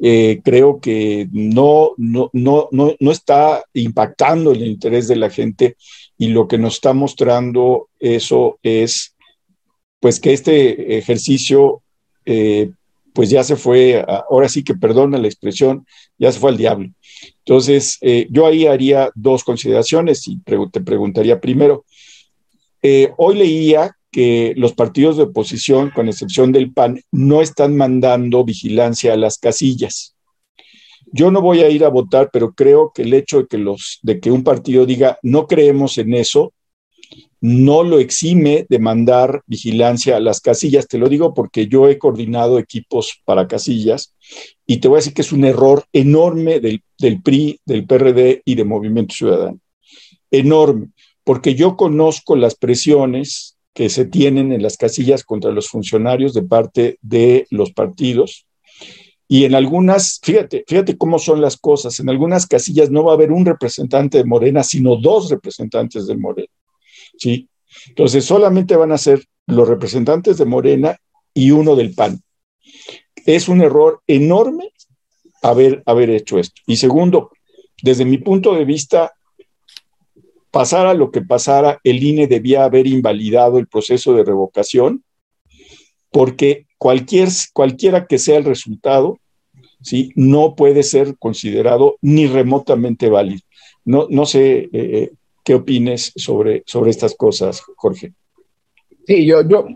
eh, 0.00 0.40
creo 0.44 0.80
que 0.80 1.28
no, 1.32 1.92
no, 1.98 2.30
no, 2.32 2.68
no, 2.70 3.10
está 3.10 3.64
impactando 3.74 4.52
el 4.52 4.64
interés 4.66 5.08
de 5.08 5.16
la 5.16 5.28
gente 5.30 5.76
y 6.16 6.28
lo 6.28 6.46
que 6.46 6.58
nos 6.58 6.74
está 6.74 6.94
mostrando 6.94 7.88
eso 7.98 8.58
es 8.62 9.16
pues 9.98 10.20
que 10.20 10.32
este 10.32 10.96
ejercicio 10.96 11.82
eh, 12.24 12.70
pues 13.12 13.30
ya 13.30 13.42
se 13.42 13.56
fue, 13.56 14.02
ahora 14.30 14.48
sí 14.48 14.62
que 14.62 14.74
perdona 14.74 15.18
la 15.18 15.26
expresión, 15.26 15.84
ya 16.16 16.30
se 16.30 16.38
fue 16.38 16.50
al 16.50 16.56
diablo. 16.56 16.88
Entonces, 17.38 17.98
yo 18.30 18.46
ahí 18.46 18.66
haría 18.66 19.10
dos 19.16 19.42
consideraciones 19.42 20.28
y 20.28 20.38
te 20.38 20.80
preguntaría 20.80 21.40
primero, 21.40 21.84
hoy 23.16 23.36
leía 23.36 23.96
que 24.10 24.54
los 24.56 24.72
partidos 24.72 25.16
de 25.16 25.24
oposición, 25.24 25.90
con 25.90 26.08
excepción 26.08 26.52
del 26.52 26.72
PAN, 26.72 27.00
no 27.12 27.42
están 27.42 27.76
mandando 27.76 28.44
vigilancia 28.44 29.12
a 29.12 29.16
las 29.16 29.38
casillas. 29.38 30.16
Yo 31.12 31.30
no 31.30 31.40
voy 31.40 31.60
a 31.60 31.70
ir 31.70 31.84
a 31.84 31.88
votar, 31.88 32.30
pero 32.32 32.52
creo 32.52 32.92
que 32.94 33.02
el 33.02 33.14
hecho 33.14 33.38
de 33.38 33.46
que, 33.46 33.58
los, 33.58 33.98
de 34.02 34.20
que 34.20 34.30
un 34.30 34.44
partido 34.44 34.86
diga 34.86 35.18
no 35.22 35.46
creemos 35.46 35.98
en 35.98 36.14
eso, 36.14 36.52
no 37.40 37.82
lo 37.82 37.98
exime 37.98 38.66
de 38.68 38.78
mandar 38.78 39.42
vigilancia 39.46 40.16
a 40.16 40.20
las 40.20 40.40
casillas. 40.40 40.86
Te 40.86 40.98
lo 40.98 41.08
digo 41.08 41.32
porque 41.32 41.66
yo 41.66 41.88
he 41.88 41.98
coordinado 41.98 42.58
equipos 42.58 43.20
para 43.24 43.48
casillas 43.48 44.14
y 44.66 44.76
te 44.76 44.88
voy 44.88 44.96
a 44.96 45.00
decir 45.00 45.14
que 45.14 45.22
es 45.22 45.32
un 45.32 45.44
error 45.44 45.84
enorme 45.92 46.60
del, 46.60 46.82
del 46.98 47.22
PRI, 47.22 47.58
del 47.64 47.86
PRD 47.86 48.42
y 48.44 48.54
de 48.54 48.64
Movimiento 48.64 49.14
Ciudadano. 49.14 49.58
Enorme, 50.30 50.90
porque 51.30 51.54
yo 51.54 51.76
conozco 51.76 52.34
las 52.34 52.56
presiones 52.56 53.56
que 53.72 53.88
se 53.88 54.04
tienen 54.04 54.50
en 54.50 54.64
las 54.64 54.76
casillas 54.76 55.22
contra 55.22 55.52
los 55.52 55.68
funcionarios 55.68 56.34
de 56.34 56.42
parte 56.42 56.98
de 57.02 57.46
los 57.50 57.70
partidos. 57.70 58.48
Y 59.28 59.44
en 59.44 59.54
algunas, 59.54 60.18
fíjate, 60.20 60.64
fíjate 60.66 60.98
cómo 60.98 61.20
son 61.20 61.40
las 61.40 61.56
cosas, 61.56 62.00
en 62.00 62.08
algunas 62.08 62.48
casillas 62.48 62.90
no 62.90 63.04
va 63.04 63.12
a 63.12 63.14
haber 63.14 63.30
un 63.30 63.46
representante 63.46 64.18
de 64.18 64.24
Morena, 64.24 64.64
sino 64.64 64.96
dos 64.96 65.30
representantes 65.30 66.08
de 66.08 66.16
Morena. 66.16 66.52
¿sí? 67.16 67.48
Entonces 67.86 68.24
solamente 68.24 68.74
van 68.74 68.90
a 68.90 68.98
ser 68.98 69.24
los 69.46 69.68
representantes 69.68 70.36
de 70.36 70.46
Morena 70.46 70.96
y 71.32 71.52
uno 71.52 71.76
del 71.76 71.94
PAN. 71.94 72.20
Es 73.24 73.48
un 73.48 73.60
error 73.60 74.02
enorme 74.08 74.72
haber, 75.42 75.84
haber 75.86 76.10
hecho 76.10 76.40
esto. 76.40 76.60
Y 76.66 76.74
segundo, 76.74 77.30
desde 77.84 78.04
mi 78.04 78.18
punto 78.18 78.52
de 78.52 78.64
vista, 78.64 79.12
pasara 80.50 80.94
lo 80.94 81.10
que 81.10 81.22
pasara, 81.22 81.80
el 81.84 82.02
INE 82.02 82.26
debía 82.26 82.64
haber 82.64 82.86
invalidado 82.86 83.58
el 83.58 83.66
proceso 83.66 84.14
de 84.14 84.24
revocación, 84.24 85.04
porque 86.10 86.66
cualquier, 86.78 87.28
cualquiera 87.52 88.06
que 88.06 88.18
sea 88.18 88.38
el 88.38 88.44
resultado, 88.44 89.18
¿sí? 89.80 90.12
no 90.14 90.54
puede 90.56 90.82
ser 90.82 91.16
considerado 91.18 91.96
ni 92.00 92.26
remotamente 92.26 93.08
válido. 93.08 93.42
No, 93.84 94.06
no 94.10 94.26
sé 94.26 94.68
eh, 94.72 95.12
qué 95.44 95.54
opines 95.54 96.12
sobre, 96.16 96.62
sobre 96.66 96.90
estas 96.90 97.14
cosas, 97.14 97.62
Jorge. 97.76 98.12
Sí, 99.06 99.24
yo, 99.24 99.46
yo 99.48 99.66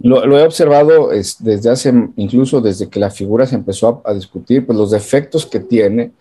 lo, 0.00 0.38
he 0.38 0.42
observado 0.42 1.08
desde 1.08 1.70
hace, 1.70 1.92
incluso 2.16 2.60
desde 2.60 2.88
que 2.88 3.00
la 3.00 3.10
figura 3.10 3.46
se 3.46 3.54
empezó 3.54 4.02
a, 4.04 4.10
a 4.10 4.14
discutir, 4.14 4.66
pues 4.66 4.78
los 4.78 4.90
defectos 4.90 5.46
que 5.46 5.60
tiene, 5.60 6.12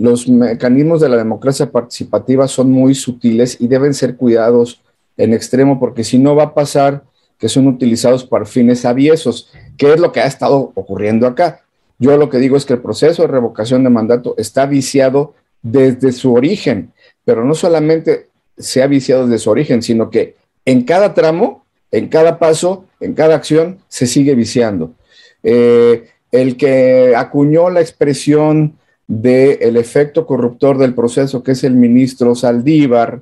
los 0.00 0.26
mecanismos 0.28 1.02
de 1.02 1.10
la 1.10 1.18
democracia 1.18 1.70
participativa 1.70 2.48
son 2.48 2.70
muy 2.70 2.94
sutiles 2.94 3.58
y 3.60 3.68
deben 3.68 3.92
ser 3.92 4.16
cuidados 4.16 4.80
en 5.18 5.34
extremo 5.34 5.78
porque 5.78 6.04
si 6.04 6.18
no 6.18 6.34
va 6.34 6.44
a 6.44 6.54
pasar 6.54 7.04
que 7.36 7.50
son 7.50 7.66
utilizados 7.66 8.24
para 8.24 8.46
fines 8.46 8.86
aviesos, 8.86 9.52
que 9.76 9.92
es 9.92 10.00
lo 10.00 10.10
que 10.10 10.20
ha 10.20 10.26
estado 10.26 10.72
ocurriendo 10.74 11.26
acá. 11.26 11.60
Yo 11.98 12.16
lo 12.16 12.30
que 12.30 12.38
digo 12.38 12.56
es 12.56 12.64
que 12.64 12.72
el 12.72 12.80
proceso 12.80 13.22
de 13.22 13.28
revocación 13.28 13.84
de 13.84 13.90
mandato 13.90 14.34
está 14.38 14.64
viciado 14.64 15.34
desde 15.60 16.12
su 16.12 16.32
origen, 16.32 16.92
pero 17.26 17.44
no 17.44 17.54
solamente 17.54 18.28
se 18.56 18.82
ha 18.82 18.86
viciado 18.86 19.26
desde 19.26 19.38
su 19.38 19.50
origen, 19.50 19.82
sino 19.82 20.08
que 20.08 20.36
en 20.64 20.84
cada 20.84 21.12
tramo, 21.12 21.66
en 21.90 22.08
cada 22.08 22.38
paso, 22.38 22.86
en 23.00 23.12
cada 23.12 23.34
acción, 23.34 23.80
se 23.88 24.06
sigue 24.06 24.34
viciando. 24.34 24.92
Eh, 25.42 26.08
el 26.32 26.56
que 26.56 27.14
acuñó 27.14 27.68
la 27.68 27.82
expresión 27.82 28.78
del 29.10 29.76
efecto 29.76 30.24
corruptor 30.24 30.78
del 30.78 30.94
proceso, 30.94 31.42
que 31.42 31.50
es 31.50 31.64
el 31.64 31.74
ministro 31.74 32.36
Saldívar, 32.36 33.20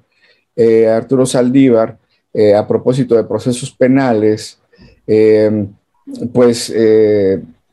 eh, 0.55 0.87
Arturo 0.87 1.25
Saldívar, 1.25 1.97
eh, 2.35 2.55
a 2.55 2.69
propósito 2.69 3.15
de 3.15 3.25
procesos 3.25 3.71
penales, 3.71 4.59
eh, 5.07 5.67
pues 6.31 6.75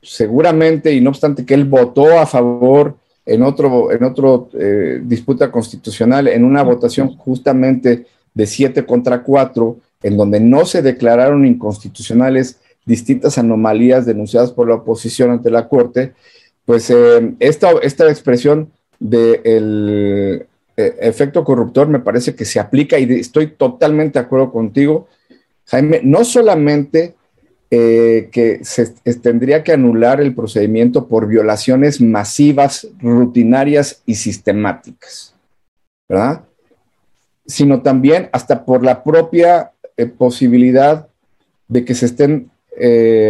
seguramente, 0.02 0.94
y 0.94 1.02
no 1.02 1.10
obstante 1.10 1.46
que 1.46 1.56
él 1.56 1.66
votó 1.66 2.18
a 2.18 2.26
favor 2.26 2.96
en 3.26 3.44
otro, 3.44 3.92
en 3.92 4.04
otro 4.06 4.50
disputa 5.02 5.52
constitucional, 5.52 6.30
en 6.30 6.46
una 6.46 6.64
votación 6.64 7.18
justamente 7.18 8.06
de 8.34 8.46
siete 8.46 8.86
contra 8.86 9.24
cuatro, 9.24 9.80
en 10.04 10.16
donde 10.16 10.40
no 10.40 10.66
se 10.66 10.82
declararon 10.82 11.46
inconstitucionales 11.46 12.60
distintas 12.86 13.38
anomalías 13.38 14.06
denunciadas 14.06 14.52
por 14.52 14.70
la 14.70 14.76
oposición 14.76 15.32
ante 15.32 15.50
la 15.50 15.68
Corte, 15.68 16.14
pues 16.66 16.90
eh, 16.90 17.36
esta, 17.40 17.72
esta 17.84 18.10
expresión 18.10 18.72
del 19.00 20.48
eh, 20.76 20.96
efecto 21.00 21.44
corruptor 21.44 21.88
me 21.88 22.00
parece 22.00 22.36
que 22.36 22.46
se 22.46 22.60
aplica 22.60 22.98
y 22.98 23.04
estoy 23.14 23.48
totalmente 23.48 24.20
de 24.20 24.26
acuerdo 24.26 24.52
contigo, 24.52 25.08
Jaime, 25.66 26.02
no 26.04 26.26
solamente 26.26 27.16
eh, 27.70 28.30
que 28.32 28.64
se 28.64 28.86
tendría 29.22 29.64
que 29.64 29.74
anular 29.74 30.22
el 30.22 30.34
procedimiento 30.34 31.08
por 31.08 31.28
violaciones 31.28 32.02
masivas, 32.02 32.88
rutinarias 33.00 34.02
y 34.06 34.16
sistemáticas, 34.16 35.36
¿verdad? 36.10 36.42
Sino 37.46 37.82
también 37.82 38.30
hasta 38.32 38.66
por 38.66 38.84
la 38.84 39.04
propia 39.04 39.72
posibilidad 40.18 41.08
de 41.68 41.86
que 41.86 41.96
se 41.96 42.08
estén 42.08 42.52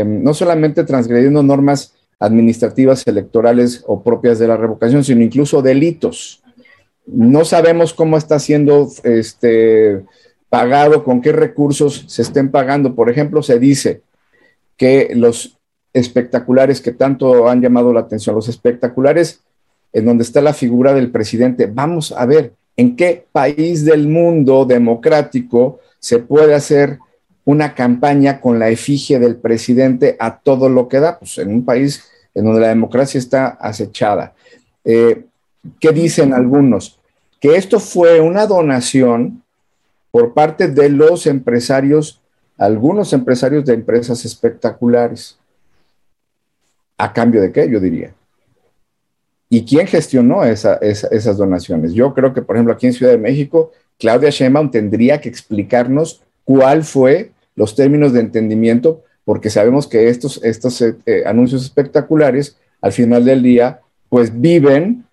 no 0.05 0.33
solamente 0.33 0.83
transgrediendo 0.83 1.43
normas 1.43 1.94
administrativas 2.19 3.05
electorales 3.07 3.83
o 3.87 4.03
propias 4.03 4.39
de 4.39 4.47
la 4.47 4.57
revocación, 4.57 5.03
sino 5.03 5.21
incluso 5.21 5.61
delitos. 5.61 6.43
No 7.05 7.45
sabemos 7.45 7.93
cómo 7.93 8.17
está 8.17 8.39
siendo 8.39 8.89
este, 9.03 10.03
pagado, 10.49 11.03
con 11.03 11.21
qué 11.21 11.31
recursos 11.31 12.05
se 12.07 12.21
estén 12.21 12.49
pagando. 12.49 12.95
Por 12.95 13.09
ejemplo, 13.09 13.43
se 13.43 13.59
dice 13.59 14.01
que 14.77 15.11
los 15.15 15.57
espectaculares 15.93 16.81
que 16.81 16.91
tanto 16.91 17.47
han 17.47 17.61
llamado 17.61 17.93
la 17.93 18.01
atención, 18.01 18.35
los 18.35 18.49
espectaculares 18.49 19.41
en 19.93 20.05
donde 20.05 20.23
está 20.23 20.41
la 20.41 20.53
figura 20.53 20.93
del 20.93 21.11
presidente, 21.11 21.67
vamos 21.67 22.11
a 22.11 22.25
ver 22.25 22.53
en 22.75 22.95
qué 22.97 23.25
país 23.31 23.85
del 23.85 24.07
mundo 24.07 24.65
democrático 24.65 25.79
se 25.99 26.19
puede 26.19 26.53
hacer 26.53 26.99
una 27.45 27.75
campaña 27.75 28.41
con 28.41 28.59
la 28.59 28.69
efigie 28.69 29.19
del 29.19 29.37
presidente 29.37 30.17
a 30.19 30.39
todo 30.39 30.67
lo 30.67 30.87
que 30.87 30.99
da, 30.99 31.19
pues 31.19 31.37
en 31.37 31.49
un 31.49 31.63
país 31.63 32.03
en 32.33 32.43
donde 32.43 32.61
la 32.61 32.69
democracia 32.69 33.19
está 33.19 33.47
acechada. 33.47 34.33
Eh, 34.83 35.25
¿Qué 35.79 35.91
dicen 35.91 36.33
algunos? 36.33 36.99
Que 37.39 37.55
esto 37.55 37.79
fue 37.79 38.19
una 38.19 38.47
donación 38.47 39.43
por 40.11 40.33
parte 40.33 40.67
de 40.67 40.89
los 40.89 41.27
empresarios, 41.27 42.21
algunos 42.57 43.13
empresarios 43.13 43.65
de 43.65 43.73
empresas 43.73 44.25
espectaculares. 44.25 45.37
¿A 46.97 47.13
cambio 47.13 47.41
de 47.41 47.51
qué? 47.51 47.69
Yo 47.69 47.79
diría. 47.79 48.13
¿Y 49.49 49.65
quién 49.65 49.85
gestionó 49.85 50.43
esas 50.43 51.37
donaciones? 51.37 51.93
Yo 51.93 52.13
creo 52.13 52.33
que, 52.33 52.41
por 52.41 52.55
ejemplo, 52.55 52.73
aquí 52.73 52.87
en 52.87 52.93
Ciudad 52.93 53.11
de 53.11 53.17
México, 53.17 53.71
Claudia 53.99 54.29
Sheinbaum 54.29 54.71
tendría 54.71 55.21
que 55.21 55.29
explicarnos 55.29 56.23
cuál 56.43 56.83
fue 56.83 57.31
los 57.55 57.75
términos 57.75 58.13
de 58.13 58.21
entendimiento, 58.21 59.03
porque 59.23 59.49
sabemos 59.49 59.87
que 59.87 60.09
estos, 60.09 60.43
estos 60.43 60.81
eh, 60.81 60.95
eh, 61.05 61.23
anuncios 61.25 61.63
espectaculares, 61.63 62.57
al 62.81 62.91
final 62.91 63.25
del 63.25 63.41
día, 63.41 63.79
pues 64.09 64.39
viven 64.39 65.05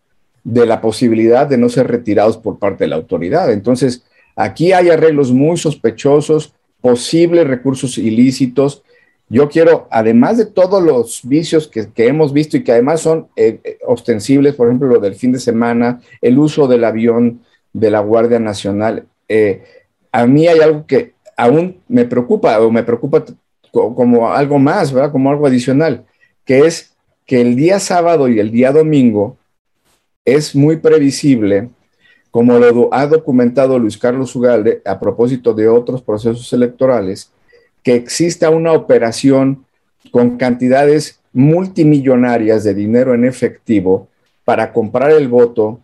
de 0.45 0.67
la 0.67 0.81
posibilidad 0.81 1.47
de 1.47 1.57
no 1.57 1.69
ser 1.69 1.89
retirados 1.89 2.37
por 2.37 2.59
parte 2.59 2.85
de 2.85 2.89
la 2.89 2.97
autoridad. 2.97 3.51
Entonces, 3.53 4.03
Aquí 4.37 4.73
hay 4.73 4.89
arreglos 4.89 5.31
muy 5.33 5.57
sospechosos, 5.57 6.55
posibles 6.81 7.47
recursos 7.47 7.99
ilícitos. 7.99 8.83
Yo 9.29 9.49
quiero, 9.49 9.89
además 9.91 10.39
de 10.39 10.47
todos 10.47 10.83
los 10.83 11.21
vicios 11.25 11.69
que, 11.69 11.89
hemos 11.97 12.33
visto 12.33 12.57
y 12.57 12.65
que 12.65 12.73
además 12.73 13.01
son 13.01 13.29
eh, 13.37 13.79
ostensibles, 13.87 14.55
por 14.55 14.69
ejemplo, 14.69 14.89
lo 14.89 15.01
del 15.01 15.15
fin 15.15 15.33
de 15.33 15.39
semana, 15.39 16.01
el 16.21 16.39
uso 16.39 16.67
del 16.67 16.85
avión 16.85 17.43
de 17.73 17.91
la 17.91 18.01
Guardia 18.01 18.39
Nacional, 18.39 19.07
a 20.15 20.27
mí 20.27 20.47
hay 20.47 20.61
algo 20.61 20.87
que 20.87 21.12
aún 21.37 21.81
me 21.89 22.05
preocupa 22.05 22.61
o 22.61 22.71
me 22.71 22.83
preocupa 22.83 23.25
como 23.71 24.31
algo 24.31 24.59
más, 24.59 24.93
¿verdad? 24.93 25.13
Como 25.13 25.31
algo 25.31 25.47
adicional, 25.47 26.05
que 26.45 26.67
es 26.67 26.95
que 27.27 27.41
el 27.41 27.57
día 27.57 27.81
sábado 27.81 28.29
y 28.29 28.39
el 28.39 28.51
día 28.51 28.73
domingo 28.73 29.39
es 30.25 30.55
muy 30.55 30.77
previsible 30.77 31.71
como 32.33 32.59
lo 32.59 32.89
ha 32.93 33.07
documentado 33.07 33.79
Luis 33.79 33.99
Carlos 33.99 34.35
Ugalde 34.35 34.81
a 34.87 34.99
propósito 34.99 35.53
de 35.53 35.69
otros 35.69 36.01
procesos 36.01 36.51
electorales, 36.55 37.31
que 37.83 37.95
exista 37.95 38.49
una 38.49 38.73
operación 38.73 39.67
con 40.11 40.39
cantidades 40.39 41.21
multimillonarias 41.35 42.65
de 42.65 42.73
dinero 42.73 43.15
en 43.15 43.27
efectivo 43.27 44.09
para 44.47 44.73
comprar 44.73 45.11
el 45.13 45.29
voto, 45.29 45.81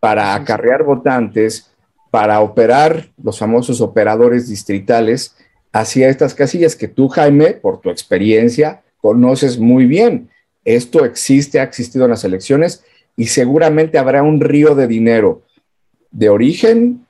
para 0.00 0.34
acarrear 0.34 0.84
votantes, 0.84 1.69
para 2.10 2.40
operar 2.40 3.10
los 3.22 3.38
famosos 3.38 3.80
operadores 3.80 4.48
distritales 4.48 5.36
hacia 5.72 6.08
estas 6.08 6.34
casillas 6.34 6.74
que 6.74 6.88
tú, 6.88 7.08
Jaime, 7.08 7.52
por 7.52 7.80
tu 7.80 7.90
experiencia, 7.90 8.82
conoces 9.00 9.58
muy 9.58 9.86
bien. 9.86 10.30
Esto 10.64 11.04
existe, 11.04 11.60
ha 11.60 11.62
existido 11.62 12.04
en 12.04 12.10
las 12.10 12.24
elecciones 12.24 12.84
y 13.16 13.26
seguramente 13.26 13.98
habrá 13.98 14.22
un 14.22 14.40
río 14.40 14.74
de 14.74 14.86
dinero 14.86 15.42
de 16.10 16.28
origen. 16.28 17.06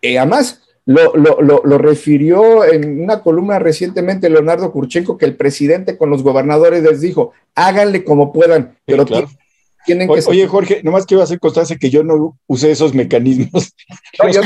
y 0.00 0.16
además, 0.16 0.62
lo, 0.84 1.14
lo, 1.14 1.78
refirió 1.78 2.64
en 2.64 3.02
una 3.02 3.22
columna 3.22 3.60
recientemente 3.60 4.28
Leonardo 4.28 4.72
Kurchenko, 4.72 5.16
que 5.16 5.26
el 5.26 5.36
presidente 5.36 5.96
con 5.96 6.10
los 6.10 6.24
gobernadores 6.24 6.82
les 6.82 7.00
dijo, 7.00 7.32
háganle 7.54 8.02
como 8.02 8.32
puedan, 8.32 8.76
pero 8.84 9.04
tienen 9.04 9.28
que... 9.84 10.08
Oye, 10.26 10.46
Jorge, 10.46 10.80
nomás 10.82 11.06
quiero 11.06 11.22
hacer 11.22 11.38
constancia 11.38 11.76
que 11.76 11.90
yo 11.90 12.02
no 12.04 12.38
usé 12.46 12.70
esos 12.70 12.94
mecanismos. 12.94 13.74
yo, 14.32 14.40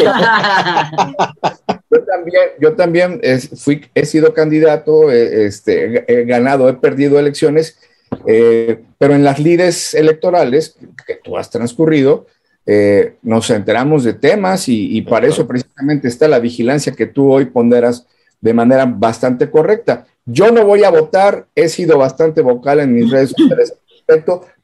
también, 2.05 2.45
yo 2.61 2.74
también 2.74 3.20
fui, 3.57 3.87
he 3.95 4.05
sido 4.07 4.34
candidato, 4.34 5.11
este, 5.11 6.05
he 6.12 6.24
ganado, 6.24 6.68
he 6.68 6.74
perdido 6.74 7.18
elecciones, 7.18 7.78
eh, 8.26 8.82
pero 8.99 9.14
en 9.14 9.24
las 9.24 9.39
lides 9.39 9.95
electorales 9.95 10.76
que 11.07 11.16
tú 11.16 11.37
has 11.37 11.51
transcurrido, 11.51 12.26
eh, 12.68 13.14
nos 13.22 13.49
enteramos 13.51 14.03
de 14.03 14.14
temas 14.14 14.68
y, 14.68 15.01
para 15.03 15.28
eso 15.28 15.47
precisamente 15.47 16.09
está 16.09 16.26
la 16.26 16.41
vigilancia 16.41 16.93
que 16.93 17.07
tú 17.07 17.30
hoy 17.30 17.45
ponderas 17.45 18.07
de 18.41 18.55
manera 18.55 18.87
bastante 18.87 19.51
correcta. 19.51 20.07
Yo 20.24 20.51
no 20.51 20.64
voy 20.64 20.82
a 20.82 20.91
votar, 20.91 21.47
he 21.55 21.68
sido 21.68 21.99
bastante 21.99 22.43
vocal 22.43 22.80
en 22.80 22.93
mis 22.93 23.11
redes 23.11 23.30
sociales 23.30 23.74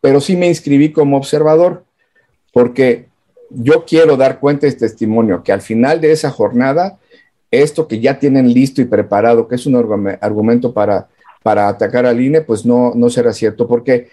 pero 0.01 0.21
sí 0.21 0.37
me 0.37 0.49
inscribí 0.49 0.93
como 0.93 1.17
observador, 1.17 1.85
porque 2.53 3.07
yo 3.51 3.85
quiero 3.85 4.17
dar 4.17 4.41
cuenta 4.41 4.63
de 4.63 4.69
este 4.69 4.87
testimonio, 4.87 5.43
que 5.43 5.53
al 5.53 5.61
final 5.61 6.01
de 6.01 6.13
esa 6.13 6.31
jornada, 6.31 6.99
esto 7.51 7.87
que 7.87 8.01
ya 8.01 8.19
tienen 8.19 8.53
listo 8.53 8.81
y 8.81 8.87
preparado, 8.87 9.49
que 9.49 9.57
es 9.57 9.67
un 9.67 9.77
argumento 10.21 10.73
para, 10.73 11.09
para 11.43 11.69
atacar 11.69 12.07
al 12.07 12.21
INE, 12.21 12.41
pues 12.41 12.65
no, 12.65 12.93
no 12.95 13.11
será 13.11 13.33
cierto, 13.33 13.67
porque 13.69 14.09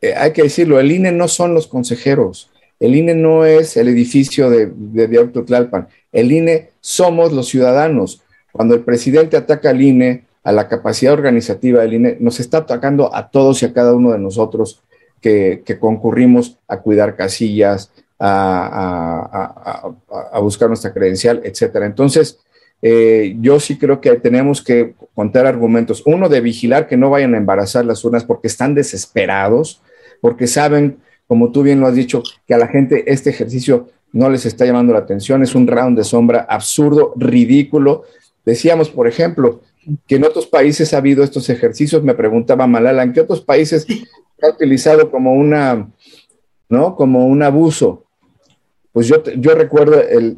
eh, 0.00 0.14
hay 0.14 0.32
que 0.32 0.42
decirlo, 0.42 0.78
el 0.78 0.92
INE 0.92 1.12
no 1.12 1.28
son 1.28 1.54
los 1.54 1.66
consejeros, 1.66 2.50
el 2.80 2.94
INE 2.94 3.14
no 3.14 3.44
es 3.44 3.76
el 3.76 3.88
edificio 3.88 4.50
de, 4.50 4.70
de, 4.72 5.26
Tlalpan. 5.26 5.88
El 6.12 6.30
INE 6.30 6.70
somos 6.80 7.32
los 7.32 7.48
ciudadanos. 7.48 8.22
Cuando 8.52 8.74
el 8.74 8.82
presidente 8.82 9.36
ataca 9.36 9.70
al 9.70 9.82
INE, 9.82 10.24
a 10.42 10.52
la 10.52 10.68
capacidad 10.68 11.12
organizativa 11.12 11.82
del 11.82 11.94
INE, 11.94 12.16
nos 12.20 12.40
está 12.40 12.58
atacando 12.58 13.14
a 13.14 13.30
todos 13.30 13.62
y 13.62 13.66
a 13.66 13.72
cada 13.72 13.94
uno 13.94 14.12
de 14.12 14.18
nosotros 14.18 14.82
que, 15.20 15.62
concurrimos 15.80 16.58
a 16.68 16.80
cuidar 16.80 17.16
casillas, 17.16 17.90
a, 18.18 19.90
buscar 20.40 20.68
nuestra 20.68 20.92
credencial, 20.92 21.40
etcétera. 21.44 21.86
Entonces, 21.86 22.38
eh, 22.80 23.36
yo 23.40 23.58
sí 23.58 23.76
creo 23.76 24.00
que 24.00 24.14
tenemos 24.16 24.62
que 24.62 24.94
contar 25.14 25.46
argumentos. 25.46 26.02
Uno, 26.06 26.28
de 26.28 26.40
vigilar 26.40 26.86
que 26.86 26.96
no 26.96 27.10
vayan 27.10 27.34
a 27.34 27.38
embarazar 27.38 27.84
las 27.84 28.04
urnas 28.04 28.24
porque 28.24 28.46
están 28.46 28.74
desesperados, 28.74 29.82
porque 30.20 30.46
saben 30.46 30.98
como 31.28 31.52
tú 31.52 31.62
bien 31.62 31.78
lo 31.78 31.86
has 31.86 31.94
dicho, 31.94 32.22
que 32.46 32.54
a 32.54 32.58
la 32.58 32.66
gente 32.66 33.04
este 33.12 33.30
ejercicio 33.30 33.90
no 34.12 34.30
les 34.30 34.46
está 34.46 34.64
llamando 34.64 34.94
la 34.94 35.00
atención, 35.00 35.42
es 35.42 35.54
un 35.54 35.66
round 35.66 35.96
de 35.96 36.02
sombra 36.02 36.46
absurdo, 36.48 37.12
ridículo. 37.16 38.04
Decíamos, 38.46 38.88
por 38.88 39.06
ejemplo, 39.06 39.60
que 40.06 40.16
en 40.16 40.24
otros 40.24 40.46
países 40.46 40.92
ha 40.92 40.98
habido 40.98 41.22
estos 41.24 41.48
ejercicios, 41.50 42.02
me 42.02 42.14
preguntaba 42.14 42.66
Malala, 42.66 43.02
¿en 43.02 43.12
qué 43.12 43.20
otros 43.20 43.40
países 43.40 43.84
se 43.86 44.46
ha 44.46 44.50
utilizado 44.50 45.10
como 45.10 45.34
una, 45.34 45.88
¿no? 46.68 46.96
Como 46.96 47.26
un 47.26 47.42
abuso? 47.42 48.04
Pues 48.92 49.06
yo, 49.06 49.22
yo 49.24 49.54
recuerdo 49.54 50.00
el, 50.02 50.36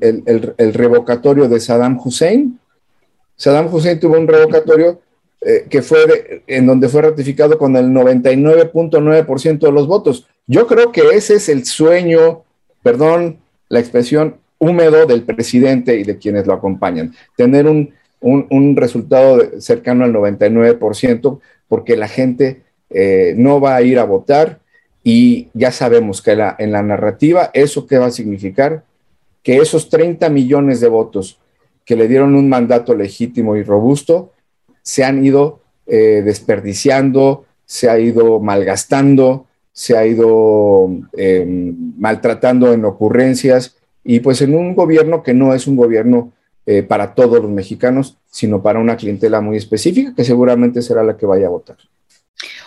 el 0.59 0.75
revocatorio 0.75 1.49
de 1.49 1.61
Saddam 1.61 1.99
Hussein. 2.03 2.59
Saddam 3.37 3.73
Hussein 3.73 3.99
tuvo 3.99 4.19
un 4.19 4.29
revocatorio 4.29 5.01
eh, 5.43 5.67
que 5.71 5.81
fue 5.81 6.43
en 6.47 6.67
donde 6.67 6.91
fue 6.91 7.01
ratificado 7.01 7.57
con 7.57 7.75
el 7.75 7.87
99.9% 7.87 9.59
de 9.59 9.73
los 9.73 9.87
votos. 9.87 10.27
Yo 10.47 10.67
creo 10.67 10.93
que 10.93 11.01
ese 11.15 11.37
es 11.37 11.49
el 11.49 11.65
sueño, 11.65 12.45
perdón, 12.83 13.39
la 13.71 13.81
expresión 13.81 14.37
húmedo 14.59 15.07
del 15.07 15.23
presidente 15.23 15.99
y 15.99 16.03
de 16.03 16.19
quienes 16.19 16.47
lo 16.47 16.53
acompañan, 16.53 17.15
tener 17.39 17.67
un, 17.67 17.95
resultado 18.77 19.61
cercano 19.61 20.05
al 20.05 20.13
99%, 20.13 21.41
porque 21.69 21.97
la 21.97 22.09
gente 22.09 22.63
eh, 22.91 23.35
no 23.37 23.61
va 23.61 23.77
a 23.77 23.83
ir 23.83 23.99
a 23.99 24.05
votar 24.05 24.61
y 25.03 25.49
ya 25.55 25.73
sabemos 25.73 26.21
que 26.21 26.33
en 26.59 26.73
la 26.73 26.83
narrativa, 26.83 27.51
¿eso 27.55 27.87
qué 27.87 27.99
va 27.99 28.07
a 28.07 28.11
significar? 28.11 28.85
Que 29.43 29.57
esos 29.57 29.89
30 29.89 30.29
millones 30.29 30.81
de 30.81 30.89
votos 30.89 31.39
que 31.85 31.97
le 31.97 32.09
dieron 32.09 32.35
un 32.35 32.49
mandato 32.49 32.95
legítimo 32.95 33.57
y 33.57 33.63
robusto, 33.63 34.33
se 34.83 35.05
han 35.05 35.25
ido 35.25 35.61
eh, 35.87 36.23
desperdiciando, 36.25 37.47
se 37.65 37.89
ha 37.89 37.99
ido 37.99 38.39
malgastando, 38.41 39.47
se 39.73 39.97
ha 39.97 40.07
ido 40.07 40.91
em, 41.17 41.95
maltratando 41.99 42.73
en 42.73 42.85
ocurrencias 42.85 43.77
y 44.05 44.21
pues 44.21 44.43
en 44.43 44.55
un 44.55 44.75
gobierno 44.75 45.23
que 45.23 45.35
no 45.35 45.55
es 45.55 45.67
un 45.67 45.77
gobierno 45.77 46.33
eh, 46.67 46.83
para 46.83 47.15
todos 47.15 47.41
los 47.41 47.51
mexicanos, 47.51 48.19
sino 48.31 48.63
para 48.63 48.79
una 48.79 48.97
clientela 48.97 49.41
muy 49.41 49.57
específica 49.57 50.15
que 50.15 50.25
seguramente 50.25 50.83
será 50.83 51.03
la 51.03 51.17
que 51.17 51.27
vaya 51.27 51.47
a 51.47 51.51
votar. 51.51 51.77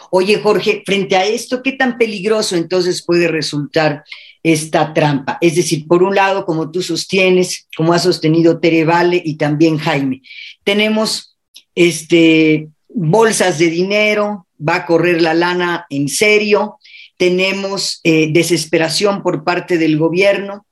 Oye, 0.10 0.40
Jorge, 0.40 0.84
frente 0.86 1.16
a 1.16 1.26
esto, 1.26 1.64
¿qué 1.64 1.72
tan 1.72 1.98
peligroso 1.98 2.56
entonces 2.56 3.04
puede 3.04 3.28
resultar 3.28 4.04
esta 4.44 4.94
trampa? 4.94 5.40
Es 5.42 5.56
decir, 5.56 5.88
por 5.88 6.04
un 6.04 6.14
lado, 6.14 6.46
como 6.46 6.70
tú 6.70 6.84
sostienes, 6.84 7.68
como 7.76 7.94
ha 7.94 8.00
sostenido 8.00 8.60
Tere 8.60 8.86
Vale 8.86 9.22
y 9.24 9.38
también 9.38 9.78
Jaime, 9.78 10.22
tenemos 10.64 11.36
este, 11.74 12.70
bolsas 12.90 13.58
de 13.58 13.70
dinero, 13.70 14.46
va 14.58 14.76
a 14.76 14.86
correr 14.86 15.22
la 15.22 15.34
lana 15.34 15.86
en 15.90 16.08
serio, 16.08 16.78
tenemos 17.18 18.00
eh, 18.04 18.32
desesperación 18.32 19.24
por 19.24 19.44
parte 19.44 19.78
del 19.78 19.98
gobierno, 19.98 20.66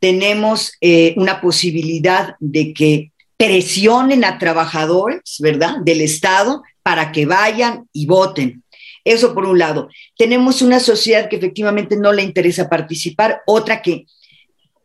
tenemos 0.00 0.72
eh, 0.80 1.14
una 1.16 1.40
posibilidad 1.40 2.36
de 2.40 2.72
que 2.72 3.12
presionen 3.36 4.24
a 4.24 4.38
trabajadores, 4.38 5.36
¿verdad?, 5.40 5.76
del 5.82 6.00
Estado 6.00 6.62
para 6.82 7.12
que 7.12 7.26
vayan 7.26 7.88
y 7.92 8.06
voten. 8.06 8.62
Eso 9.04 9.34
por 9.34 9.46
un 9.46 9.58
lado. 9.58 9.88
Tenemos 10.16 10.60
una 10.60 10.80
sociedad 10.80 11.28
que 11.28 11.36
efectivamente 11.36 11.96
no 11.96 12.12
le 12.12 12.22
interesa 12.22 12.68
participar, 12.68 13.40
otra 13.46 13.80
que 13.80 14.06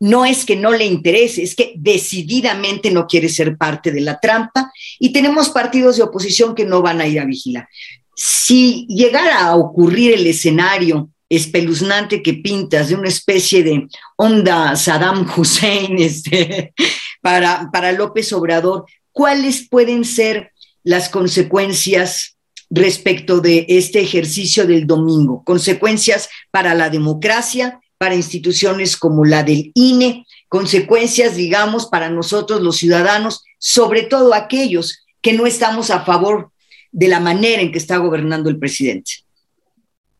no 0.00 0.24
es 0.24 0.44
que 0.44 0.56
no 0.56 0.72
le 0.72 0.84
interese, 0.84 1.42
es 1.42 1.54
que 1.54 1.74
decididamente 1.76 2.90
no 2.90 3.06
quiere 3.06 3.28
ser 3.28 3.56
parte 3.56 3.90
de 3.90 4.00
la 4.00 4.18
trampa 4.20 4.70
y 4.98 5.12
tenemos 5.12 5.50
partidos 5.50 5.96
de 5.96 6.02
oposición 6.02 6.54
que 6.54 6.64
no 6.64 6.82
van 6.82 7.00
a 7.00 7.06
ir 7.06 7.20
a 7.20 7.24
vigilar. 7.24 7.68
Si 8.14 8.86
llegara 8.88 9.46
a 9.46 9.56
ocurrir 9.56 10.12
el 10.12 10.26
escenario 10.26 11.10
espeluznante 11.36 12.22
que 12.22 12.34
pintas 12.34 12.88
de 12.88 12.94
una 12.94 13.08
especie 13.08 13.62
de 13.62 13.88
onda 14.16 14.76
Saddam 14.76 15.26
Hussein, 15.36 15.98
este, 15.98 16.74
para, 17.20 17.70
para 17.72 17.92
López 17.92 18.32
Obrador, 18.32 18.84
¿cuáles 19.12 19.68
pueden 19.68 20.04
ser 20.04 20.52
las 20.82 21.08
consecuencias 21.08 22.36
respecto 22.70 23.40
de 23.40 23.66
este 23.68 24.00
ejercicio 24.00 24.66
del 24.66 24.86
domingo? 24.86 25.42
Consecuencias 25.44 26.28
para 26.50 26.74
la 26.74 26.90
democracia, 26.90 27.80
para 27.98 28.14
instituciones 28.14 28.96
como 28.96 29.24
la 29.24 29.42
del 29.42 29.70
INE, 29.74 30.26
consecuencias, 30.48 31.36
digamos, 31.36 31.86
para 31.86 32.10
nosotros 32.10 32.60
los 32.60 32.76
ciudadanos, 32.76 33.42
sobre 33.58 34.02
todo 34.02 34.34
aquellos 34.34 35.04
que 35.20 35.32
no 35.32 35.46
estamos 35.46 35.90
a 35.90 36.04
favor 36.04 36.52
de 36.92 37.08
la 37.08 37.18
manera 37.18 37.62
en 37.62 37.72
que 37.72 37.78
está 37.78 37.96
gobernando 37.96 38.50
el 38.50 38.58
presidente. 38.58 39.23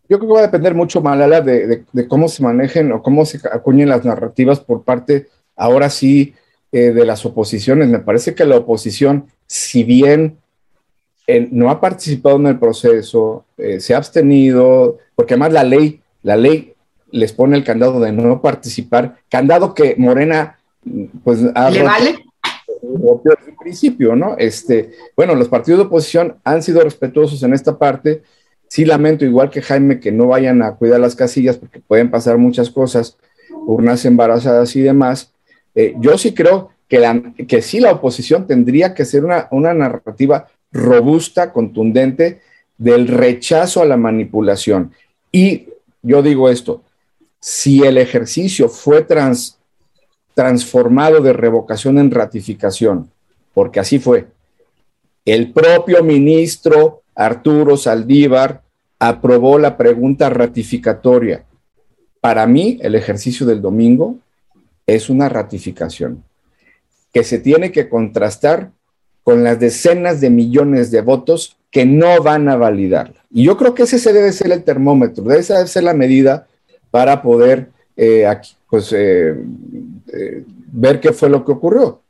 Yo 0.09 0.19
creo 0.19 0.29
que 0.29 0.35
va 0.35 0.41
a 0.41 0.47
depender 0.47 0.75
mucho, 0.75 1.01
Malala, 1.01 1.41
de, 1.41 1.85
cómo 2.09 2.29
se 2.29 2.43
manejen 2.43 2.93
o 2.93 3.03
cómo 3.03 3.25
se 3.25 3.41
acuñen 3.51 3.89
las 3.89 4.05
narrativas 4.05 4.61
por 4.61 4.83
parte, 4.83 5.29
ahora 5.57 5.89
sí, 5.89 6.35
eh, 6.73 6.93
de 6.93 7.07
las 7.07 7.25
oposiciones. 7.25 7.89
Me 7.89 8.01
parece 8.01 8.35
que 8.35 8.45
la 8.45 8.59
oposición, 8.59 9.27
si 9.47 9.83
bien 9.85 10.39
eh, 11.27 11.49
no 11.51 11.71
ha 11.71 11.81
participado 11.81 12.37
en 12.37 12.49
el 12.49 12.59
proceso, 12.59 13.47
eh, 13.57 13.81
se 13.81 13.95
ha 13.95 13.97
abstenido, 13.97 14.99
porque 15.15 15.35
además 15.35 15.53
la 15.53 15.65
ley, 15.65 16.01
la 16.23 16.37
ley 16.37 16.75
les 17.11 17.33
pone 17.33 17.57
el 17.57 17.65
candado 17.65 18.01
de 18.01 18.13
no 18.13 18.43
participar, 18.43 19.17
candado 19.31 19.73
que 19.73 19.95
Morena, 19.97 20.59
pues, 21.23 21.39
ha 21.55 21.71
¿Le 21.71 21.83
vale? 21.83 22.19
Desde 22.83 23.51
el 23.51 23.57
principio, 23.57 24.15
¿no? 24.15 24.37
Este, 24.37 24.91
bueno, 25.17 25.35
los 25.35 25.49
partidos 25.49 25.79
de 25.79 25.87
oposición 25.87 26.37
han 26.45 26.63
sido 26.63 26.83
respetuosos 26.83 27.43
en 27.43 27.55
esta 27.55 27.79
parte. 27.79 28.23
Sí 28.69 28.85
lamento, 28.85 29.25
igual 29.25 29.51
que 29.51 29.63
Jaime, 29.63 30.01
que 30.01 30.13
no 30.13 30.29
vayan 30.29 30.63
a 30.63 30.75
cuidar 30.75 31.01
las 31.01 31.15
casillas 31.15 31.57
porque 31.57 31.81
pueden 31.81 32.11
pasar 32.11 32.39
muchas 32.39 32.71
cosas, 32.71 33.17
urnas 33.67 34.05
embarazadas 34.05 34.75
y 34.77 34.81
demás. 34.81 35.33
Eh, 35.75 35.95
yo 36.01 36.19
sí 36.19 36.35
creo 36.35 36.71
que, 36.89 37.47
que 37.47 37.63
sí 37.63 37.81
la 37.81 37.93
oposición 37.93 38.47
tendría 38.47 38.95
que 38.95 39.05
ser 39.05 39.25
una, 39.25 39.49
una 39.51 39.75
narrativa 39.75 40.49
robusta, 40.73 41.53
contundente, 41.53 42.41
del 42.77 43.09
rechazo 43.09 43.81
a 43.81 43.87
la 43.87 43.97
manipulación. 43.97 44.93
Y 45.31 45.69
yo 46.03 46.23
digo 46.23 46.49
esto, 46.49 46.83
si 47.41 47.83
el 47.83 47.99
ejercicio 47.99 48.69
fue 48.69 49.03
trans, 49.03 49.59
transformado 50.35 51.21
de 51.21 51.33
revocación 51.33 51.99
en 51.99 52.11
ratificación, 52.11 53.11
porque 53.53 53.81
así 53.81 53.99
fue, 53.99 54.27
el 55.25 55.53
propio 55.53 56.03
ministro 56.03 57.03
Arturo 57.15 57.77
Saldívar 57.77 58.63
aprobó 58.99 59.59
la 59.59 59.77
pregunta 59.77 60.31
ratificatoria. 60.31 61.45
Para 62.21 62.47
mí, 62.47 62.79
el 62.83 62.95
ejercicio 62.95 63.47
del 63.47 63.61
domingo 63.61 64.17
es 64.87 65.11
una 65.11 65.29
ratificación 65.29 66.25
que 67.13 67.23
se 67.23 67.39
tiene 67.39 67.71
que 67.71 67.89
contrastar 67.89 68.71
con 69.23 69.45
las 69.45 69.59
decenas 69.61 70.21
de 70.21 70.31
millones 70.31 70.91
de 70.91 71.01
votos 71.01 71.57
que 71.71 71.87
no 71.87 72.23
van 72.23 72.49
a 72.49 72.57
validarla. 72.57 73.25
Y 73.31 73.45
yo 73.45 73.57
creo 73.57 73.75
que 73.75 73.85
ese 73.85 74.13
debe 74.13 74.33
ser 74.33 74.53
el 74.53 74.65
termómetro, 74.65 75.25
debe 75.25 75.43
ser 75.43 75.83
la 75.83 75.95
medida 75.95 76.47
para 76.91 77.23
poder 77.23 77.71
eh, 77.97 78.27
pues, 78.69 78.93
eh, 78.93 79.35
eh, 80.13 80.45
ver 80.73 81.01
qué 81.01 81.13
fue 81.13 81.31
lo 81.31 81.45
que 81.45 81.53
ocurrió. 81.53 82.01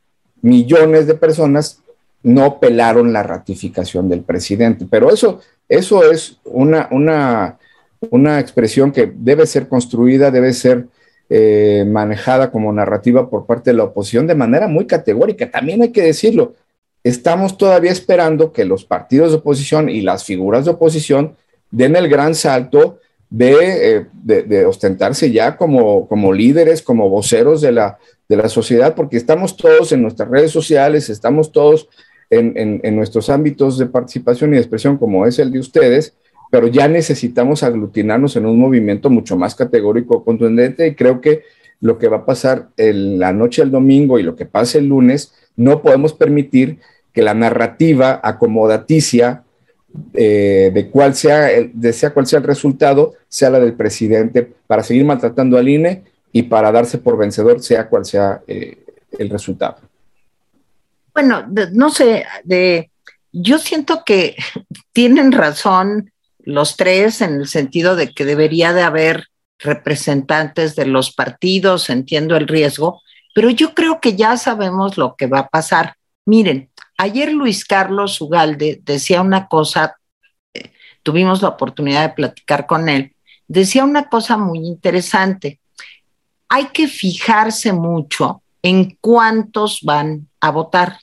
Millones 0.41 1.07
de 1.07 1.15
personas 1.15 1.79
no 2.25 2.59
pelaron 2.59 3.13
la 3.13 3.23
ratificación 3.23 4.09
del 4.09 4.21
presidente, 4.21 4.85
pero 4.89 5.11
eso, 5.11 5.41
eso 5.69 6.11
es 6.11 6.39
una, 6.43 6.89
una, 6.91 7.57
una 8.09 8.39
expresión 8.39 8.91
que 8.91 9.11
debe 9.15 9.45
ser 9.45 9.67
construida, 9.67 10.31
debe 10.31 10.53
ser 10.53 10.87
manejada 11.87 12.51
como 12.51 12.71
narrativa 12.71 13.29
por 13.31 13.47
parte 13.47 13.71
de 13.71 13.77
la 13.77 13.85
oposición 13.85 14.27
de 14.27 14.35
manera 14.35 14.67
muy 14.67 14.85
categórica. 14.85 15.49
También 15.49 15.81
hay 15.81 15.91
que 15.91 16.03
decirlo, 16.03 16.53
estamos 17.03 17.57
todavía 17.57 17.91
esperando 17.91 18.51
que 18.51 18.65
los 18.65 18.85
partidos 18.85 19.31
de 19.31 19.37
oposición 19.37 19.89
y 19.89 20.01
las 20.01 20.23
figuras 20.23 20.65
de 20.65 20.71
oposición 20.71 21.35
den 21.71 21.95
el 21.95 22.09
gran 22.09 22.35
salto 22.35 22.99
eh, 23.37 24.05
de, 24.23 24.65
ostentarse 24.65 25.31
ya 25.31 25.57
como, 25.57 26.07
como 26.07 26.31
líderes, 26.31 26.81
como 26.81 27.09
voceros 27.09 27.61
de 27.61 27.71
la, 27.71 27.97
de 28.29 28.37
la 28.37 28.49
sociedad, 28.49 28.95
porque 28.95 29.17
estamos 29.17 29.57
todos 29.57 29.91
en 29.91 30.01
nuestras 30.01 30.29
redes 30.29 30.51
sociales, 30.51 31.09
estamos 31.09 31.51
todos 31.51 31.89
en, 32.29 32.81
en, 32.83 32.95
nuestros 32.95 33.29
ámbitos 33.29 33.77
de 33.77 33.85
participación 33.85 34.51
y 34.51 34.53
de 34.53 34.61
expresión 34.61 34.97
como 34.97 35.25
es 35.25 35.39
el 35.39 35.51
de 35.51 35.59
ustedes, 35.59 36.15
pero 36.51 36.67
ya 36.67 36.87
necesitamos 36.87 37.63
aglutinarnos 37.63 38.35
en 38.35 38.45
un 38.45 38.59
movimiento 38.59 39.09
mucho 39.09 39.37
más 39.37 39.55
categórico, 39.55 40.23
contundente, 40.23 40.87
y 40.87 40.95
creo 40.95 41.21
que 41.21 41.43
lo 41.81 41.97
que 41.97 42.07
va 42.07 42.17
a 42.17 42.25
pasar 42.25 42.69
en 42.77 43.19
la 43.19 43.33
noche 43.33 43.61
del 43.61 43.71
domingo 43.71 44.17
y 44.17 44.23
lo 44.23 44.35
que 44.35 44.45
pase 44.45 44.79
el 44.79 44.87
lunes, 44.87 45.33
no 45.55 45.81
podemos 45.81 46.13
permitir 46.13 46.79
que 47.13 47.21
la 47.21 47.33
narrativa 47.33 48.19
acomodaticia 48.23 49.43
eh, 50.13 50.71
de 50.73 50.89
cuál 50.89 51.15
sea, 51.15 51.49
de 51.73 51.93
sea 51.93 52.13
cual 52.13 52.27
sea 52.27 52.39
el 52.39 52.45
resultado, 52.45 53.13
sea 53.29 53.49
la 53.49 53.59
del 53.59 53.73
presidente, 53.73 54.51
para 54.67 54.83
seguir 54.83 55.05
maltratando 55.05 55.57
al 55.57 55.69
INE 55.69 56.03
y 56.31 56.43
para 56.43 56.71
darse 56.71 56.97
por 56.97 57.17
vencedor, 57.17 57.61
sea 57.61 57.87
cual 57.87 58.05
sea 58.05 58.41
eh, 58.47 58.77
el 59.17 59.29
resultado. 59.29 59.77
Bueno, 61.15 61.47
no 61.73 61.89
sé, 61.89 62.25
de, 62.43 62.91
yo 63.31 63.57
siento 63.57 64.03
que 64.05 64.35
tienen 64.93 65.31
razón 65.31 66.11
los 66.39 66.77
tres 66.77 67.21
en 67.21 67.41
el 67.41 67.47
sentido 67.47 67.95
de 67.95 68.13
que 68.13 68.25
debería 68.25 68.71
de 68.71 68.83
haber 68.83 69.29
representantes 69.57 70.75
de 70.75 70.85
los 70.85 71.11
partidos, 71.11 71.89
entiendo 71.89 72.35
el 72.35 72.47
riesgo, 72.47 73.01
pero 73.33 73.49
yo 73.49 73.73
creo 73.73 73.99
que 73.99 74.15
ya 74.15 74.37
sabemos 74.37 74.97
lo 74.97 75.15
que 75.15 75.25
va 75.25 75.39
a 75.39 75.47
pasar. 75.47 75.95
Miren, 76.25 76.69
Ayer 76.97 77.33
Luis 77.33 77.65
Carlos 77.65 78.21
Ugalde 78.21 78.79
decía 78.83 79.21
una 79.21 79.47
cosa, 79.47 79.97
eh, 80.53 80.71
tuvimos 81.03 81.41
la 81.41 81.49
oportunidad 81.49 82.07
de 82.07 82.13
platicar 82.13 82.65
con 82.65 82.87
él, 82.87 83.13
decía 83.47 83.83
una 83.83 84.07
cosa 84.07 84.37
muy 84.37 84.59
interesante. 84.59 85.59
Hay 86.47 86.67
que 86.67 86.87
fijarse 86.87 87.73
mucho 87.73 88.43
en 88.61 88.97
cuántos 89.01 89.81
van 89.81 90.29
a 90.39 90.51
votar. 90.51 90.99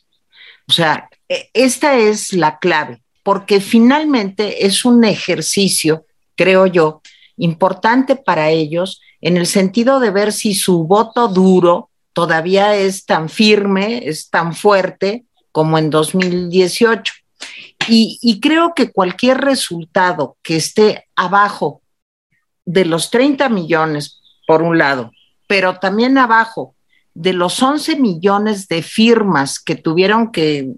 O 0.69 0.73
sea, 0.73 1.09
e, 1.29 1.51
esta 1.55 1.97
es 1.99 2.33
la 2.33 2.59
clave, 2.59 3.03
porque 3.23 3.61
finalmente 3.61 4.67
es 4.67 4.85
un 4.85 5.05
ejercicio, 5.05 6.07
creo 6.37 6.67
yo, 6.67 7.03
importante 7.37 8.17
para 8.17 8.51
ellos 8.51 9.01
en 9.21 9.37
el 9.37 9.47
sentido 9.47 10.01
de 10.01 10.11
ver 10.11 10.33
si 10.33 10.55
su 10.55 10.85
voto 10.85 11.29
duro 11.29 11.91
todavía 12.13 12.77
es 12.77 13.07
tan 13.07 13.29
firme, 13.29 14.03
es 14.07 14.29
tan 14.29 14.55
fuerte 14.55 15.25
como 15.51 15.79
en 15.79 15.91
2018. 15.91 17.13
Y, 17.89 18.41
creo 18.41 18.75
que 18.75 18.93
cualquier 18.93 19.39
resultado 19.39 20.37
que 20.43 20.57
esté 20.57 21.09
abajo 21.17 21.83
de 22.65 22.85
los 22.85 23.11
30 23.11 23.49
millones, 23.49 24.21
por 24.47 24.63
un 24.63 24.79
lado, 24.79 25.11
pero 25.49 25.79
también 25.79 26.17
abajo 26.17 26.77
de 27.15 27.33
los 27.33 27.63
11 27.63 27.97
millones 27.97 28.69
de 28.69 28.83
firmas 28.83 29.59
que 29.59 29.77
tuvieron 29.77 30.33
que, 30.33 30.69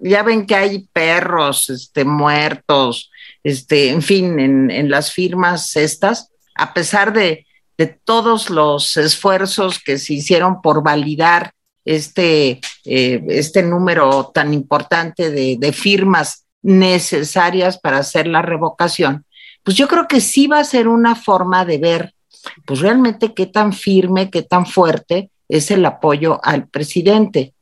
ya 0.00 0.22
ven 0.22 0.46
que 0.46 0.54
hay 0.54 0.88
perros 0.92 1.70
este, 1.70 2.04
muertos, 2.04 3.10
este, 3.42 3.90
en 3.90 4.02
fin, 4.02 4.38
en, 4.40 4.70
en 4.70 4.90
las 4.90 5.12
firmas 5.12 5.76
estas, 5.76 6.30
a 6.54 6.72
pesar 6.72 7.12
de, 7.12 7.46
de 7.76 7.86
todos 7.86 8.50
los 8.50 8.96
esfuerzos 8.96 9.80
que 9.80 9.98
se 9.98 10.14
hicieron 10.14 10.62
por 10.62 10.82
validar 10.82 11.52
este, 11.84 12.60
eh, 12.84 13.24
este 13.28 13.62
número 13.62 14.30
tan 14.32 14.54
importante 14.54 15.30
de, 15.30 15.72
firmas 15.72 16.46
necesarias 16.62 17.78
para 17.78 17.98
hacer 17.98 18.26
la 18.26 18.40
revocación, 18.40 19.26
pues 19.62 19.76
yo 19.76 19.86
creo 19.88 20.08
que 20.08 20.20
sí 20.20 20.46
va 20.46 20.60
a 20.60 20.64
ser 20.64 20.88
una 20.88 21.14
forma 21.14 21.64
de 21.64 21.78
ver, 21.78 22.14
pues 22.64 22.80
realmente 22.80 23.34
qué 23.34 23.46
tan 23.46 23.72
firme, 23.72 24.30
qué 24.30 24.42
tan 24.42 24.66
fuerte 24.66 25.30
es 25.48 25.70
el 25.70 25.84
apoyo 25.84 26.40
al 26.42 26.68
presidente. 26.68 27.54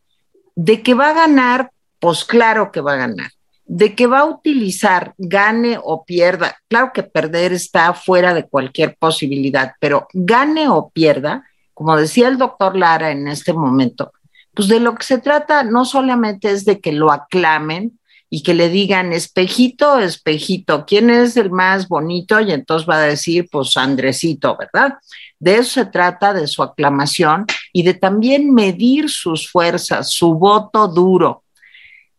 De 0.55 0.83
que 0.83 0.95
va 0.95 1.11
a 1.11 1.15
ganar, 1.15 1.71
pues 1.99 2.25
claro 2.25 2.73
que 2.73 2.81
va 2.81 2.95
a 2.95 2.97
ganar. 2.97 3.31
De 3.65 3.95
que 3.95 4.07
va 4.07 4.21
a 4.21 4.25
utilizar, 4.27 5.15
gane 5.19 5.79
o 5.83 6.05
pierda, 6.05 6.57
claro 6.69 6.93
que 6.93 7.03
perder 7.03 7.53
está 7.53 7.95
fuera 7.95 8.35
de 8.35 8.47
cualquier 8.47 8.97
posibilidad, 8.97 9.73
pero 9.81 10.09
gane 10.13 10.69
o 10.69 10.91
pierda, 10.91 11.45
como 11.73 11.97
decía 11.97 12.29
el 12.29 12.39
doctor 12.39 12.77
Lara 12.77 13.11
en 13.11 13.29
este 13.29 13.53
momento, 13.53 14.13
pues 14.55 14.69
de 14.69 14.81
lo 14.81 14.95
que 14.95 15.05
se 15.05 15.19
trata 15.19 15.63
no 15.63 15.85
solamente 15.85 16.51
es 16.51 16.65
de 16.65 16.81
que 16.81 16.93
lo 16.93 17.11
aclamen 17.11 17.99
y 18.29 18.43
que 18.43 18.55
le 18.55 18.69
digan, 18.69 19.13
espejito, 19.13 19.99
espejito, 19.99 20.85
¿quién 20.87 21.11
es 21.11 21.37
el 21.37 21.51
más 21.51 21.87
bonito? 21.89 22.41
Y 22.41 22.51
entonces 22.53 22.89
va 22.89 22.97
a 22.97 23.03
decir, 23.03 23.47
pues 23.51 23.77
Andresito, 23.77 24.57
¿verdad? 24.57 24.95
De 25.39 25.57
eso 25.57 25.73
se 25.73 25.87
trata, 25.87 26.33
de 26.33 26.47
su 26.47 26.63
aclamación 26.63 27.47
y 27.73 27.83
de 27.83 27.95
también 27.95 28.53
medir 28.53 29.09
sus 29.09 29.51
fuerzas, 29.51 30.11
su 30.11 30.35
voto 30.35 30.89
duro. 30.89 31.45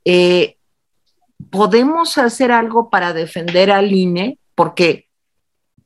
Eh, 0.04 0.58
¿Podemos 1.50 2.18
hacer 2.18 2.52
algo 2.52 2.90
para 2.90 3.14
defender 3.14 3.72
al 3.72 3.92
INE? 3.92 4.40
Porque 4.56 5.08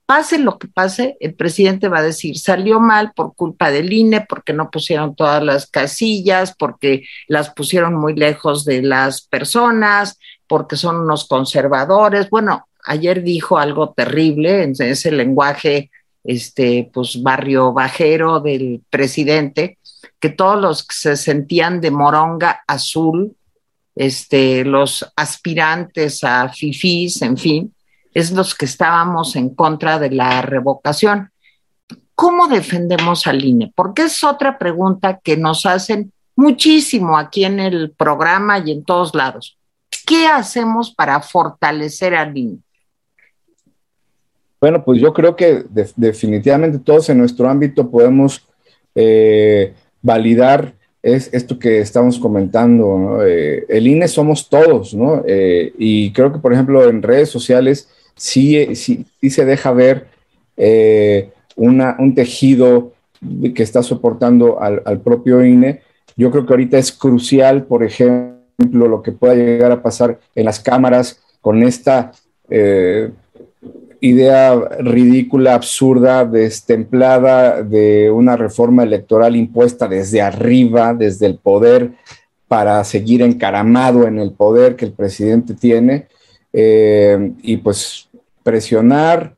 pase 0.06 0.40
lo 0.40 0.58
que 0.58 0.70
pase, 0.70 1.18
el 1.20 1.36
presidente 1.36 1.90
va 1.90 2.00
a 2.00 2.04
decir, 2.04 2.40
salió 2.40 2.80
mal 2.80 3.12
por 3.14 3.36
culpa 3.36 3.70
del 3.72 3.92
INE, 3.92 4.26
porque 4.28 4.54
no 4.54 4.72
pusieron 4.72 5.16
todas 5.16 5.44
las 5.44 5.68
casillas, 5.68 6.56
porque 6.58 7.04
las 7.28 7.50
pusieron 7.50 7.96
muy 7.96 8.16
lejos 8.16 8.64
de 8.64 8.82
las 8.82 9.22
personas, 9.22 10.18
porque 10.48 10.78
son 10.78 11.02
unos 11.02 11.28
conservadores. 11.28 12.30
Bueno, 12.30 12.68
ayer 12.86 13.22
dijo 13.22 13.58
algo 13.58 13.94
terrible 13.94 14.64
en 14.64 14.74
ese 14.80 15.12
lenguaje, 15.12 15.92
este, 16.24 16.90
pues 16.94 17.22
barrio 17.22 17.74
bajero 17.74 18.40
del 18.40 18.82
presidente, 18.90 19.78
que 20.20 20.30
todos 20.30 20.60
los 20.60 20.86
que 20.86 20.96
se 20.96 21.18
sentían 21.18 21.82
de 21.82 21.92
moronga 21.92 22.64
azul, 22.68 23.36
este, 23.96 24.64
los 24.64 25.12
aspirantes 25.16 26.24
a 26.24 26.50
FIFIs, 26.50 27.22
en 27.22 27.38
fin, 27.38 27.74
es 28.14 28.32
los 28.32 28.56
que 28.56 28.66
estábamos 28.66 29.36
en 29.36 29.54
contra 29.54 30.00
de 30.00 30.12
la 30.12 30.42
revocación. 30.42 31.32
¿Cómo 32.16 32.48
defendemos 32.48 33.28
al 33.28 33.44
INE? 33.46 33.72
Porque 33.76 34.04
es 34.04 34.24
otra 34.24 34.58
pregunta 34.58 35.20
que 35.24 35.38
nos 35.38 35.66
hacen 35.66 36.12
muchísimo 36.36 37.18
aquí 37.18 37.46
en 37.46 37.60
el 37.60 37.92
programa 37.92 38.60
y 38.60 38.72
en 38.72 38.84
todos 38.84 39.14
lados. 39.14 39.58
¿Qué 40.06 40.28
hacemos 40.28 40.94
para 40.94 41.22
fortalecer 41.22 42.16
al 42.16 42.36
INE? 42.38 42.60
Bueno, 44.60 44.84
pues 44.84 45.00
yo 45.00 45.14
creo 45.14 45.36
que 45.36 45.66
definitivamente 45.96 46.80
todos 46.80 47.10
en 47.10 47.20
nuestro 47.20 47.48
ámbito 47.48 47.90
podemos 47.90 48.48
eh, 48.96 49.74
validar 50.02 50.74
es 51.04 51.30
esto 51.34 51.58
que 51.58 51.80
estamos 51.80 52.20
comentando. 52.20 53.26
Eh, 53.26 53.66
el 53.70 53.88
INE 53.88 54.08
somos 54.08 54.50
todos, 54.50 54.94
¿no? 54.94 55.24
Eh, 55.26 55.74
y 55.78 56.12
creo 56.12 56.34
que, 56.34 56.40
por 56.40 56.54
ejemplo, 56.54 56.90
en 56.90 57.02
redes 57.02 57.30
sociales 57.30 57.90
sí, 58.16 58.76
sí, 58.76 59.06
se 59.30 59.46
deja 59.46 59.72
ver 59.72 60.08
eh, 60.58 61.32
un 61.56 62.14
tejido 62.16 62.94
que 63.56 63.64
está 63.64 63.84
soportando 63.84 64.62
al, 64.62 65.00
propio 65.02 65.44
INE. 65.46 65.82
Yo 66.16 66.32
creo 66.32 66.46
que 66.46 66.54
ahorita 66.54 66.78
es 66.78 66.92
crucial, 66.92 67.64
por 67.64 67.84
ejemplo, 67.84 68.88
lo 68.88 69.02
que 69.02 69.12
pueda 69.12 69.36
llegar 69.36 69.72
a 69.72 69.82
pasar 69.82 70.20
en 70.36 70.46
las 70.46 70.60
cámaras 70.60 71.22
con 71.42 71.64
esta 71.64 72.12
idea 74.02 74.56
ridícula, 74.80 75.56
absurda, 75.56 76.26
destemplada 76.26 77.64
de 77.64 78.12
una 78.12 78.36
reforma 78.36 78.84
electoral 78.84 79.36
impuesta 79.36 79.88
desde 79.88 80.22
arriba, 80.22 80.94
desde 80.94 81.26
el 81.26 81.38
poder, 81.38 81.92
para 82.48 82.84
seguir 82.84 83.22
encaramado 83.22 84.08
en 84.08 84.20
el 84.20 84.32
poder 84.32 84.76
que 84.76 84.86
el 84.86 84.94
presidente 84.94 85.54
tiene. 85.54 86.08
Eh, 86.54 87.34
y 87.42 87.58
pues 87.58 88.10
presionar, 88.44 89.36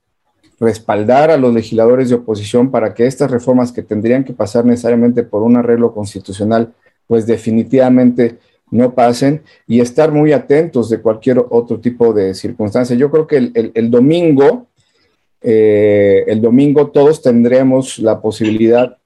respaldar 0.60 1.32
a 1.32 1.38
los 1.38 1.54
legisladores 1.54 2.10
de 2.10 2.16
oposición 2.16 2.70
para 2.70 2.94
que 2.94 3.08
estas 3.08 3.32
reformas 3.32 3.72
que 3.72 3.82
tendrían 3.82 4.24
que 4.24 4.34
pasar 4.34 4.66
necesariamente 4.66 5.24
por 5.24 5.42
un 5.42 5.58
arreglo 5.58 5.94
constitucional, 5.94 6.74
pues 7.08 7.26
definitivamente 7.26 8.38
no 8.72 8.94
pasen 8.94 9.44
y 9.68 9.80
estar 9.80 10.12
muy 10.12 10.34
atentos 10.34 10.90
de 10.90 11.02
cualquier 11.02 11.44
otro 11.50 11.80
tipo 11.80 12.14
de 12.14 12.34
circunstancia. 12.34 12.96
Yo 12.96 13.10
creo 13.10 13.28
que 13.28 13.52
el, 13.74 13.92
domingo, 13.92 14.68
eh, 15.42 16.24
el 16.28 16.42
domingo 16.42 16.88
todos 16.88 17.22
tendremos 17.22 18.00
la 18.00 18.22
posibilidad, 18.22 18.98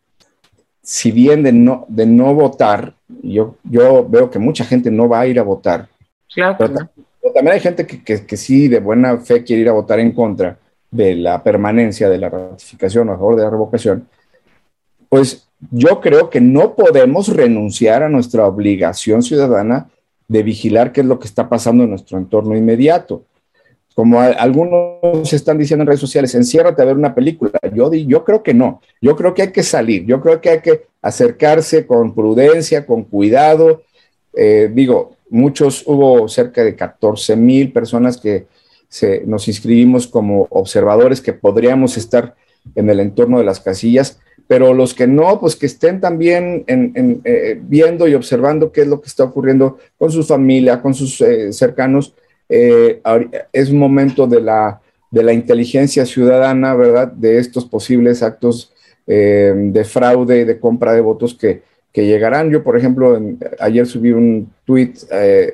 si 0.81 1.11
bien 1.11 1.43
de 1.43 1.53
no, 1.53 1.85
de 1.87 2.05
no 2.05 2.33
votar, 2.33 2.93
yo, 3.21 3.55
yo 3.63 4.07
veo 4.07 4.29
que 4.29 4.39
mucha 4.39 4.65
gente 4.65 4.91
no 4.91 5.07
va 5.07 5.21
a 5.21 5.27
ir 5.27 5.39
a 5.39 5.43
votar. 5.43 5.87
Claro 6.33 6.89
también 7.33 7.55
hay 7.55 7.59
gente 7.59 7.85
que, 7.85 8.37
sí 8.37 8.67
de 8.67 8.79
buena 8.79 9.17
fe 9.17 9.43
quiere 9.43 9.61
ir 9.61 9.69
a 9.69 9.73
votar 9.73 9.99
en 9.99 10.11
contra 10.11 10.57
de 10.91 11.15
la 11.15 11.41
permanencia 11.41 12.09
de 12.09 12.17
la 12.17 12.29
ratificación 12.29 13.09
a 13.09 13.13
favor 13.13 13.35
de 13.35 13.43
la 13.43 13.49
revocación, 13.49 14.07
pues 15.09 15.47
yo 15.71 16.01
creo 16.01 16.29
que 16.29 16.41
no 16.41 16.75
podemos 16.75 17.27
renunciar 17.27 18.03
a 18.03 18.09
nuestra 18.09 18.47
obligación 18.47 19.21
ciudadana 19.23 19.89
de 20.27 20.43
vigilar 20.43 20.91
qué 20.91 21.01
es 21.01 21.07
lo 21.07 21.19
que 21.19 21.27
está 21.27 21.49
pasando 21.49 21.83
en 21.83 21.91
nuestro 21.91 22.17
entorno 22.17 22.55
inmediato. 22.55 23.25
Como 23.93 24.19
algunos 24.19 25.31
están 25.31 25.59
diciendo 25.59 25.83
en 25.83 25.87
redes 25.87 25.99
sociales, 25.99 26.33
enciérrate 26.33 26.81
a 26.81 26.85
ver 26.85 26.97
una 26.97 27.13
película. 27.13 27.51
Yo, 27.73 27.93
yo 27.93 28.23
creo 28.23 28.41
que 28.41 28.53
no. 28.53 28.81
Yo 28.99 29.15
creo 29.15 29.35
que 29.35 29.43
hay 29.43 29.51
que 29.51 29.61
salir. 29.61 30.05
Yo 30.05 30.19
creo 30.19 30.41
que 30.41 30.49
hay 30.49 30.61
que 30.61 30.87
acercarse 31.01 31.85
con 31.85 32.15
prudencia, 32.15 32.87
con 32.87 33.03
cuidado. 33.03 33.83
Eh, 34.35 34.71
digo, 34.73 35.17
muchos, 35.29 35.83
hubo 35.85 36.27
cerca 36.27 36.63
de 36.63 36.75
14 36.75 37.35
mil 37.35 37.71
personas 37.71 38.17
que 38.17 38.47
se, 38.89 39.23
nos 39.25 39.47
inscribimos 39.47 40.07
como 40.07 40.47
observadores 40.49 41.21
que 41.21 41.33
podríamos 41.33 41.97
estar 41.97 42.35
en 42.75 42.89
el 42.89 42.99
entorno 42.99 43.37
de 43.37 43.43
las 43.43 43.59
casillas, 43.59 44.19
pero 44.47 44.73
los 44.73 44.93
que 44.93 45.07
no, 45.07 45.39
pues 45.39 45.55
que 45.55 45.65
estén 45.65 45.99
también 45.99 46.63
en, 46.67 47.21
eh, 47.23 47.59
viendo 47.61 48.07
y 48.07 48.13
observando 48.13 48.71
qué 48.71 48.81
es 48.81 48.87
lo 48.87 49.01
que 49.01 49.07
está 49.07 49.23
ocurriendo 49.23 49.77
con 49.97 50.11
su 50.11 50.23
familia, 50.23 50.81
con 50.81 50.93
sus 50.93 51.21
eh, 51.21 51.51
cercanos. 51.53 52.13
Eh, 52.49 53.01
es 53.51 53.69
un 53.69 53.79
momento 53.79 54.27
de 54.27 54.41
la, 54.41 54.81
de 55.09 55.23
la 55.23 55.33
inteligencia 55.33 56.05
ciudadana, 56.05 56.75
¿verdad? 56.75 57.11
De 57.11 57.39
estos 57.39 57.65
posibles 57.65 58.21
actos 58.21 58.71
de 59.05 59.83
fraude 59.83 60.39
y 60.39 60.43
de 60.45 60.59
compra 60.59 60.93
de 60.93 61.01
votos 61.01 61.33
que, 61.33 61.61
que 61.93 62.07
llegarán. 62.07 62.49
Yo, 62.49 62.63
por 62.63 62.75
ejemplo, 62.75 63.21
ayer 63.59 63.85
subí 63.85 64.11
un 64.11 64.51
tuit 64.65 64.97
eh, 65.11 65.53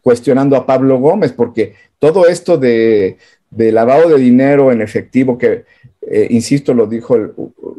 cuestionando 0.00 0.56
a 0.56 0.64
Pablo 0.64 0.98
Gómez, 0.98 1.32
porque 1.32 1.74
todo 1.98 2.28
esto 2.28 2.56
de, 2.56 3.18
lavado 3.50 4.08
de 4.08 4.18
dinero 4.18 4.70
en 4.70 4.80
efectivo, 4.80 5.36
que, 5.36 5.64
eh, 6.02 6.28
insisto, 6.30 6.72
lo 6.72 6.86
dijo 6.86 7.16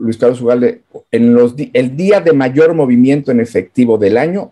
Luis 0.03 0.17
Carlos 0.17 0.41
Ugalde, 0.41 0.81
en 1.11 1.33
los 1.33 1.55
el 1.71 1.95
día 1.95 2.19
de 2.19 2.33
mayor 2.33 2.73
movimiento 2.73 3.31
en 3.31 3.39
efectivo 3.39 3.97
del 3.97 4.17
año 4.17 4.51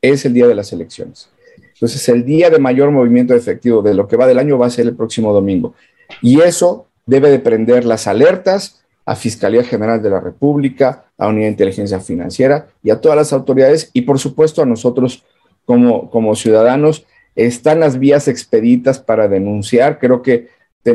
es 0.00 0.24
el 0.24 0.32
día 0.32 0.46
de 0.46 0.54
las 0.54 0.72
elecciones. 0.72 1.28
Entonces, 1.74 2.08
el 2.08 2.24
día 2.24 2.50
de 2.50 2.60
mayor 2.60 2.92
movimiento 2.92 3.34
efectivo 3.34 3.82
de 3.82 3.94
lo 3.94 4.06
que 4.06 4.16
va 4.16 4.28
del 4.28 4.38
año 4.38 4.56
va 4.58 4.66
a 4.66 4.70
ser 4.70 4.86
el 4.86 4.94
próximo 4.94 5.32
domingo. 5.32 5.74
Y 6.22 6.40
eso 6.40 6.86
debe 7.04 7.30
de 7.30 7.40
prender 7.40 7.84
las 7.84 8.06
alertas 8.06 8.84
a 9.04 9.16
Fiscalía 9.16 9.64
General 9.64 10.00
de 10.00 10.10
la 10.10 10.20
República, 10.20 11.06
a 11.18 11.26
Unidad 11.26 11.46
de 11.46 11.50
Inteligencia 11.50 11.98
Financiera 11.98 12.68
y 12.82 12.90
a 12.90 13.00
todas 13.00 13.16
las 13.16 13.32
autoridades 13.32 13.90
y 13.92 14.02
por 14.02 14.20
supuesto 14.20 14.62
a 14.62 14.66
nosotros 14.66 15.24
como 15.64 16.34
ciudadanos. 16.36 17.04
Están 17.34 17.80
las 17.80 17.98
vías 17.98 18.28
expeditas 18.28 19.00
para 19.00 19.26
denunciar. 19.26 19.98
Creo 19.98 20.22
que 20.22 20.48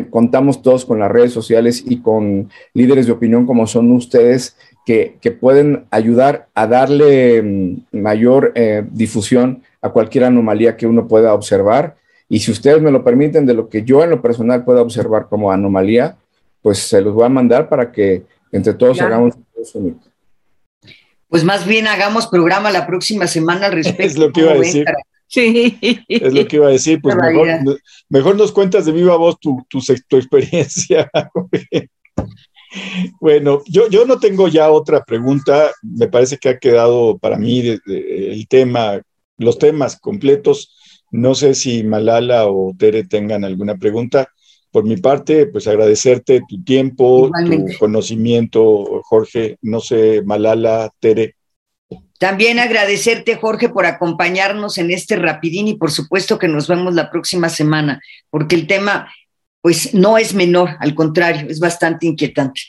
contamos 0.10 0.62
todos 0.62 0.86
con 0.86 1.00
las 1.00 1.12
redes 1.12 1.34
sociales 1.34 1.84
y 1.86 2.02
con 2.02 2.50
líderes 2.74 3.06
de 3.06 3.12
opinión 3.12 3.46
como 3.46 3.68
son 3.68 3.92
ustedes 3.92 4.56
que, 4.86 5.38
pueden 5.39 5.86
ayudar 5.92 6.48
a 6.54 6.68
darle 6.68 7.42
mm, 7.42 7.98
mayor 7.98 8.52
eh, 8.56 8.84
difusión 8.92 9.64
a 9.82 9.89
cualquier 9.89 10.26
anomalía 10.26 10.78
que 10.78 10.88
uno 10.88 11.08
pueda 11.08 11.34
observar. 11.34 11.96
Y 12.30 12.39
si 12.39 12.52
ustedes 12.52 12.82
me 12.82 12.92
lo 12.92 13.04
permiten, 13.04 13.46
de 13.46 13.54
lo 13.54 13.70
que 13.70 13.84
yo 13.84 14.04
en 14.04 14.10
lo 14.10 14.22
personal 14.22 14.64
pueda 14.64 14.82
observar 14.82 15.28
como 15.30 15.52
anomalía, 15.52 16.18
pues 16.62 16.80
se 16.80 17.02
los 17.02 17.14
voy 17.14 17.26
a 17.26 17.30
mandar 17.30 17.68
para 17.68 17.92
que 17.92 18.24
entre 18.52 18.74
todos 18.74 19.02
hagamos 19.02 19.36
Pues 21.28 21.44
más 21.44 21.66
bien 21.66 21.88
hagamos 21.88 22.28
programa 22.28 22.72
la 22.72 22.86
próxima 22.86 23.28
semana 23.28 23.68
al 23.68 23.74
respecto. 23.74 24.04
Es 24.06 24.18
lo 24.18 24.32
que 24.32 24.42
iba 24.42 24.52
a 24.52 24.56
decir. 24.56 24.86
Sí. 25.32 25.78
Es 26.10 26.34
lo 26.34 26.46
que 26.46 26.58
iba 26.58 26.68
a 26.68 26.72
decir. 26.72 27.00
Pues 27.02 27.16
mejor, 28.10 28.36
nos 28.36 28.52
cuentas 28.52 28.86
de 28.86 28.92
viva 28.92 29.16
voz 29.16 29.40
tu, 29.40 29.66
tu, 29.70 30.18
experiencia. 30.18 31.10
bueno, 33.22 33.62
yo, 33.66 33.90
yo 33.90 34.06
no 34.06 34.20
tengo 34.20 34.50
ya 34.50 34.70
otra 34.70 35.06
pregunta. 35.06 35.72
Me 35.82 36.10
parece 36.10 36.38
que 36.38 36.50
ha 36.50 36.60
quedado 36.60 37.18
para 37.18 37.38
mí 37.38 37.80
el 37.86 38.48
tema, 38.50 39.02
los 39.38 39.58
temas 39.58 39.98
completos. 39.98 40.76
No 41.12 41.34
sé 41.34 41.56
si 41.56 41.84
Malala 41.84 42.48
o 42.48 42.74
Tere 42.78 43.06
tengan 43.06 43.46
alguna 43.46 43.78
pregunta 43.78 44.30
por 44.70 44.84
mi 44.84 44.98
parte, 44.98 45.48
pues 45.48 45.68
agradecerte 45.68 46.42
tu 46.48 46.62
tiempo, 46.64 47.30
tu 47.46 47.66
conocimiento, 47.80 49.02
Jorge, 49.04 49.58
no 49.62 49.80
sé, 49.80 50.24
Malala, 50.26 50.92
Tere. 51.00 51.36
También 52.20 52.60
agradecerte, 52.60 53.38
Jorge, 53.38 53.70
por 53.70 53.86
acompañarnos 53.86 54.78
en 54.78 54.92
este 54.92 55.16
rapidín 55.16 55.68
y 55.68 55.76
por 55.76 55.92
supuesto 55.92 56.38
que 56.38 56.48
nos 56.48 56.68
vemos 56.68 56.94
la 56.94 57.10
próxima 57.10 57.50
semana, 57.50 58.00
porque 58.30 58.56
el 58.56 58.68
tema, 58.68 59.12
pues, 59.62 59.94
no 59.94 60.18
es 60.18 60.34
menor, 60.34 60.78
al 60.80 60.94
contrario, 60.94 61.48
es 61.50 61.60
bastante 61.60 62.06
inquietante. 62.06 62.62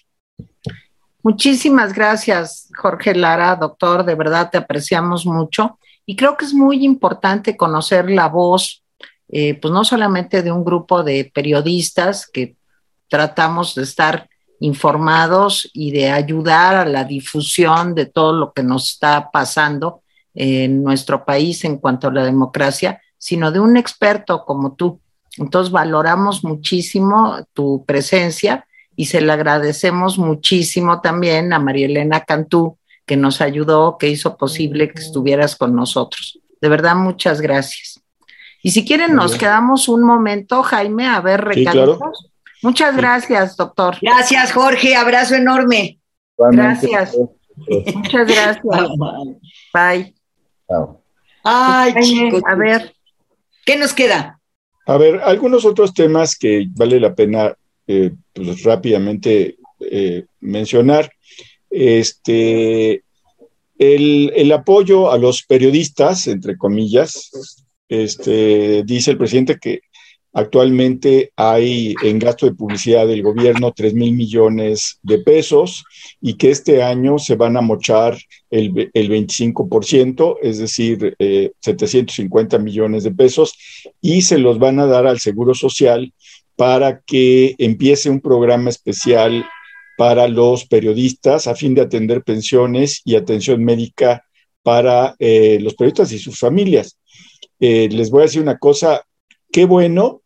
Muchísimas 1.23 1.93
gracias, 1.93 2.69
Jorge 2.77 3.15
Lara, 3.15 3.55
doctor, 3.57 4.05
de 4.05 4.15
verdad 4.15 4.51
te 4.51 4.59
apreciamos 4.59 5.25
mucho 5.25 5.79
y 6.05 6.17
creo 6.17 6.37
que 6.37 6.47
es 6.47 6.55
muy 6.55 6.85
importante 6.85 7.57
conocer 7.57 8.11
la 8.11 8.29
voz 8.29 8.83
eh, 9.35 9.55
pues 9.55 9.73
no 9.73 9.83
solamente 9.83 10.43
de 10.43 10.53
un 10.53 10.63
grupo 10.63 11.03
de 11.03 11.31
periodistas 11.35 12.29
que 12.31 12.55
tratamos 13.09 13.75
de 13.75 13.83
estar 13.83 14.29
informados 14.63 15.69
y 15.73 15.91
de 15.91 16.11
ayudar 16.11 16.77
a 16.77 16.85
la 16.85 17.03
difusión 17.03 17.97
de 17.97 18.07
todo 18.07 18.33
lo 18.33 18.53
que 18.53 18.63
nos 18.63 18.93
está 18.93 19.31
pasando 19.33 20.03
en 20.35 20.85
nuestro 20.85 21.25
país 21.25 21.65
en 21.65 21.79
cuanto 21.79 22.09
a 22.09 22.13
la 22.13 22.25
democracia, 22.25 23.03
sino 23.19 23.51
de 23.51 23.59
un 23.59 23.77
experto 23.77 24.45
como 24.45 24.75
tú. 24.75 25.01
Entonces 25.37 25.73
valoramos 25.73 26.45
muchísimo 26.45 27.45
tu 27.53 27.85
presencia 27.85 28.65
y 28.95 29.07
se 29.07 29.21
le 29.21 29.33
agradecemos 29.33 30.17
muchísimo 30.17 31.01
también 31.01 31.53
a 31.53 31.59
María 31.59 31.87
Elena 31.87 32.21
Cantú, 32.21 32.79
que 33.05 33.17
nos 33.17 33.41
ayudó, 33.41 33.99
que 33.99 34.11
hizo 34.11 34.37
posible 34.37 34.93
que 34.93 35.01
estuvieras 35.01 35.57
con 35.57 35.75
nosotros. 35.75 36.39
De 36.61 36.69
verdad, 36.69 36.95
muchas 36.95 37.41
gracias. 37.41 38.01
Y 38.63 38.71
si 38.71 38.85
quieren, 38.85 39.17
nos 39.17 39.35
quedamos 39.35 39.89
un 39.89 40.05
momento, 40.05 40.63
Jaime, 40.63 41.09
a 41.09 41.21
ver 41.21 41.41
recados. 41.41 41.99
Muchas 42.63 42.97
gracias, 42.97 43.57
doctor. 43.57 43.97
Gracias, 44.01 44.53
Jorge. 44.53 44.95
Abrazo 44.95 45.35
enorme. 45.35 45.99
Gracias. 46.39 47.17
Muchas 47.95 48.27
gracias. 48.27 48.61
Bye. 49.75 50.15
Ay, 51.43 51.95
chicos. 52.03 52.43
A 52.47 52.55
ver. 52.55 52.95
¿Qué 53.65 53.77
nos 53.77 53.93
queda? 53.93 54.41
A 54.87 54.97
ver, 54.97 55.21
algunos 55.23 55.65
otros 55.65 55.95
temas 55.95 56.37
que 56.37 56.67
vale 56.71 56.99
la 56.99 57.15
pena 57.15 57.55
eh, 57.87 58.13
pues, 58.33 58.63
rápidamente 58.63 59.57
eh, 59.81 60.25
mencionar. 60.41 61.11
Este, 61.71 63.03
el, 63.79 64.33
el, 64.37 64.53
apoyo 64.53 65.11
a 65.11 65.19
los 65.19 65.45
periodistas, 65.45 66.27
entre 66.27 66.57
comillas, 66.57 67.31
este, 67.89 68.83
dice 68.85 69.13
el 69.13 69.19
presidente 69.19 69.59
que 69.59 69.81
Actualmente 70.35 71.31
hay 71.37 71.95
en 72.03 72.19
gasto 72.19 72.47
de 72.47 72.55
publicidad 72.55 73.07
del 73.07 73.23
gobierno 73.23 73.73
3 73.73 73.93
mil 73.93 74.15
millones 74.15 74.99
de 75.03 75.19
pesos 75.19 75.85
y 76.21 76.35
que 76.35 76.51
este 76.51 76.83
año 76.83 77.19
se 77.19 77.37
van 77.37 77.57
a 77.57 77.61
mochar 77.61 78.17
el, 78.51 78.91
el 78.95 79.11
25%, 79.11 80.39
es 80.43 80.59
decir, 80.59 81.15
750 81.19 82.57
eh, 82.57 82.61
millones 82.61 83.05
de 83.05 83.13
pesos, 83.13 83.55
y 84.01 84.23
se 84.23 84.39
los 84.39 84.59
van 84.59 84.79
a 84.81 84.87
dar 84.87 85.07
al 85.07 85.21
Seguro 85.21 85.55
Social 85.55 86.13
para 86.57 87.01
que 87.01 87.55
empiece 87.59 88.09
un 88.09 88.21
programa 88.21 88.71
especial 88.71 89.45
para 89.99 90.29
los 90.29 90.65
periodistas 90.65 91.47
a 91.47 91.55
fin 91.55 91.75
de 91.75 91.83
atender 91.83 92.23
pensiones 92.23 93.03
y 93.05 93.17
atención 93.17 93.63
médica 93.63 94.25
para 94.63 95.15
eh, 95.19 95.59
los 95.61 95.75
periodistas 95.75 96.13
y 96.13 96.19
sus 96.19 96.39
familias. 96.39 96.99
Eh, 97.61 97.89
les 97.91 98.11
voy 98.11 98.21
a 98.21 98.25
decir 98.25 98.43
una 98.43 98.59
cosa, 98.59 99.05
qué 99.53 99.67
bueno, 99.67 100.23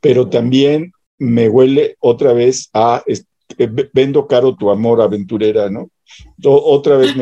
pero 0.00 0.28
también 0.28 0.92
me 1.18 1.48
huele 1.48 1.96
otra 2.00 2.32
vez 2.32 2.68
a 2.72 3.04
eh, 3.06 3.68
vendo 3.92 4.26
caro 4.26 4.56
tu 4.56 4.70
amor 4.70 5.00
aventurera, 5.00 5.70
¿no? 5.70 5.90
otra 6.44 6.96
vez 6.96 7.14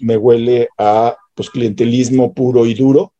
me, 0.00 0.16
huele 0.16 0.68
a 0.76 1.16
pues, 1.34 1.50
clientelismo 1.50 2.34
puro 2.34 2.66
y 2.66 2.74
duro, 2.74 3.14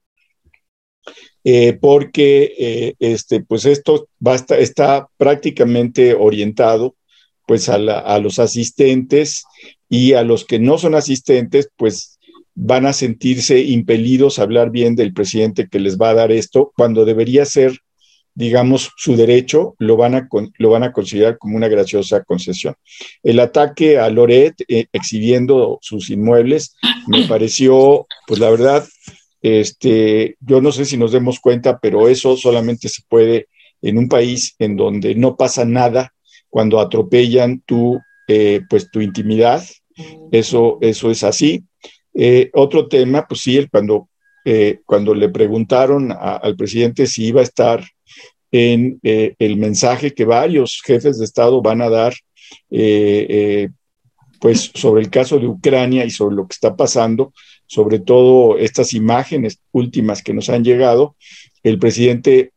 eh, 1.45 1.79
porque 1.81 2.55
eh, 2.59 2.95
este, 2.99 3.41
pues 3.41 3.65
esto 3.65 4.09
está 4.59 5.09
prácticamente 5.17 6.15
orientado 6.15 6.95
pues 7.47 7.69
a, 7.69 7.79
los 8.19 8.39
asistentes 8.39 9.45
y 9.89 10.13
a 10.13 10.23
los 10.23 10.45
que 10.45 10.59
no 10.59 10.79
son 10.79 10.95
asistentes, 10.95 11.69
pues 11.77 12.19
van 12.55 12.87
a 12.87 12.93
sentirse 12.93 13.61
impelidos 13.61 14.39
a 14.39 14.43
hablar 14.43 14.71
bien 14.71 14.95
del 14.95 15.13
presidente 15.13 15.69
que 15.69 15.81
les 15.81 15.99
va 15.99 16.11
a 16.11 16.15
dar 16.15 16.33
esto, 16.33 16.73
cuando 16.77 17.05
debería 17.05 17.45
ser, 17.45 17.79
digamos, 18.35 18.91
su 18.97 19.17
derecho, 19.17 19.75
lo 19.79 19.97
van 19.97 20.15
a, 20.15 20.29
lo 20.59 20.71
van 20.71 20.83
a 20.83 20.93
considerar 20.93 21.39
como 21.39 21.57
una 21.57 21.69
graciosa 21.69 22.23
concesión. 22.25 22.75
El 23.23 23.41
ataque 23.41 23.99
a 23.99 24.09
Loret 24.11 24.55
eh, 24.69 24.87
exhibiendo 24.93 25.79
sus 25.81 26.11
inmuebles 26.11 26.77
me 27.07 27.23
pareció, 27.29 28.07
pues 28.27 28.41
la 28.41 28.51
verdad, 28.51 28.87
este, 29.41 30.37
yo 30.41 30.61
no 30.61 30.73
sé 30.73 30.85
si 30.85 30.97
nos 30.97 31.13
demos 31.13 31.41
cuenta, 31.41 31.79
pero 31.79 32.09
eso 32.09 32.37
solamente 32.37 32.89
se 32.89 33.03
puede 33.09 33.49
en 33.83 33.99
un 33.99 34.09
país 34.09 34.55
en 34.59 34.77
donde 34.77 35.15
no 35.15 35.37
pasa 35.37 35.65
nada 35.65 36.13
cuando 36.49 36.81
atropellan 36.81 37.63
tu, 37.67 37.99
eh, 38.29 38.61
pues, 38.69 38.91
tu 38.91 39.01
intimidad. 39.01 39.65
Eso, 40.31 40.79
eso 40.81 41.11
es 41.11 41.23
así. 41.25 41.65
Eh, 42.15 42.51
otro 42.55 42.89
tema, 42.89 43.27
pues 43.27 43.41
sí, 43.41 43.67
cuando, 43.71 44.09
eh, 44.45 44.81
cuando 44.85 45.15
le 45.15 45.29
preguntaron 45.29 46.13
al 46.13 46.57
presidente 46.57 47.07
si 47.07 47.27
iba 47.27 47.41
a 47.41 47.45
estar 47.45 47.85
en 48.51 49.01
eh, 49.03 49.35
el 49.39 49.57
mensaje 49.57 50.13
que 50.13 50.25
varios 50.25 50.81
jefes 50.85 51.19
de 51.19 51.25
Estado 51.25 51.63
van 51.63 51.81
a 51.81 51.89
dar, 51.89 52.15
pues 54.41 54.73
sobre 54.75 55.03
el 55.03 55.09
caso 55.09 55.39
de 55.39 55.47
Ucrania 55.47 56.05
y 56.05 56.11
sobre 56.11 56.37
lo 56.37 56.47
que 56.47 56.53
está 56.53 56.77
pasando, 56.77 57.33
sobre 57.67 58.01
todo 58.01 58.59
estas 58.59 58.93
imágenes 58.93 59.61
últimas 59.71 60.23
que 60.23 60.35
nos 60.35 60.51
han 60.51 60.65
llegado, 60.65 61.17
el 61.63 61.79
presidente 61.79 62.53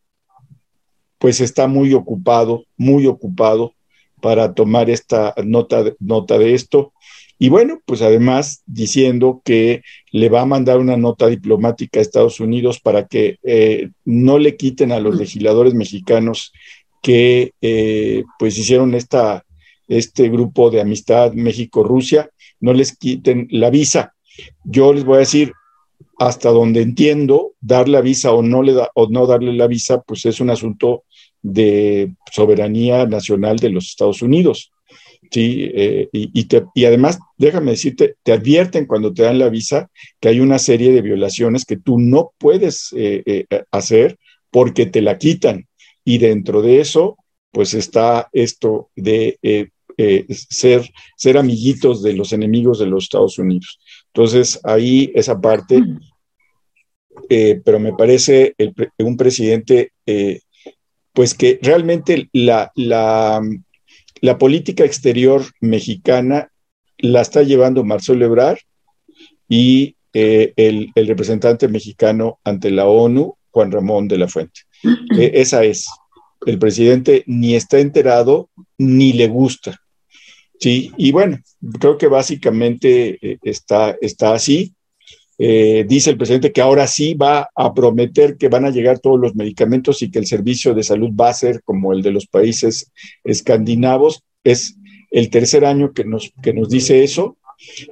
pues 1.18 1.40
está 1.40 1.68
muy 1.68 1.94
ocupado, 1.94 2.66
muy 2.76 3.08
ocupado 3.08 3.74
para 4.22 4.54
tomar 4.54 4.90
esta 4.90 5.34
nota, 5.44 5.84
nota 6.00 6.38
de 6.38 6.54
esto. 6.54 6.94
Y 7.38 7.50
bueno, 7.50 7.82
pues 7.86 8.02
además 8.02 8.64
diciendo 8.66 9.42
que 9.44 9.82
le 10.12 10.30
va 10.30 10.42
a 10.42 10.46
mandar 10.46 10.80
una 10.80 10.96
nota 10.96 11.28
diplomática 11.28 12.00
a 12.00 12.02
Estados 12.02 12.40
Unidos 12.40 12.80
para 12.80 13.08
que 13.08 13.38
eh, 13.44 13.90
no 14.06 14.38
le 14.38 14.56
quiten 14.56 14.92
a 14.92 15.00
los 15.00 15.16
legisladores 15.16 15.74
mexicanos 15.74 16.54
que 17.02 17.52
eh, 17.62 18.24
pues 18.40 18.58
hicieron 18.58 18.96
esta, 18.96 19.46
este 19.88 20.30
grupo 20.30 20.72
de 20.72 20.82
amistad 20.82 21.34
México-Rusia, 21.34 22.30
no 22.62 22.74
les 22.74 22.98
quiten 22.98 23.48
la 23.52 23.70
visa. 23.70 24.14
Yo 24.64 24.94
les 24.94 25.04
voy 25.04 25.18
a 25.18 25.20
decir, 25.20 25.52
hasta 26.18 26.50
donde 26.50 26.82
entiendo, 26.82 27.54
dar 27.60 27.90
la 27.90 28.02
visa 28.02 28.32
o 28.32 28.42
no, 28.42 28.64
le 28.64 28.74
da, 28.74 28.90
o 28.96 29.08
no 29.10 29.28
darle 29.28 29.54
la 29.54 29.68
visa, 29.68 30.02
pues 30.02 30.26
es 30.26 30.40
un 30.40 30.50
asunto 30.50 31.04
de 31.42 32.14
soberanía 32.32 33.06
nacional 33.06 33.58
de 33.58 33.70
los 33.70 33.88
Estados 33.88 34.22
Unidos. 34.22 34.72
Sí, 35.36 35.70
eh, 35.74 36.08
y, 36.14 36.48
y, 36.74 36.86
además, 36.86 37.20
déjame 37.38 37.72
decirte, 37.72 38.16
te 38.24 38.32
advierten 38.32 38.86
cuando 38.86 39.14
te 39.14 39.24
dan 39.24 39.38
la 39.38 39.50
visa 39.50 39.90
que 40.22 40.30
hay 40.30 40.40
una 40.40 40.60
serie 40.60 40.94
de 40.94 41.02
violaciones 41.02 41.66
que 41.66 41.76
tú 41.76 42.00
no 42.00 42.32
puedes 42.38 42.94
eh, 42.96 43.22
eh, 43.26 43.46
hacer 43.70 44.18
porque 44.50 44.86
te 44.86 45.02
la 45.02 45.18
quitan. 45.18 45.68
Y 46.06 46.20
dentro 46.20 46.62
de 46.62 46.80
eso, 46.80 47.18
pues 47.52 47.74
está 47.74 48.30
esto 48.32 48.92
de 48.96 49.38
ser, 50.30 50.90
ser 51.18 51.38
amiguitos 51.38 52.02
de 52.02 52.14
los 52.14 52.32
enemigos 52.32 52.80
de 52.80 52.86
los 52.86 53.04
Estados 53.04 53.38
Unidos. 53.38 53.82
Entonces, 54.14 54.62
ahí 54.64 55.12
esa 55.16 55.42
parte, 55.42 55.84
pero 57.28 57.78
me 57.78 57.92
parece 57.92 58.56
un 59.00 59.18
presidente, 59.18 59.92
pues 61.12 61.34
que 61.34 61.60
realmente 61.62 62.30
la, 62.32 62.72
la 62.76 63.42
la 64.26 64.40
política 64.40 64.84
exterior 64.84 65.44
mexicana 65.62 66.50
la 66.98 67.22
está 67.22 67.44
llevando 67.44 67.84
Marcelo 67.84 68.26
Ebrard 68.26 68.58
y 69.48 69.98
eh, 70.14 70.52
el, 70.56 70.92
representante 70.96 71.68
mexicano 71.68 72.40
ante 72.44 72.72
la 72.72 72.88
ONU, 72.88 73.38
Juan 73.52 73.72
Ramón 73.72 74.08
de 74.08 74.18
la 74.18 74.28
Fuente. 74.28 74.62
Eh, 75.16 75.32
esa 75.36 75.64
es. 75.64 75.86
El 76.44 76.58
presidente 76.58 77.24
ni 77.28 77.54
está 77.54 77.78
enterado 77.78 78.50
ni 78.80 79.14
le 79.14 79.28
gusta. 79.28 79.80
Sí, 80.60 80.92
y 80.98 81.12
bueno, 81.12 81.40
creo 81.80 82.00
que 82.00 82.08
básicamente 82.08 83.20
eh, 83.22 83.38
está, 83.44 83.96
está 84.02 84.34
así. 84.34 84.74
Dice 85.38 86.12
el 86.12 86.18
presidente 86.18 86.52
que 86.52 86.62
ahora 86.62 86.88
sí 86.88 87.14
va 87.14 87.50
a 87.56 87.74
prometer 87.74 88.38
que 88.38 88.48
van 88.48 88.66
a 88.66 88.70
llegar 88.70 89.00
todos 89.00 89.20
los 89.20 89.36
medicamentos 89.36 90.02
y 90.02 90.10
que 90.10 90.20
el 90.20 90.28
servicio 90.28 90.74
de 90.74 90.84
salud 90.84 91.10
va 91.10 91.30
a 91.30 91.34
ser 91.34 91.62
como 91.64 91.92
el 91.92 92.02
de 92.02 92.12
los 92.12 92.28
países 92.28 92.92
escandinavos. 93.24 94.24
Es 94.44 94.78
el 95.12 95.30
tercer 95.30 95.66
año 95.66 95.94
que 95.94 96.06
nos, 96.06 96.32
que 96.42 96.54
nos 96.54 96.70
dice 96.70 97.04
eso 97.04 97.38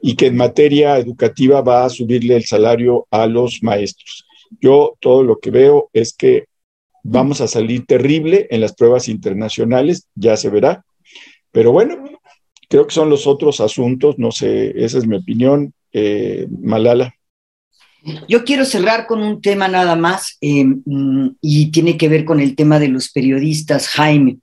y 0.02 0.16
que 0.16 0.28
en 0.28 0.38
materia 0.38 0.98
educativa 0.98 1.62
va 1.62 1.86
a 1.86 1.90
subirle 1.90 2.36
el 2.36 2.46
salario 2.46 3.08
a 3.12 3.28
los 3.28 3.64
maestros. 3.64 4.26
Yo 4.62 4.96
todo 5.00 5.24
lo 5.24 5.40
que 5.40 5.52
veo 5.52 5.90
es 5.94 6.14
que 6.14 6.46
vamos 7.04 7.42
a 7.42 7.48
salir 7.48 7.86
terrible 7.86 8.48
en 8.50 8.62
las 8.62 8.74
pruebas 8.74 9.10
internacionales, 9.10 10.08
ya 10.16 10.38
se 10.38 10.50
verá. 10.50 10.86
Pero 11.52 11.72
bueno, 11.72 12.04
creo 12.70 12.88
que 12.88 12.94
son 12.94 13.10
los 13.10 13.28
otros 13.28 13.60
asuntos, 13.60 14.18
no 14.18 14.32
sé, 14.32 14.74
esa 14.84 14.98
es 14.98 15.06
mi 15.06 15.18
opinión. 15.18 15.74
Eh, 15.92 16.48
Malala. 16.50 17.14
Yo 18.28 18.44
quiero 18.44 18.66
cerrar 18.66 19.08
con 19.08 19.24
un 19.24 19.42
tema 19.42 19.68
nada 19.68 19.96
más 19.96 20.38
eh, 20.42 20.66
mm, 20.66 21.36
y 21.42 21.72
tiene 21.72 21.98
que 21.98 22.10
ver 22.10 22.26
con 22.26 22.40
el 22.40 22.56
tema 22.56 22.80
de 22.80 22.90
los 22.90 23.10
periodistas, 23.10 23.88
Jaime. 23.88 24.38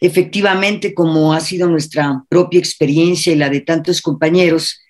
Efectivamente, 0.00 0.94
como 0.94 1.32
ha 1.32 1.40
sido 1.40 1.68
nuestra 1.68 2.24
propia 2.28 2.58
experiencia 2.58 3.32
y 3.32 3.36
la 3.36 3.48
de 3.48 3.60
tantos 3.60 4.02
compañeros, 4.02 4.80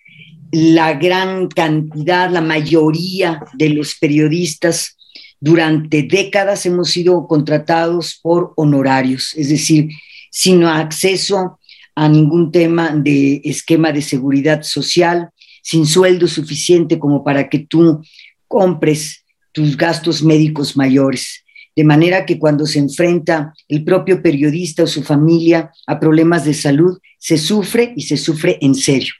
la 0.51 0.95
gran 0.95 1.49
cantidad, 1.49 2.31
la 2.31 2.41
mayoría 2.41 3.41
de 3.55 3.71
los 3.71 3.95
periodistas 3.95 4.97
durante 5.41 6.03
décadas 6.03 6.67
hemos 6.67 6.91
sido 6.91 7.27
contratados 7.27 8.19
por 8.23 8.53
honorarios, 8.57 9.35
es 9.37 9.49
decir, 9.49 9.91
sin 10.31 10.63
acceso 10.65 11.59
a 11.95 12.09
ningún 12.09 12.53
tema 12.53 12.91
de 12.95 13.41
esquema 13.45 13.93
de 13.93 14.03
seguridad 14.03 14.63
social, 14.63 15.31
sin 15.63 15.87
sueldo 15.87 16.29
suficiente 16.29 16.99
como 16.99 17.25
para 17.25 17.49
que 17.49 17.61
tú 17.61 18.03
compres 18.47 19.25
tus 19.53 19.77
gastos 19.77 20.23
médicos 20.23 20.77
mayores. 20.77 21.39
de 21.75 21.85
manera 21.85 22.27
que 22.27 22.39
cuando 22.39 22.67
se 22.67 22.79
enfrenta 22.79 23.55
el 23.67 23.83
propio 23.83 24.21
periodista 24.23 24.83
o 24.83 24.87
su 24.87 25.03
familia 25.03 25.71
a 25.87 25.99
problemas 25.99 26.45
de 26.45 26.53
salud, 26.53 26.99
se 27.19 27.39
sufre 27.39 27.95
y 27.97 28.03
se 28.03 28.19
sufre 28.19 28.59
en 28.61 28.75
serio. 28.75 29.15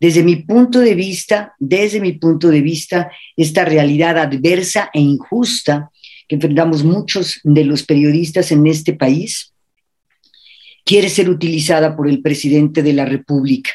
Desde 0.00 0.22
mi 0.22 0.36
punto 0.36 0.80
de 0.80 0.94
vista, 0.94 1.54
desde 1.58 2.00
mi 2.00 2.12
punto 2.12 2.48
de 2.48 2.62
vista, 2.62 3.10
esta 3.36 3.64
realidad 3.64 4.18
adversa 4.18 4.90
e 4.92 5.00
injusta 5.00 5.90
que 6.26 6.36
enfrentamos 6.36 6.84
muchos 6.84 7.40
de 7.44 7.64
los 7.64 7.82
periodistas 7.82 8.50
en 8.50 8.66
este 8.66 8.94
país, 8.94 9.52
quiere 10.84 11.08
ser 11.08 11.28
utilizada 11.28 11.96
por 11.96 12.08
el 12.08 12.22
presidente 12.22 12.82
de 12.82 12.92
la 12.92 13.04
República. 13.04 13.70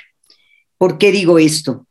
¿Por 0.77 0.97
qué 0.97 1.11
digo 1.11 1.37
esto? 1.39 1.85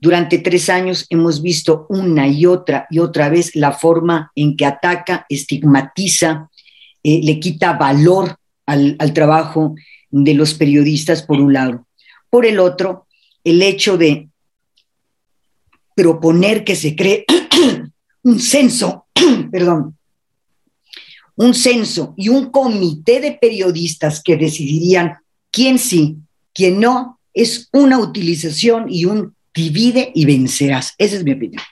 Durante 0.00 0.38
tres 0.38 0.68
años 0.68 1.06
hemos 1.10 1.42
visto 1.42 1.86
una 1.88 2.28
y 2.28 2.46
otra 2.46 2.86
y 2.90 3.00
otra 3.00 3.28
vez 3.28 3.54
la 3.56 3.72
forma 3.72 4.30
en 4.34 4.56
que 4.56 4.64
ataca, 4.64 5.26
estigmatiza, 5.28 6.48
eh, 7.02 7.20
le 7.22 7.40
quita 7.40 7.72
valor 7.72 8.36
al, 8.66 8.96
al 8.98 9.12
trabajo 9.12 9.74
de 10.10 10.34
los 10.34 10.54
periodistas, 10.54 11.22
por 11.22 11.40
un 11.40 11.52
lado. 11.52 11.86
Por 12.30 12.46
el 12.46 12.60
otro, 12.60 13.06
el 13.42 13.60
hecho 13.62 13.96
de 13.98 14.28
proponer 15.94 16.62
que 16.62 16.76
se 16.76 16.94
cree 16.94 17.24
un 18.22 18.38
censo, 18.38 19.06
perdón, 19.50 19.98
un 21.34 21.54
censo 21.54 22.14
y 22.16 22.28
un 22.28 22.50
comité 22.50 23.20
de 23.20 23.32
periodistas 23.32 24.22
que 24.22 24.36
decidirían 24.36 25.18
quién 25.50 25.78
sí, 25.78 26.16
quién 26.52 26.80
no, 26.80 27.18
es 27.32 27.68
una 27.72 27.98
utilización 27.98 28.86
y 28.88 29.04
un 29.04 29.34
divide 29.58 30.12
y 30.14 30.24
vencerás. 30.24 30.94
Esa 30.98 31.16
es 31.16 31.24
mi 31.24 31.32
opinión. 31.32 31.62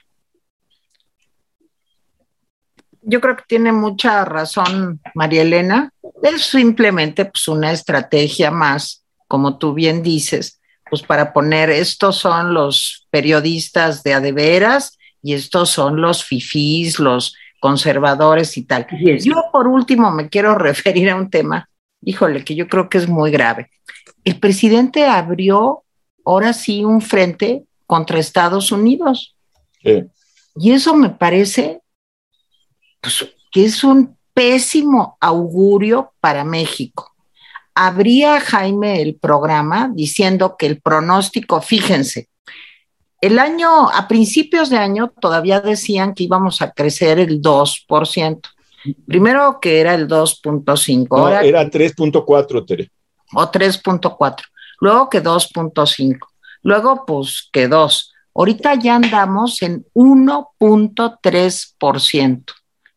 Yo 3.01 3.21
creo 3.21 3.37
que 3.37 3.43
tiene 3.47 3.71
mucha 3.71 4.25
razón 4.25 4.99
María 5.15 5.43
Elena. 5.43 5.91
Es 6.21 6.41
simplemente 6.41 7.23
pues, 7.25 7.47
una 7.47 7.71
estrategia 7.71 8.51
más, 8.51 9.05
como 9.29 9.57
tú 9.57 9.73
bien 9.73 10.03
dices, 10.03 10.59
pues 10.89 11.01
para 11.01 11.31
poner, 11.31 11.69
estos 11.69 12.17
son 12.17 12.53
los 12.53 13.07
periodistas 13.09 14.03
de 14.03 14.13
adeveras 14.13 14.97
y 15.23 15.33
estos 15.33 15.69
son 15.69 16.01
los 16.01 16.25
fifís, 16.25 16.99
los 16.99 17.35
conservadores 17.61 18.57
y 18.57 18.63
tal. 18.63 18.85
Yo 19.23 19.45
por 19.53 19.67
último 19.67 20.11
me 20.11 20.27
quiero 20.27 20.55
referir 20.69 21.09
a 21.09 21.15
un 21.15 21.29
tema, 21.29 21.69
híjole, 22.01 22.43
que 22.43 22.55
yo 22.55 22.67
creo 22.67 22.89
que 22.89 22.97
es 22.97 23.07
muy 23.07 23.31
grave. 23.31 23.69
El 24.25 24.39
presidente 24.41 25.05
abrió 25.05 25.83
ahora 26.25 26.51
sí 26.51 26.83
un 26.83 26.99
frente 26.99 27.63
contra 27.87 28.19
Estados 28.19 28.71
Unidos. 28.71 29.35
Y 30.55 30.71
eso 30.71 30.93
me 30.93 31.09
parece 31.09 31.81
pues, 33.01 33.27
que 33.51 33.65
es 33.65 33.83
un 33.83 34.17
pésimo 34.33 35.17
augurio 35.19 36.13
para 36.19 36.43
México. 36.43 37.11
Habría 37.73 38.39
Jaime 38.39 39.01
el 39.01 39.15
programa 39.15 39.89
diciendo 39.93 40.55
que 40.57 40.65
el 40.65 40.81
pronóstico, 40.81 41.61
fíjense, 41.61 42.29
el 43.21 43.39
año, 43.39 43.89
a 43.89 44.07
principios 44.07 44.69
de 44.69 44.77
año 44.77 45.11
todavía 45.19 45.59
decían 45.59 46.13
que 46.13 46.23
íbamos 46.23 46.61
a 46.61 46.71
crecer 46.71 47.19
el 47.19 47.41
2%. 47.41 48.41
Primero 49.07 49.59
que 49.59 49.79
era 49.79 49.95
el 49.95 50.07
2.5. 50.07 51.07
No, 51.09 51.27
era 51.27 51.63
3.4, 51.63 52.65
Tere. 52.65 52.91
O 53.33 53.51
3.4. 53.51 54.35
Luego 54.79 55.09
que 55.09 55.23
2.5. 55.23 56.19
Luego, 56.67 57.05
pues 57.05 57.49
que 57.53 57.69
dos. 57.69 58.11
Ahorita 58.35 58.75
ya 58.75 58.95
andamos 58.95 59.61
en 59.61 59.85
1.3%. 59.93 62.43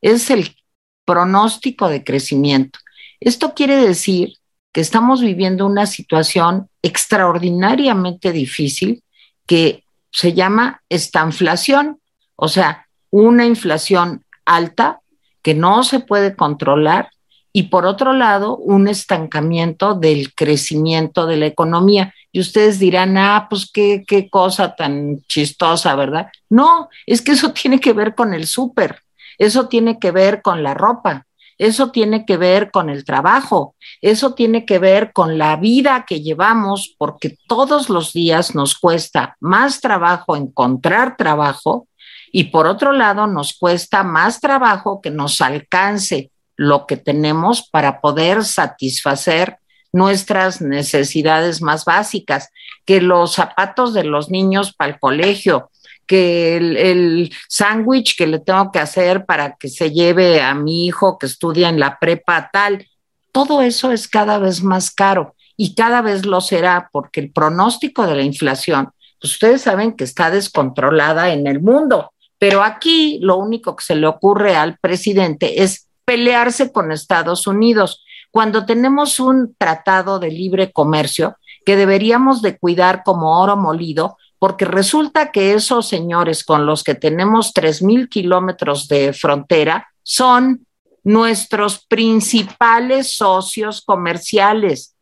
Es 0.00 0.30
el 0.30 0.56
pronóstico 1.04 1.88
de 1.88 2.02
crecimiento. 2.02 2.80
Esto 3.20 3.54
quiere 3.54 3.76
decir 3.76 4.32
que 4.72 4.80
estamos 4.80 5.20
viviendo 5.20 5.66
una 5.66 5.86
situación 5.86 6.68
extraordinariamente 6.82 8.32
difícil 8.32 9.04
que 9.46 9.84
se 10.10 10.32
llama 10.32 10.82
estanflación, 10.88 12.00
o 12.34 12.48
sea, 12.48 12.88
una 13.10 13.46
inflación 13.46 14.24
alta 14.44 14.98
que 15.42 15.54
no 15.54 15.84
se 15.84 16.00
puede 16.00 16.34
controlar 16.34 17.10
y 17.52 17.64
por 17.64 17.84
otro 17.86 18.14
lado, 18.14 18.56
un 18.56 18.88
estancamiento 18.88 19.94
del 19.94 20.34
crecimiento 20.34 21.26
de 21.26 21.36
la 21.36 21.46
economía. 21.46 22.12
Y 22.32 22.40
ustedes 22.40 22.78
dirán, 22.78 23.16
ah, 23.18 23.46
pues 23.50 23.70
qué, 23.70 24.04
qué 24.06 24.30
cosa 24.30 24.74
tan 24.76 25.20
chistosa, 25.28 25.94
¿verdad? 25.96 26.28
No, 26.48 26.88
es 27.06 27.22
que 27.22 27.32
eso 27.32 27.52
tiene 27.52 27.80
que 27.80 27.92
ver 27.92 28.14
con 28.14 28.34
el 28.34 28.46
súper, 28.46 29.00
eso 29.38 29.68
tiene 29.68 29.98
que 29.98 30.10
ver 30.10 30.42
con 30.42 30.62
la 30.62 30.74
ropa, 30.74 31.26
eso 31.58 31.90
tiene 31.90 32.24
que 32.24 32.38
ver 32.38 32.70
con 32.70 32.88
el 32.88 33.04
trabajo, 33.04 33.74
eso 34.00 34.32
tiene 34.32 34.64
que 34.64 34.78
ver 34.78 35.12
con 35.12 35.36
la 35.36 35.56
vida 35.56 36.06
que 36.08 36.22
llevamos, 36.22 36.94
porque 36.96 37.36
todos 37.46 37.90
los 37.90 38.14
días 38.14 38.54
nos 38.54 38.78
cuesta 38.78 39.36
más 39.40 39.80
trabajo 39.80 40.36
encontrar 40.36 41.18
trabajo 41.18 41.86
y 42.32 42.44
por 42.44 42.66
otro 42.66 42.92
lado 42.92 43.26
nos 43.26 43.52
cuesta 43.52 44.02
más 44.04 44.40
trabajo 44.40 45.00
que 45.02 45.10
nos 45.10 45.40
alcance 45.40 46.30
lo 46.56 46.86
que 46.86 46.96
tenemos 46.96 47.68
para 47.68 48.00
poder 48.00 48.44
satisfacer 48.44 49.59
nuestras 49.92 50.60
necesidades 50.60 51.62
más 51.62 51.84
básicas, 51.84 52.50
que 52.84 53.00
los 53.00 53.34
zapatos 53.34 53.94
de 53.94 54.04
los 54.04 54.30
niños 54.30 54.74
para 54.74 54.92
el 54.92 55.00
colegio, 55.00 55.70
que 56.06 56.56
el, 56.56 57.32
sándwich 57.48 58.16
que 58.16 58.26
le 58.26 58.40
tengo 58.40 58.72
que 58.72 58.80
hacer 58.80 59.24
para 59.26 59.54
que 59.56 59.68
se 59.68 59.92
lleve 59.92 60.42
a 60.42 60.54
mi 60.54 60.86
hijo 60.86 61.18
que 61.18 61.26
estudia 61.26 61.68
en 61.68 61.78
la 61.78 61.98
prepa 61.98 62.50
tal, 62.52 62.86
todo 63.32 63.62
eso 63.62 63.92
es 63.92 64.08
cada 64.08 64.38
vez 64.38 64.62
más 64.62 64.90
caro 64.90 65.36
y 65.56 65.74
cada 65.74 66.02
vez 66.02 66.26
lo 66.26 66.40
será 66.40 66.88
porque 66.90 67.20
el 67.20 67.30
pronóstico 67.30 68.06
de 68.06 68.16
la 68.16 68.22
inflación, 68.22 68.90
pues 69.20 69.34
ustedes 69.34 69.62
saben 69.62 69.92
que 69.92 70.04
está 70.04 70.30
descontrolada 70.30 71.32
en 71.32 71.46
el 71.46 71.60
mundo, 71.60 72.12
pero 72.38 72.64
aquí 72.64 73.20
lo 73.22 73.36
único 73.36 73.76
que 73.76 73.84
se 73.84 73.94
le 73.94 74.06
ocurre 74.06 74.56
al 74.56 74.78
presidente 74.78 75.62
es 75.62 75.86
pelearse 76.04 76.72
con 76.72 76.90
Estados 76.90 77.46
Unidos, 77.46 78.02
cuando 78.30 78.66
tenemos 78.66 79.20
un 79.20 79.54
tratado 79.56 80.18
de 80.18 80.30
libre 80.30 80.72
comercio 80.72 81.36
que 81.64 81.76
deberíamos 81.76 82.42
de 82.42 82.58
cuidar 82.58 83.02
como 83.04 83.40
oro 83.40 83.56
molido, 83.56 84.16
porque 84.38 84.64
resulta 84.64 85.30
que 85.30 85.52
esos 85.52 85.88
señores 85.88 86.44
con 86.44 86.64
los 86.64 86.82
que 86.82 86.94
tenemos 86.94 87.52
tres 87.52 87.82
mil 87.82 88.08
kilómetros 88.08 88.88
de 88.88 89.12
frontera 89.12 89.88
son 90.02 90.66
nuestros 91.02 91.84
principales 91.86 93.16
socios 93.16 93.82
comerciales. 93.82 94.96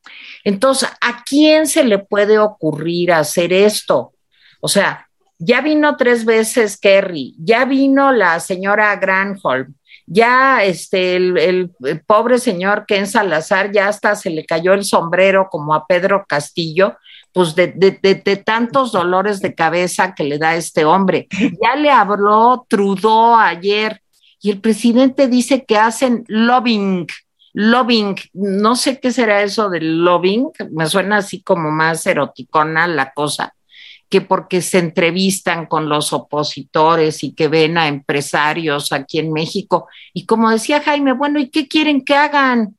Entonces, 0.45 0.89
¿a 1.01 1.23
quién 1.25 1.67
se 1.67 1.85
le 1.85 1.99
puede 1.99 2.39
ocurrir 2.39 3.13
hacer 3.13 3.53
esto? 3.53 4.13
O 4.61 4.69
sea, 4.69 5.09
ya 5.39 5.61
vino 5.61 5.97
tres 5.97 6.25
veces 6.25 6.79
Kerry, 6.79 7.35
ya 7.39 7.65
vino 7.65 8.11
la 8.13 8.41
señora 8.41 8.95
Granholm, 8.97 9.75
ya 10.11 10.65
este, 10.65 11.17
el, 11.17 11.71
pobre 12.07 12.39
señor 12.39 12.87
Ken 12.87 13.07
Salazar 13.07 13.71
ya 13.73 13.89
hasta 13.89 14.17
se 14.17 14.31
le 14.31 14.45
cayó 14.47 14.73
el 14.73 14.85
sombrero 14.85 15.49
como 15.51 15.75
a 15.75 15.87
Pedro 15.87 16.25
Castillo, 16.27 16.97
pues 17.33 17.55
de, 17.55 17.69
de, 17.69 18.37
tantos 18.37 18.93
dolores 18.93 19.41
de 19.41 19.55
cabeza 19.55 20.15
que 20.15 20.25
le 20.25 20.39
da 20.39 20.57
este 20.57 20.85
hombre. 20.85 21.29
Ya 21.63 21.77
le 21.77 21.91
habló 21.91 22.67
Trudeau 22.69 23.37
ayer 23.37 24.01
y 24.41 24.51
el 24.51 24.61
presidente 24.61 25.29
dice 25.29 25.65
que 25.65 25.77
hacen 25.77 26.25
lobbying, 26.29 27.07
lobbying, 27.53 28.17
no 28.33 28.77
sé 28.77 29.01
qué 29.01 29.13
será 29.13 29.43
eso 29.43 29.69
del 29.69 30.05
lobbying, 30.05 30.51
me 30.71 30.87
suena 30.87 31.19
así 31.19 31.43
como 31.43 31.71
más 31.71 32.07
eroticona 32.07 32.87
la 32.87 33.13
cosa 33.13 33.55
que 34.09 34.21
porque 34.23 34.63
se 34.63 34.79
entrevistan 34.79 35.67
con 35.67 35.89
los 35.89 36.13
opositores 36.13 37.23
y 37.23 37.35
que 37.35 37.49
ven 37.49 37.77
a 37.77 37.89
empresarios 37.89 38.93
aquí 38.93 39.19
en 39.19 39.33
México. 39.33 39.87
Y 40.15 40.25
como 40.25 40.51
decía 40.51 40.81
Jaime, 40.81 41.13
bueno, 41.13 41.39
¿y 41.39 41.51
qué 41.51 41.69
quieren 41.69 42.05
que 42.05 42.15
hagan? 42.15 42.77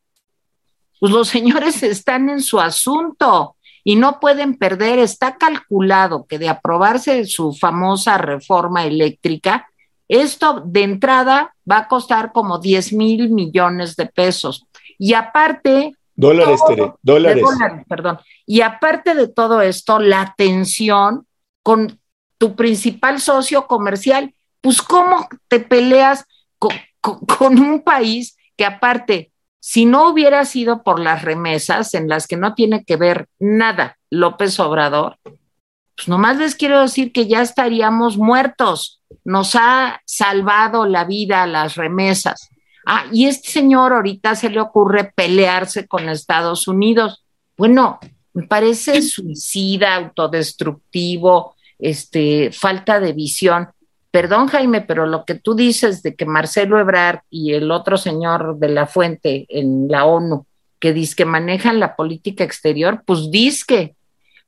Pues 0.99 1.11
los 1.11 1.27
señores 1.27 1.83
están 1.83 2.29
en 2.29 2.41
su 2.41 2.59
asunto 2.59 3.55
y 3.83 3.95
no 3.95 4.19
pueden 4.19 4.57
perder. 4.57 4.97
Está 4.97 5.37
calculado 5.37 6.25
que 6.25 6.39
de 6.39 6.49
aprobarse 6.49 7.25
su 7.25 7.53
famosa 7.53 8.17
reforma 8.17 8.85
eléctrica, 8.85 9.67
esto 10.07 10.63
de 10.65 10.81
entrada 10.81 11.55
va 11.69 11.77
a 11.77 11.87
costar 11.87 12.31
como 12.31 12.57
10 12.57 12.93
mil 12.93 13.29
millones 13.29 13.95
de 13.95 14.07
pesos. 14.07 14.65
Y 14.97 15.13
aparte... 15.13 15.93
Dólares, 16.19 16.59
Tere, 16.67 16.93
dólares. 17.01 17.45
Perdón. 17.87 18.19
Y 18.45 18.59
aparte 18.59 19.15
de 19.15 19.29
todo 19.29 19.61
esto, 19.61 19.99
la 19.99 20.35
tensión 20.37 21.25
con 21.63 21.97
tu 22.37 22.57
principal 22.57 23.21
socio 23.21 23.67
comercial, 23.67 24.35
pues 24.59 24.81
cómo 24.81 25.29
te 25.47 25.61
peleas 25.61 26.25
con, 26.57 26.71
con, 26.99 27.57
un 27.57 27.83
país 27.83 28.37
que 28.57 28.65
aparte, 28.65 29.31
si 29.61 29.85
no 29.85 30.09
hubiera 30.09 30.43
sido 30.43 30.83
por 30.83 30.99
las 30.99 31.21
remesas 31.21 31.93
en 31.93 32.09
las 32.09 32.27
que 32.27 32.35
no 32.35 32.53
tiene 32.53 32.83
que 32.83 32.97
ver 32.97 33.29
nada 33.39 33.97
López 34.09 34.59
Obrador, 34.59 35.17
pues 35.23 36.09
nomás 36.09 36.35
les 36.35 36.55
quiero 36.55 36.81
decir 36.81 37.13
que 37.13 37.27
ya 37.27 37.41
estaríamos 37.41 38.17
muertos. 38.17 39.01
Nos 39.23 39.55
ha 39.55 40.01
salvado 40.03 40.85
la 40.85 41.05
vida 41.05 41.47
las 41.47 41.75
remesas. 41.75 42.49
Ah, 42.91 43.05
y 43.11 43.27
este 43.27 43.51
señor 43.51 43.93
ahorita 43.93 44.33
se 44.33 44.49
le 44.49 44.59
ocurre 44.59 45.13
pelearse 45.13 45.87
con 45.87 46.09
Estados 46.09 46.67
Unidos. 46.67 47.23
Bueno, 47.55 47.99
me 48.33 48.47
parece 48.47 49.03
suicida, 49.03 49.93
autodestructivo, 49.93 51.53
este, 51.77 52.51
falta 52.51 52.99
de 52.99 53.13
visión. 53.13 53.69
Perdón, 54.09 54.47
Jaime, 54.47 54.81
pero 54.81 55.05
lo 55.05 55.23
que 55.23 55.35
tú 55.35 55.53
dices 55.53 56.01
de 56.01 56.15
que 56.15 56.25
Marcelo 56.25 56.79
Ebrard 56.79 57.19
y 57.29 57.53
el 57.53 57.69
otro 57.69 57.95
señor 57.95 58.57
de 58.57 58.69
la 58.69 58.87
fuente 58.87 59.45
en 59.49 59.87
la 59.87 60.05
ONU, 60.05 60.47
que 60.79 60.91
dice 60.91 61.15
que 61.15 61.25
manejan 61.25 61.79
la 61.79 61.95
política 61.95 62.43
exterior, 62.43 63.03
pues 63.05 63.29
disque, 63.29 63.97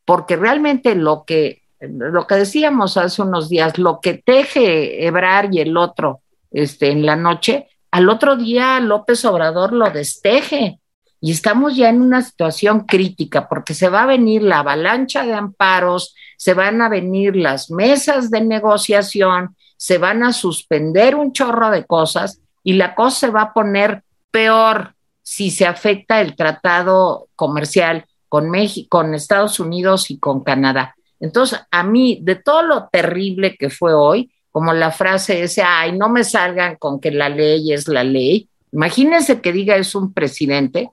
porque 0.04 0.36
realmente 0.36 0.96
lo 0.96 1.26
que, 1.28 1.62
lo 1.80 2.26
que 2.26 2.36
decíamos 2.38 2.98
hace 2.98 3.22
unos 3.22 3.50
días, 3.50 3.78
lo 3.78 4.00
que 4.02 4.16
teje 4.16 5.06
Ebrard 5.06 5.54
y 5.54 5.60
el 5.60 5.78
otro 5.78 6.22
este, 6.50 6.90
en 6.90 7.06
la 7.06 7.16
noche, 7.16 7.68
al 7.92 8.10
otro 8.10 8.38
día 8.38 8.80
López 8.80 9.24
Obrador 9.26 9.74
lo 9.74 9.90
desteje. 9.90 10.80
Y 11.24 11.32
estamos 11.32 11.76
ya 11.76 11.90
en 11.90 12.02
una 12.02 12.24
situación 12.24 12.86
crítica 12.86 13.48
porque 13.48 13.76
se 13.76 13.90
va 13.90 14.04
a 14.04 14.08
venir 14.08 14.42
la 14.42 14.60
avalancha 14.60 15.24
de 15.24 15.36
amparos, 15.36 16.16
se 16.36 16.56
van 16.56 16.82
a 16.82 16.90
venir 16.90 17.36
las 17.36 17.70
mesas 17.70 18.32
de 18.32 18.42
negociación, 18.42 19.56
se 19.78 20.00
van 20.00 20.24
a 20.24 20.34
suspender 20.34 21.16
un 21.16 21.32
chorro 21.32 21.70
de 21.70 21.86
cosas 21.86 22.42
y 22.64 22.74
la 22.74 22.96
cosa 22.96 23.28
se 23.28 23.30
va 23.30 23.42
a 23.42 23.54
poner 23.54 24.04
peor 24.32 24.96
si 25.22 25.52
se 25.52 25.68
afecta 25.68 26.22
el 26.22 26.36
tratado 26.36 27.28
comercial 27.36 28.06
con 28.28 28.50
México, 28.50 28.98
con 28.98 29.14
Estados 29.14 29.60
Unidos 29.60 30.10
y 30.10 30.18
con 30.18 30.44
Canadá. 30.44 30.96
Entonces, 31.20 31.60
a 31.70 31.84
mí, 31.84 32.20
de 32.24 32.36
todo 32.36 32.64
lo 32.64 32.90
terrible 32.92 33.56
que 33.58 33.70
fue 33.70 33.94
hoy, 33.94 34.32
como 34.52 34.74
la 34.74 34.92
frase 34.92 35.44
esa, 35.44 35.80
ay, 35.80 35.98
no 35.98 36.10
me 36.10 36.24
salgan 36.24 36.76
con 36.76 37.00
que 37.00 37.12
la 37.12 37.30
ley 37.30 37.72
es 37.72 37.88
la 37.88 38.04
ley. 38.04 38.50
Imagínense 38.72 39.42
que 39.42 39.54
diga 39.54 39.76
es 39.76 39.96
un 39.96 40.14
presidente, 40.14 40.92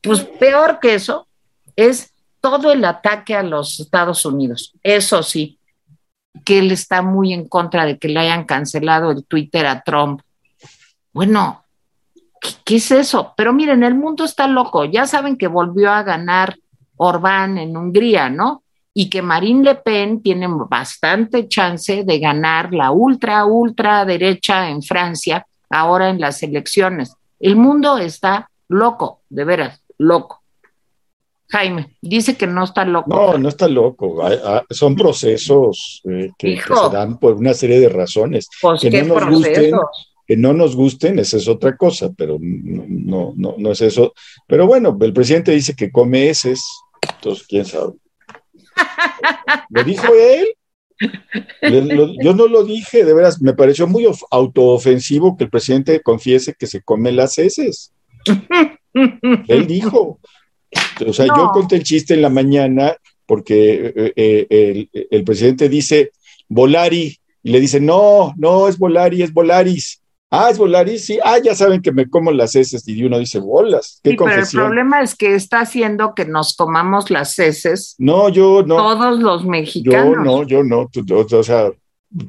pues 0.00 0.20
peor 0.20 0.78
que 0.80 0.94
eso 0.94 1.26
es 1.76 2.12
todo 2.40 2.72
el 2.72 2.84
ataque 2.84 3.34
a 3.34 3.42
los 3.42 3.80
Estados 3.80 4.26
Unidos. 4.26 4.74
Eso 4.82 5.22
sí, 5.22 5.58
que 6.44 6.58
él 6.58 6.72
está 6.72 7.02
muy 7.02 7.32
en 7.32 7.48
contra 7.48 7.86
de 7.86 7.98
que 7.98 8.08
le 8.08 8.20
hayan 8.20 8.44
cancelado 8.44 9.10
el 9.10 9.24
Twitter 9.24 9.66
a 9.66 9.82
Trump. 9.82 10.22
Bueno, 11.12 11.64
¿qué, 12.64 12.76
es 12.76 12.90
eso? 12.90 13.34
Pero 13.36 13.52
miren, 13.52 13.84
el 13.84 13.94
mundo 13.94 14.24
está 14.24 14.46
loco. 14.48 14.84
Ya 14.84 15.06
saben 15.06 15.36
que 15.36 15.46
volvió 15.46 15.92
a 15.92 16.02
ganar 16.02 16.58
Orbán 16.96 17.58
en 17.58 17.76
Hungría, 17.76 18.28
¿no? 18.28 18.61
Y 18.94 19.08
que 19.08 19.22
Marine 19.22 19.64
Le 19.64 19.74
Pen 19.76 20.22
tiene 20.22 20.46
bastante 20.68 21.48
chance 21.48 22.04
de 22.04 22.18
ganar 22.18 22.72
la 22.74 22.90
ultra, 22.90 23.44
ultra 23.44 24.04
derecha 24.04 24.68
en 24.68 24.82
Francia 24.82 25.46
ahora 25.70 26.10
en 26.10 26.20
las 26.20 26.42
elecciones. 26.42 27.14
El 27.40 27.56
mundo 27.56 27.98
está 27.98 28.50
loco, 28.68 29.22
de 29.28 29.44
veras, 29.44 29.82
loco. 29.98 30.42
Jaime, 31.48 31.96
dice 32.00 32.36
que 32.36 32.46
no 32.46 32.64
está 32.64 32.84
loco. 32.84 33.10
No, 33.10 33.36
no 33.36 33.48
está 33.48 33.68
loco. 33.68 34.22
Son 34.70 34.94
procesos 34.94 36.00
eh, 36.08 36.30
que, 36.38 36.56
se 36.58 36.90
dan 36.90 37.18
por 37.18 37.34
una 37.34 37.52
serie 37.52 37.78
de 37.78 37.90
razones. 37.90 38.48
Pues, 38.60 38.80
que 38.80 39.02
no 39.02 39.20
nos 39.20 39.34
gusten, 39.36 39.74
que 40.26 40.36
no 40.36 40.52
nos 40.54 40.76
gusten, 40.76 41.18
esa 41.18 41.36
es 41.36 41.48
otra 41.48 41.76
cosa, 41.76 42.10
pero 42.16 42.38
no, 42.40 43.34
no, 43.36 43.54
no 43.58 43.72
es 43.72 43.82
eso. 43.82 44.14
Pero 44.46 44.66
bueno, 44.66 44.96
el 45.00 45.12
presidente 45.12 45.52
dice 45.52 45.74
que 45.74 45.92
come 45.92 46.30
heces, 46.30 46.64
entonces 47.16 47.46
quién 47.46 47.66
sabe. 47.66 47.92
Lo 49.70 49.84
dijo 49.84 50.06
él. 50.14 50.48
yo 52.22 52.34
no 52.34 52.46
lo 52.46 52.64
dije, 52.64 53.04
de 53.04 53.14
veras, 53.14 53.40
me 53.40 53.54
pareció 53.54 53.86
muy 53.86 54.06
autoofensivo 54.30 55.36
que 55.36 55.44
el 55.44 55.50
presidente 55.50 56.00
confiese 56.00 56.54
que 56.54 56.66
se 56.66 56.82
come 56.82 57.12
las 57.12 57.38
heces. 57.38 57.92
él 59.48 59.66
dijo. 59.66 60.20
O 61.06 61.12
sea, 61.12 61.26
yo 61.26 61.50
conté 61.52 61.76
el 61.76 61.82
chiste 61.82 62.14
en 62.14 62.22
la 62.22 62.30
mañana 62.30 62.96
porque 63.26 63.92
eh, 63.94 64.12
eh, 64.50 65.06
el, 65.10 65.24
presidente 65.24 65.68
dice 65.68 66.12
Volari 66.48 67.18
y 67.42 67.50
le 67.50 67.60
dice, 67.60 67.80
no, 67.80 68.34
no 68.36 68.68
es 68.68 68.78
Volari, 68.78 69.22
es 69.22 69.32
Volaris. 69.32 70.01
Ah, 70.34 70.48
es 70.48 70.56
Volaris, 70.56 71.04
sí. 71.04 71.18
Ah, 71.22 71.36
ya 71.44 71.54
saben 71.54 71.82
que 71.82 71.92
me 71.92 72.08
como 72.08 72.32
las 72.32 72.56
heces. 72.56 72.88
Y 72.88 73.04
uno 73.04 73.18
dice, 73.18 73.38
bolas. 73.38 74.00
¿Qué 74.02 74.12
sí, 74.12 74.16
pero 74.18 74.40
el 74.40 74.48
problema 74.48 75.02
es 75.02 75.14
que 75.14 75.34
está 75.34 75.60
haciendo 75.60 76.14
que 76.14 76.24
nos 76.24 76.56
comamos 76.56 77.10
las 77.10 77.38
heces. 77.38 77.94
No, 77.98 78.30
yo 78.30 78.62
no. 78.66 78.76
Todos 78.76 79.18
los 79.18 79.44
mexicanos. 79.44 80.16
Yo 80.16 80.24
no, 80.24 80.46
yo 80.46 80.64
no. 80.64 80.90
O 81.36 81.42
sea, 81.42 81.70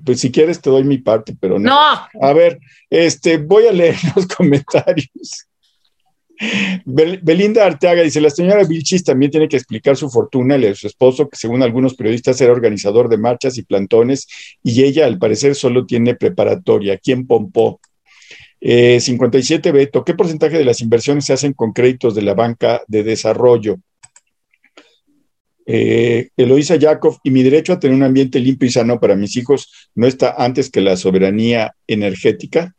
pues 0.04 0.20
si 0.20 0.34
quieres 0.34 0.60
te 0.60 0.70
doy 0.70 0.84
mi 0.84 0.98
parte, 0.98 1.34
pero 1.40 1.58
no. 1.58 1.70
No. 1.70 2.28
A 2.28 2.34
ver, 2.34 2.60
este, 2.90 3.38
voy 3.38 3.68
a 3.68 3.72
leer 3.72 3.96
los 4.18 4.28
comentarios. 4.28 5.48
Belinda 6.84 7.66
Arteaga 7.66 8.02
dice, 8.02 8.20
la 8.20 8.30
señora 8.30 8.66
Vilchis 8.66 9.06
también 9.06 9.32
tiene 9.32 9.48
que 9.48 9.56
explicar 9.56 9.96
su 9.96 10.10
fortuna, 10.10 10.56
el 10.56 10.76
su 10.76 10.88
esposo, 10.88 11.30
que 11.30 11.38
según 11.38 11.64
algunos 11.64 11.96
periodistas 11.96 12.42
era 12.42 12.52
organizador 12.52 13.08
de 13.08 13.18
marchas 13.18 13.58
y 13.58 13.64
plantones, 13.64 14.28
y 14.62 14.84
ella 14.84 15.06
al 15.06 15.20
parecer 15.20 15.56
solo 15.56 15.86
tiene 15.86 16.16
preparatoria. 16.16 16.98
¿Quién 16.98 17.28
pompó? 17.28 17.80
57 18.64 19.68
eh, 19.68 19.72
Beto, 19.74 20.06
¿qué 20.06 20.14
porcentaje 20.14 20.58
de 20.58 20.64
las 20.64 20.80
inversiones 20.80 21.26
se 21.26 21.34
hacen 21.34 21.52
con 21.54 21.74
créditos 21.74 22.16
de 22.16 22.22
la 22.22 22.34
banca 22.34 22.82
de 22.88 23.04
desarrollo? 23.04 23.78
Eh, 25.66 26.30
Eloisa 26.38 26.78
Yakov, 26.78 27.18
y 27.24 27.32
mi 27.32 27.44
derecho 27.44 27.74
a 27.74 27.80
tener 27.80 27.96
un 27.96 28.04
ambiente 28.04 28.40
limpio 28.40 28.68
y 28.68 28.72
sano 28.72 29.00
para 29.00 29.16
mis 29.16 29.36
hijos 29.36 29.90
no 29.96 30.08
está 30.08 30.36
antes 30.38 30.70
que 30.70 30.82
la 30.82 30.96
soberanía 30.96 31.76
energética. 31.88 32.74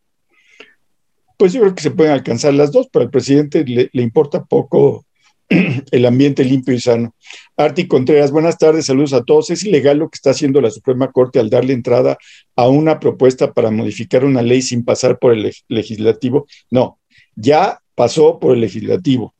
Pues 1.36 1.52
yo 1.52 1.60
creo 1.60 1.74
que 1.74 1.82
se 1.82 1.90
pueden 1.90 2.12
alcanzar 2.12 2.54
las 2.54 2.72
dos, 2.72 2.88
pero 2.90 3.04
al 3.04 3.10
presidente 3.10 3.64
le 3.64 4.02
importa 4.02 4.44
poco 4.44 5.04
el 5.90 6.06
ambiente 6.06 6.44
limpio 6.44 6.74
y 6.74 6.80
sano. 6.80 7.14
Arti 7.56 7.86
Contreras, 7.86 8.30
buenas 8.30 8.58
tardes, 8.58 8.86
saludos 8.86 9.12
a 9.12 9.22
todos. 9.22 9.50
¿Es 9.50 9.64
ilegal 9.64 9.98
lo 9.98 10.08
que 10.08 10.16
está 10.16 10.30
haciendo 10.30 10.60
la 10.60 10.70
Suprema 10.70 11.12
Corte 11.12 11.38
al 11.38 11.50
darle 11.50 11.72
entrada 11.72 12.16
a 12.56 12.68
una 12.68 12.98
propuesta 13.00 13.52
para 13.52 13.70
modificar 13.70 14.24
una 14.24 14.42
ley 14.42 14.62
sin 14.62 14.84
pasar 14.84 15.18
por 15.18 15.32
el 15.32 15.52
legislativo? 15.68 16.46
No, 16.70 16.98
ya 17.34 17.80
pasó 17.94 18.38
por 18.38 18.54
el 18.54 18.60
legislativo. 18.60 19.34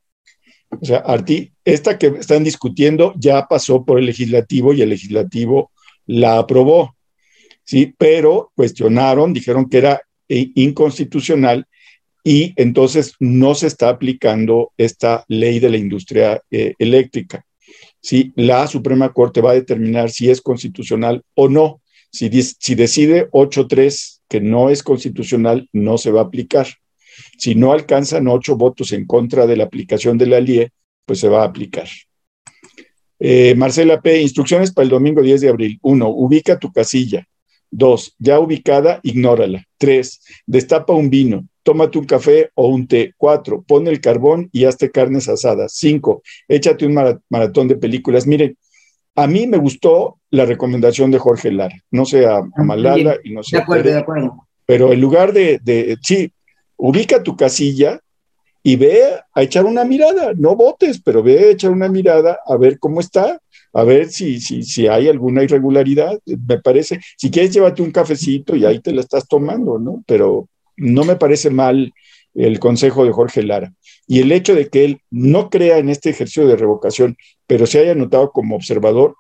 O 0.71 0.85
sea, 0.85 0.99
Arti, 0.99 1.53
esta 1.65 1.99
que 1.99 2.07
están 2.07 2.45
discutiendo 2.45 3.15
ya 3.17 3.47
pasó 3.47 3.85
por 3.85 3.99
el 3.99 4.07
legislativo 4.07 4.73
y 4.73 4.83
el 4.83 4.91
legislativo 4.91 5.71
la 6.07 6.39
aprobó. 6.39 6.97
Sí, 7.65 7.95
pero 7.97 8.53
cuestionaron, 8.55 9.33
dijeron 9.33 9.69
que 9.69 9.79
era 9.79 10.03
eh, 10.29 10.51
inconstitucional 10.55 11.67
y 12.25 12.55
entonces 12.57 13.15
no 13.21 13.55
se 13.55 13.67
está 13.67 13.91
aplicando 13.91 14.73
esta 14.79 15.27
ley 15.29 15.61
de 15.61 15.69
la 15.69 15.77
industria 15.77 16.43
eh, 16.51 16.73
eléctrica. 16.79 17.45
Si 18.01 18.33
la 18.35 18.67
Suprema 18.67 19.13
Corte 19.13 19.43
va 19.43 19.51
a 19.51 19.55
determinar 19.55 20.11
si 20.11 20.31
es 20.31 20.41
constitucional 20.41 21.23
o 21.35 21.49
no. 21.49 21.83
Si, 22.11 22.29
decide 22.29 23.29
8-3 23.31 24.21
que 24.29 24.41
no 24.41 24.71
es 24.71 24.83
constitucional, 24.83 25.69
no 25.73 25.99
se 25.99 26.13
va 26.13 26.21
a 26.21 26.25
aplicar. 26.25 26.67
Si 27.39 27.55
no 27.55 27.73
alcanzan 27.73 28.29
ocho 28.29 28.57
votos 28.57 28.93
en 28.93 29.05
contra 29.05 29.47
de 29.47 29.57
la 29.57 29.65
aplicación 29.65 30.17
de 30.17 30.27
la 30.27 30.41
LIE, 30.41 30.71
pues 31.05 31.19
se 31.19 31.29
va 31.29 31.43
a 31.43 31.47
aplicar. 31.47 31.89
Eh, 33.19 33.55
Marcela 33.57 34.01
P., 34.01 34.23
instrucciones 34.23 34.73
para 34.73 34.85
el 34.85 34.91
domingo 34.91 35.23
10 35.23 35.41
de 35.41 35.49
abril. 35.49 35.79
Uno, 35.83 36.09
ubica 36.09 36.59
tu 36.59 36.73
casilla. 36.73 37.27
Dos, 37.71 38.15
ya 38.19 38.39
ubicada, 38.39 39.01
ignórala. 39.03 39.65
Tres, 39.77 40.21
destapa 40.47 40.93
un 40.93 41.11
vino 41.11 41.49
tómate 41.65 41.99
un 41.99 42.05
café 42.05 42.51
o 42.55 42.69
un 42.69 42.87
té. 42.87 43.13
Cuatro, 43.17 43.65
pon 43.67 43.89
el 43.89 44.01
carbón 44.01 44.49
y 44.53 44.67
hazte 44.67 44.91
carnes 44.91 45.29
asadas. 45.29 45.73
Cinco, 45.75 46.23
échate 46.47 46.87
un 46.87 46.95
maratón 47.29 47.67
de 47.67 47.77
películas. 47.77 48.27
Miren, 48.27 48.57
a 49.17 49.27
mí 49.27 49.47
me 49.47 49.59
gustó 49.59 50.21
la 50.31 50.45
recomendación 50.45 51.11
de 51.11 51.19
Jorge 51.19 51.51
Lara, 51.51 51.77
no 51.91 52.05
sé 52.05 52.27
a, 52.27 52.39
ah, 52.39 52.63
Malala 52.63 53.17
y 53.25 53.33
no 53.33 53.43
sé. 53.43 53.57
De 53.57 53.63
acuerdo, 53.63 53.91
de 53.91 53.99
acuerdo. 53.99 54.47
Pero 54.67 54.93
en 54.93 55.01
lugar 55.01 55.33
de, 55.33 55.61
de, 55.63 55.97
sí, 56.03 56.33
ubica 56.77 57.23
tu 57.23 57.37
casilla 57.37 58.01
y 58.63 58.77
ve 58.77 59.03
a 59.35 59.43
echar 59.43 59.67
una 59.67 59.85
mirada, 59.85 60.33
no 60.37 60.57
votes, 60.57 61.01
pero 61.01 61.23
ve 61.23 61.39
a 61.39 61.51
echar 61.51 61.71
una 61.71 61.89
mirada 61.89 62.39
a 62.47 62.57
ver 62.57 62.79
cómo 62.79 63.01
está, 63.01 63.39
a 63.73 63.85
ver 63.85 64.09
si, 64.09 64.41
si, 64.41 64.63
si 64.63 64.87
hay 64.87 65.09
alguna 65.09 65.43
irregularidad, 65.43 66.19
me 66.25 66.59
parece. 66.61 67.01
Si 67.17 67.31
quieres, 67.31 67.53
llévate 67.53 67.83
un 67.83 67.91
cafecito 67.91 68.57
y 68.57 68.65
ahí 68.65 68.81
te 68.81 68.93
la 68.93 69.03
estás 69.03 69.29
tomando, 69.29 69.79
¿no? 69.79 70.03
Pero, 70.07 70.49
no 70.77 71.05
me 71.05 71.17
parece 71.17 71.51
mal 71.51 71.93
el 72.35 72.59
consejo 72.59 73.05
de 73.05 73.13
Jorge 73.13 73.43
Lara. 73.43 73.73
Y 74.07 74.21
el 74.21 74.33
hecho 74.33 74.55
de 74.55 74.69
que 74.69 74.85
él 74.85 75.01
no 75.11 75.51
crea 75.51 75.79
en 75.79 75.89
este 75.89 76.11
ejercicio 76.11 76.47
de 76.47 76.57
revocación, 76.57 77.17
pero 77.47 77.67
se 77.67 77.79
haya 77.81 77.93
anotado 77.93 78.33
como 78.33 78.57
observador, 78.57 79.17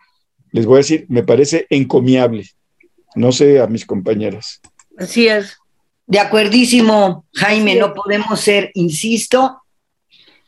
les 0.52 0.66
voy 0.66 0.76
a 0.76 0.78
decir, 0.78 1.06
me 1.08 1.22
parece 1.22 1.66
encomiable. 1.70 2.48
No 3.14 3.32
sé 3.32 3.60
a 3.60 3.66
mis 3.66 3.86
compañeras. 3.86 4.60
Así 4.98 5.28
es. 5.28 5.56
De 6.06 6.18
acuerdísimo, 6.18 7.24
Jaime, 7.34 7.76
no 7.76 7.94
podemos 7.94 8.40
ser, 8.40 8.70
insisto, 8.74 9.62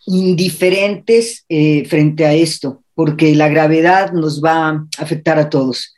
indiferentes 0.06 1.44
eh, 1.48 1.84
frente 1.86 2.26
a 2.26 2.34
esto, 2.34 2.82
porque 2.94 3.34
la 3.34 3.48
gravedad 3.48 4.12
nos 4.12 4.42
va 4.42 4.68
a 4.68 4.86
afectar 4.98 5.38
a 5.38 5.48
todos. 5.48 5.94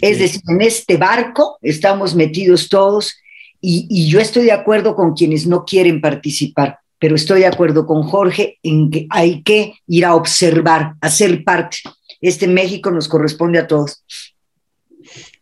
Es 0.00 0.18
decir, 0.18 0.40
en 0.48 0.62
este 0.62 0.96
barco 0.96 1.58
estamos 1.60 2.14
metidos 2.14 2.68
todos 2.68 3.14
y, 3.62 4.08
yo 4.08 4.18
estoy 4.18 4.44
de 4.44 4.52
acuerdo 4.52 4.96
con 4.96 5.14
quienes 5.14 5.46
no 5.46 5.64
quieren 5.64 6.00
participar, 6.00 6.80
pero 6.98 7.14
estoy 7.14 7.40
de 7.40 7.46
acuerdo 7.46 7.86
con 7.86 8.02
Jorge 8.02 8.58
en 8.62 8.90
que 8.90 9.06
hay 9.08 9.42
que 9.42 9.74
ir 9.86 10.04
a 10.04 10.16
observar, 10.16 10.94
a 11.00 11.08
ser 11.08 11.44
parte. 11.44 11.78
Este 12.20 12.48
México 12.48 12.90
nos 12.90 13.06
corresponde 13.06 13.60
a 13.60 13.66
todos. 13.68 14.04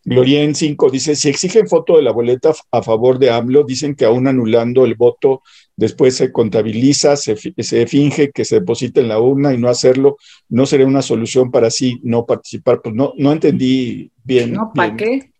Glorien 0.03 0.55
5 0.55 0.89
dice, 0.89 1.15
si 1.15 1.29
exigen 1.29 1.67
foto 1.67 1.97
de 1.97 2.03
la 2.03 2.11
boleta 2.11 2.53
a 2.71 2.81
favor 2.81 3.19
de 3.19 3.31
AMLO, 3.31 3.63
dicen 3.63 3.95
que 3.95 4.05
aún 4.05 4.27
anulando 4.27 4.85
el 4.85 4.95
voto, 4.95 5.41
después 5.75 6.15
se 6.15 6.31
contabiliza, 6.31 7.15
se, 7.15 7.35
finge 7.35 8.31
que 8.31 8.45
se 8.45 8.59
deposita 8.59 9.01
en 9.01 9.07
la 9.07 9.19
urna 9.19 9.53
y 9.53 9.57
no 9.57 9.67
hacerlo, 9.67 10.17
no 10.49 10.65
sería 10.65 10.87
una 10.87 11.01
solución 11.01 11.51
para 11.51 11.69
sí 11.69 11.99
no 12.03 12.25
participar. 12.25 12.81
Pues 12.81 12.95
no, 12.95 13.13
no 13.17 13.31
entendí 13.31 14.11
bien. 14.23 14.53
No, 14.53 14.71
¿para 14.73 14.95
qué? 14.95 15.30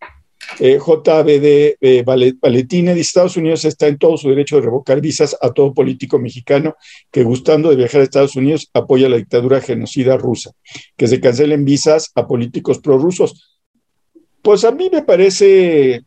Eh, 0.58 0.78
JBD 0.78 1.76
eh, 1.80 2.04
Valetine 2.04 2.92
Estados 2.92 3.36
Unidos 3.36 3.64
está 3.64 3.86
en 3.86 3.98
todo 3.98 4.16
su 4.16 4.28
derecho 4.28 4.56
de 4.56 4.62
revocar 4.62 5.00
visas 5.00 5.36
a 5.40 5.50
todo 5.50 5.72
político 5.72 6.18
mexicano 6.18 6.76
que 7.10 7.22
gustando 7.22 7.70
de 7.70 7.76
viajar 7.76 8.00
a 8.00 8.04
Estados 8.04 8.36
Unidos 8.36 8.68
apoya 8.74 9.08
la 9.08 9.16
dictadura 9.16 9.60
genocida 9.60 10.16
rusa, 10.16 10.52
que 10.96 11.08
se 11.08 11.20
cancelen 11.20 11.64
visas 11.64 12.10
a 12.14 12.26
políticos 12.26 12.78
prorrusos. 12.78 13.60
Pues 14.42 14.64
a 14.64 14.72
mí 14.72 14.90
me 14.92 15.02
parece, 15.02 16.04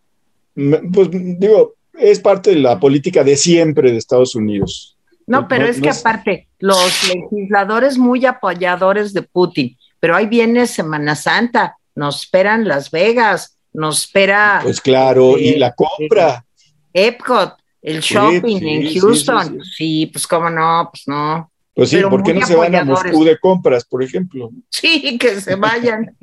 pues 0.53 1.09
digo, 1.11 1.75
es 1.93 2.19
parte 2.19 2.51
de 2.51 2.57
la 2.57 2.79
política 2.79 3.23
de 3.23 3.37
siempre 3.37 3.91
de 3.91 3.97
Estados 3.97 4.35
Unidos. 4.35 4.97
No, 5.27 5.47
pero 5.47 5.65
es 5.65 5.81
que 5.81 5.89
aparte, 5.89 6.47
los 6.59 7.09
legisladores 7.13 7.97
muy 7.97 8.25
apoyadores 8.25 9.13
de 9.13 9.23
Putin, 9.23 9.75
pero 9.99 10.15
ahí 10.15 10.27
viene 10.27 10.67
Semana 10.67 11.15
Santa, 11.15 11.77
nos 11.95 12.23
esperan 12.23 12.67
Las 12.67 12.91
Vegas, 12.91 13.54
nos 13.75 14.05
espera. 14.05 14.59
Pues 14.63 14.81
claro, 14.81 15.37
y 15.37 15.55
la 15.55 15.73
compra. 15.73 16.45
Epcot, 16.93 17.55
el 17.81 17.99
shopping 17.99 18.61
en 18.61 18.93
Houston. 18.93 19.61
Sí, 19.63 20.07
pues 20.07 20.25
cómo 20.25 20.49
no, 20.49 20.89
pues 20.91 21.03
no. 21.07 21.51
Pues 21.73 21.89
sí, 21.89 21.97
¿por 22.09 22.23
qué 22.23 22.33
no 22.33 22.47
se 22.47 22.55
van 22.55 22.73
a 22.73 22.85
Moscú 22.85 23.25
de 23.25 23.37
compras, 23.37 23.83
por 23.83 24.01
ejemplo? 24.01 24.49
Sí, 24.69 25.17
que 25.17 25.41
se 25.41 25.55
vayan. 25.55 26.15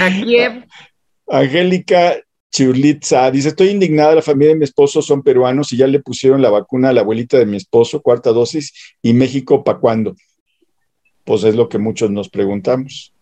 a 0.00 0.10
Kiev. 0.10 0.66
Angélica 1.28 2.16
Churlitza 2.50 3.30
dice: 3.30 3.48
Estoy 3.48 3.68
indignada, 3.68 4.14
la 4.14 4.22
familia 4.22 4.54
de 4.54 4.58
mi 4.58 4.64
esposo 4.64 5.02
son 5.02 5.22
peruanos 5.22 5.70
y 5.72 5.76
ya 5.76 5.86
le 5.86 6.00
pusieron 6.00 6.40
la 6.40 6.48
vacuna 6.48 6.88
a 6.88 6.92
la 6.94 7.02
abuelita 7.02 7.38
de 7.38 7.44
mi 7.44 7.58
esposo, 7.58 8.00
cuarta 8.00 8.30
dosis, 8.30 8.72
y 9.02 9.12
México, 9.12 9.62
¿para 9.62 9.78
cuándo? 9.78 10.16
Pues 11.24 11.44
es 11.44 11.54
lo 11.54 11.68
que 11.68 11.76
muchos 11.76 12.10
nos 12.10 12.30
preguntamos. 12.30 13.12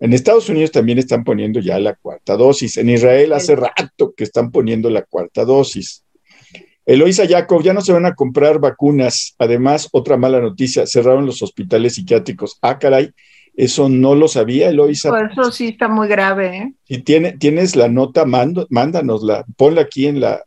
En 0.00 0.12
Estados 0.12 0.48
Unidos 0.48 0.70
también 0.70 0.98
están 0.98 1.24
poniendo 1.24 1.60
ya 1.60 1.78
la 1.78 1.94
cuarta 1.94 2.36
dosis. 2.36 2.76
En 2.76 2.88
Israel 2.88 3.32
hace 3.32 3.56
rato 3.56 4.14
que 4.16 4.24
están 4.24 4.50
poniendo 4.50 4.90
la 4.90 5.02
cuarta 5.02 5.44
dosis. 5.44 6.04
Eloisa 6.86 7.26
Jacob, 7.28 7.62
ya 7.62 7.74
no 7.74 7.80
se 7.80 7.92
van 7.92 8.06
a 8.06 8.14
comprar 8.14 8.60
vacunas. 8.60 9.34
Además, 9.38 9.88
otra 9.92 10.16
mala 10.16 10.40
noticia, 10.40 10.86
cerraron 10.86 11.26
los 11.26 11.42
hospitales 11.42 11.96
psiquiátricos. 11.96 12.58
Ah, 12.62 12.78
caray, 12.78 13.10
eso 13.54 13.88
no 13.88 14.14
lo 14.14 14.28
sabía, 14.28 14.68
Eloisa. 14.68 15.10
Pues 15.10 15.32
eso 15.32 15.50
sí 15.50 15.68
está 15.68 15.88
muy 15.88 16.08
grave. 16.08 16.56
¿eh? 16.56 16.72
Si 16.84 16.98
tiene, 17.02 17.32
tienes 17.32 17.76
la 17.76 17.88
nota, 17.88 18.24
mándanosla, 18.24 19.44
ponla 19.56 19.82
aquí 19.82 20.06
en 20.06 20.20
la, 20.20 20.42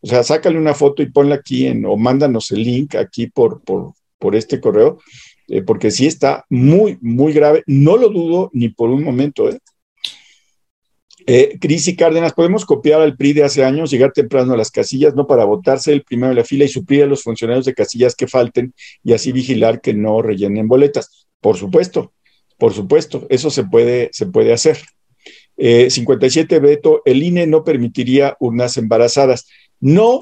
o 0.00 0.06
sea, 0.06 0.22
sácale 0.22 0.58
una 0.58 0.74
foto 0.74 1.02
y 1.02 1.10
ponla 1.10 1.36
aquí 1.36 1.66
en, 1.66 1.84
o 1.84 1.96
mándanos 1.96 2.50
el 2.52 2.62
link 2.62 2.94
aquí 2.94 3.26
por, 3.26 3.60
por, 3.62 3.92
por 4.18 4.34
este 4.34 4.60
correo, 4.60 4.98
eh, 5.48 5.62
porque 5.62 5.90
sí 5.90 6.06
está 6.06 6.44
muy, 6.50 6.98
muy 7.00 7.32
grave. 7.32 7.62
No 7.66 7.96
lo 7.96 8.08
dudo 8.08 8.50
ni 8.52 8.68
por 8.68 8.90
un 8.90 9.02
momento. 9.02 9.48
¿eh? 9.48 9.58
Eh, 11.26 11.58
Cris 11.60 11.88
y 11.88 11.96
Cárdenas, 11.96 12.32
podemos 12.32 12.64
copiar 12.64 13.00
al 13.00 13.16
PRI 13.16 13.32
de 13.32 13.44
hace 13.44 13.64
años, 13.64 13.90
llegar 13.90 14.12
temprano 14.12 14.54
a 14.54 14.56
las 14.56 14.70
casillas, 14.70 15.14
no 15.14 15.26
para 15.26 15.44
votarse 15.44 15.92
el 15.92 16.02
primero 16.02 16.28
de 16.28 16.36
la 16.36 16.44
fila 16.44 16.64
y 16.64 16.68
suplir 16.68 17.02
a 17.02 17.06
los 17.06 17.22
funcionarios 17.22 17.64
de 17.64 17.74
casillas 17.74 18.14
que 18.14 18.28
falten 18.28 18.74
y 19.02 19.12
así 19.12 19.32
vigilar 19.32 19.80
que 19.80 19.92
no 19.92 20.22
rellenen 20.22 20.68
boletas. 20.68 21.26
Por 21.40 21.56
supuesto, 21.56 22.12
por 22.58 22.72
supuesto, 22.72 23.26
eso 23.28 23.50
se 23.50 23.64
puede, 23.64 24.08
se 24.12 24.26
puede 24.26 24.52
hacer. 24.52 24.78
57 25.58 26.54
eh, 26.54 26.58
Beto, 26.60 27.02
el 27.04 27.22
INE 27.22 27.46
no 27.46 27.64
permitiría 27.64 28.36
urnas 28.40 28.76
embarazadas. 28.76 29.46
No, 29.80 30.20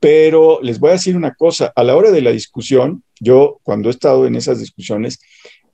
pero 0.00 0.60
les 0.62 0.78
voy 0.78 0.90
a 0.90 0.92
decir 0.94 1.16
una 1.16 1.34
cosa, 1.34 1.72
a 1.74 1.82
la 1.82 1.96
hora 1.96 2.10
de 2.10 2.22
la 2.22 2.30
discusión, 2.30 3.02
yo 3.20 3.60
cuando 3.62 3.88
he 3.88 3.92
estado 3.92 4.26
en 4.26 4.36
esas 4.36 4.60
discusiones, 4.60 5.20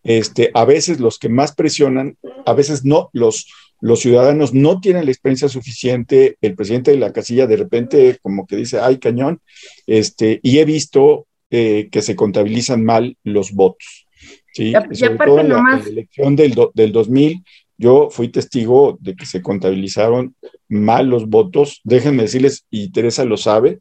este, 0.03 0.51
a 0.55 0.65
veces 0.65 1.01
los 1.01 1.19
que 1.19 1.29
más 1.29 1.55
presionan, 1.55 2.17
a 2.47 2.53
veces 2.53 2.85
no, 2.85 3.11
los, 3.13 3.47
los 3.81 4.01
ciudadanos 4.01 4.55
no 4.55 4.81
tienen 4.81 5.07
la 5.07 5.11
experiencia 5.11 5.49
suficiente, 5.49 6.37
el 6.41 6.55
presidente 6.55 6.91
de 6.91 6.99
la 6.99 7.13
casilla 7.13 7.47
de 7.47 7.57
repente 7.57 8.19
como 8.23 8.47
que 8.47 8.57
dice, 8.57 8.81
ay 8.81 8.99
cañón, 8.99 9.41
este, 9.87 10.41
y 10.43 10.59
he 10.59 10.65
visto 10.65 11.27
eh, 11.51 11.89
que 11.91 12.03
se 12.03 12.17
contabilizan 12.17 12.85
mal 12.85 13.17
los 13.25 13.53
votos. 13.53 14.07
¿sí? 14.53 14.73
sobre 14.93 15.19
todo 15.27 15.41
en 15.41 15.49
la, 15.49 15.83
elección 15.87 16.37
del, 16.37 16.55
del 16.75 16.93
2000, 16.93 17.43
yo 17.77 18.09
fui 18.11 18.29
testigo 18.29 18.97
de 19.01 19.17
que 19.17 19.27
se 19.27 19.43
contabilizaron 19.43 20.37
mal 20.69 21.09
los 21.09 21.29
votos. 21.29 21.81
Déjenme 21.85 22.23
decirles, 22.23 22.65
y 22.71 22.91
Teresa 22.91 23.25
lo 23.25 23.37
sabe, 23.37 23.81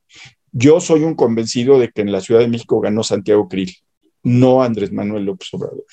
yo 0.53 0.79
soy 0.79 1.03
un 1.03 1.15
convencido 1.15 1.79
de 1.79 1.89
que 1.89 2.01
en 2.01 2.11
la 2.11 2.21
Ciudad 2.21 2.39
de 2.39 2.47
México 2.47 2.79
ganó 2.79 3.03
Santiago 3.03 3.49
Krill, 3.49 3.75
no 4.23 4.63
Andrés 4.63 4.91
Manuel 4.91 5.25
López 5.25 5.49
Obrador. 5.53 5.83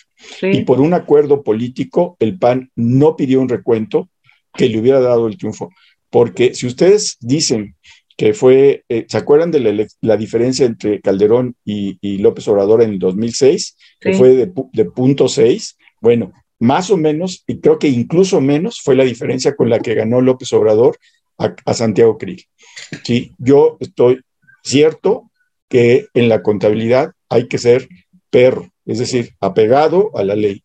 Y 0.42 0.62
por 0.62 0.80
un 0.80 0.94
acuerdo 0.94 1.42
político, 1.42 2.16
el 2.20 2.38
PAN 2.38 2.70
no 2.76 3.16
pidió 3.16 3.40
un 3.40 3.48
recuento 3.48 4.08
que 4.54 4.68
le 4.68 4.78
hubiera 4.78 5.00
dado 5.00 5.26
el 5.26 5.36
triunfo. 5.36 5.70
Porque 6.10 6.54
si 6.54 6.66
ustedes 6.66 7.16
dicen 7.20 7.74
que 8.16 8.34
fue, 8.34 8.84
eh, 8.88 9.06
¿se 9.08 9.16
acuerdan 9.16 9.50
de 9.50 9.88
la, 10.00 10.16
diferencia 10.16 10.66
entre 10.66 11.00
Calderón 11.00 11.56
y, 11.64 12.18
López 12.18 12.46
Obrador 12.48 12.82
en 12.82 12.90
el 12.90 12.98
2006? 12.98 13.76
Que 13.98 14.12
fue 14.12 14.34
de, 14.34 14.52
de 14.72 14.84
punto 14.84 15.26
seis. 15.28 15.76
Bueno, 16.00 16.32
más 16.60 16.90
o 16.90 16.96
menos, 16.96 17.42
y 17.46 17.58
creo 17.60 17.78
que 17.78 17.88
incluso 17.88 18.40
menos, 18.40 18.80
fue 18.82 18.94
la 18.94 19.04
diferencia 19.04 19.56
con 19.56 19.70
la 19.70 19.80
que 19.80 19.94
ganó 19.94 20.20
López 20.20 20.52
Obrador 20.52 20.98
a, 21.38 21.74
Santiago 21.74 22.18
Krill. 22.18 22.44
Sí, 23.02 23.32
yo 23.38 23.78
estoy 23.80 24.20
cierto 24.62 25.30
que 25.68 26.08
en 26.14 26.28
la 26.28 26.42
contabilidad 26.42 27.12
hay 27.28 27.48
que 27.48 27.58
ser 27.58 27.88
perro, 28.30 28.70
es 28.84 28.98
decir, 28.98 29.34
apegado 29.40 30.10
a 30.16 30.24
la 30.24 30.34
ley. 30.34 30.62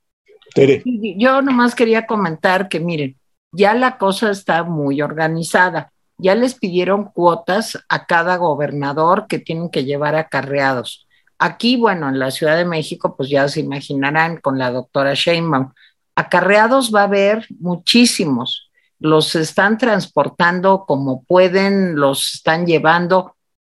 Tere. 0.53 0.83
Yo 0.85 1.41
nomás 1.41 1.75
quería 1.75 2.05
comentar 2.05 2.69
que, 2.69 2.79
miren, 2.79 3.17
ya 3.51 3.73
la 3.73 3.97
cosa 3.97 4.31
está 4.31 4.63
muy 4.63 5.01
organizada 5.01 5.91
ya 6.17 6.35
les 6.35 6.55
pidieron 6.55 7.05
cuotas 7.05 7.77
a 7.89 8.05
cada 8.05 8.37
gobernador 8.37 9.27
que 9.27 9.39
tienen 9.39 9.69
que 9.69 9.83
llevar 9.83 10.15
acarreados. 10.15 11.07
Aquí, 11.37 11.75
bueno, 11.75 12.07
en 12.07 12.19
la 12.19 12.31
Ciudad 12.31 12.55
de 12.55 12.65
México, 12.65 13.15
pues 13.17 13.29
ya 13.29 13.47
se 13.49 13.59
imaginarán 13.59 14.37
con 14.37 14.57
la 14.57 14.71
doctora 14.71 15.13
Sheinbaum, 15.13 15.73
acarreados 16.15 16.93
va 16.95 17.01
a 17.01 17.05
haber 17.05 17.45
muchísimos. 17.59 18.71
Los 18.99 19.35
están 19.35 19.77
transportando 19.77 20.85
como 20.87 21.23
pueden, 21.25 21.95
los 21.97 22.35
están 22.35 22.65
llevando. 22.65 23.34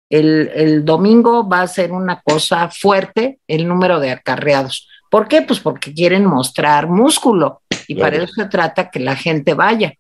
El, 0.09 0.51
el 0.55 0.85
domingo 0.85 1.49
va 1.49 1.63
a 1.63 1.69
ser 1.69 1.93
una 1.93 2.21
cosa 2.23 2.69
fuerte 2.71 3.39
el 3.49 3.67
número 3.67 3.99
de 4.01 4.11
acarreados. 4.11 4.89
¿Por 5.11 5.29
qué? 5.29 5.43
Pues 5.43 5.61
porque 5.61 5.95
quieren 5.95 6.25
mostrar 6.27 6.89
músculo 6.89 7.63
y 7.89 7.95
para 7.95 8.17
eso 8.17 8.33
se 8.35 8.47
trata 8.47 8.91
que 8.91 9.01
la 9.01 9.17
gente 9.17 9.55
vaya. 9.55 9.95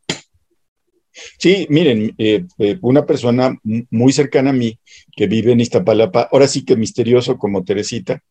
Sí, 1.38 1.66
miren, 1.70 2.14
eh, 2.18 2.44
eh, 2.58 2.78
una 2.82 3.06
persona 3.06 3.56
muy 3.90 4.12
cercana 4.12 4.50
a 4.50 4.52
mí 4.52 4.78
que 5.16 5.26
vive 5.26 5.52
en 5.52 5.60
Iztapalapa, 5.60 6.28
ahora 6.30 6.46
sí 6.46 6.64
que 6.64 6.76
misterioso 6.76 7.38
como 7.38 7.64
Teresita, 7.64 8.22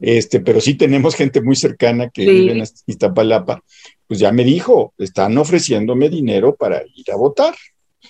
este, 0.00 0.40
pero 0.40 0.60
sí 0.60 0.74
tenemos 0.74 1.14
gente 1.14 1.42
muy 1.42 1.56
cercana 1.56 2.08
que 2.08 2.24
vive 2.24 2.52
en 2.52 2.64
Iztapalapa, 2.86 3.62
pues 4.06 4.20
ya 4.20 4.32
me 4.32 4.44
dijo, 4.44 4.94
están 4.98 5.36
ofreciéndome 5.38 6.08
dinero 6.08 6.54
para 6.54 6.82
ir 6.94 7.10
a 7.12 7.16
votar. 7.16 7.54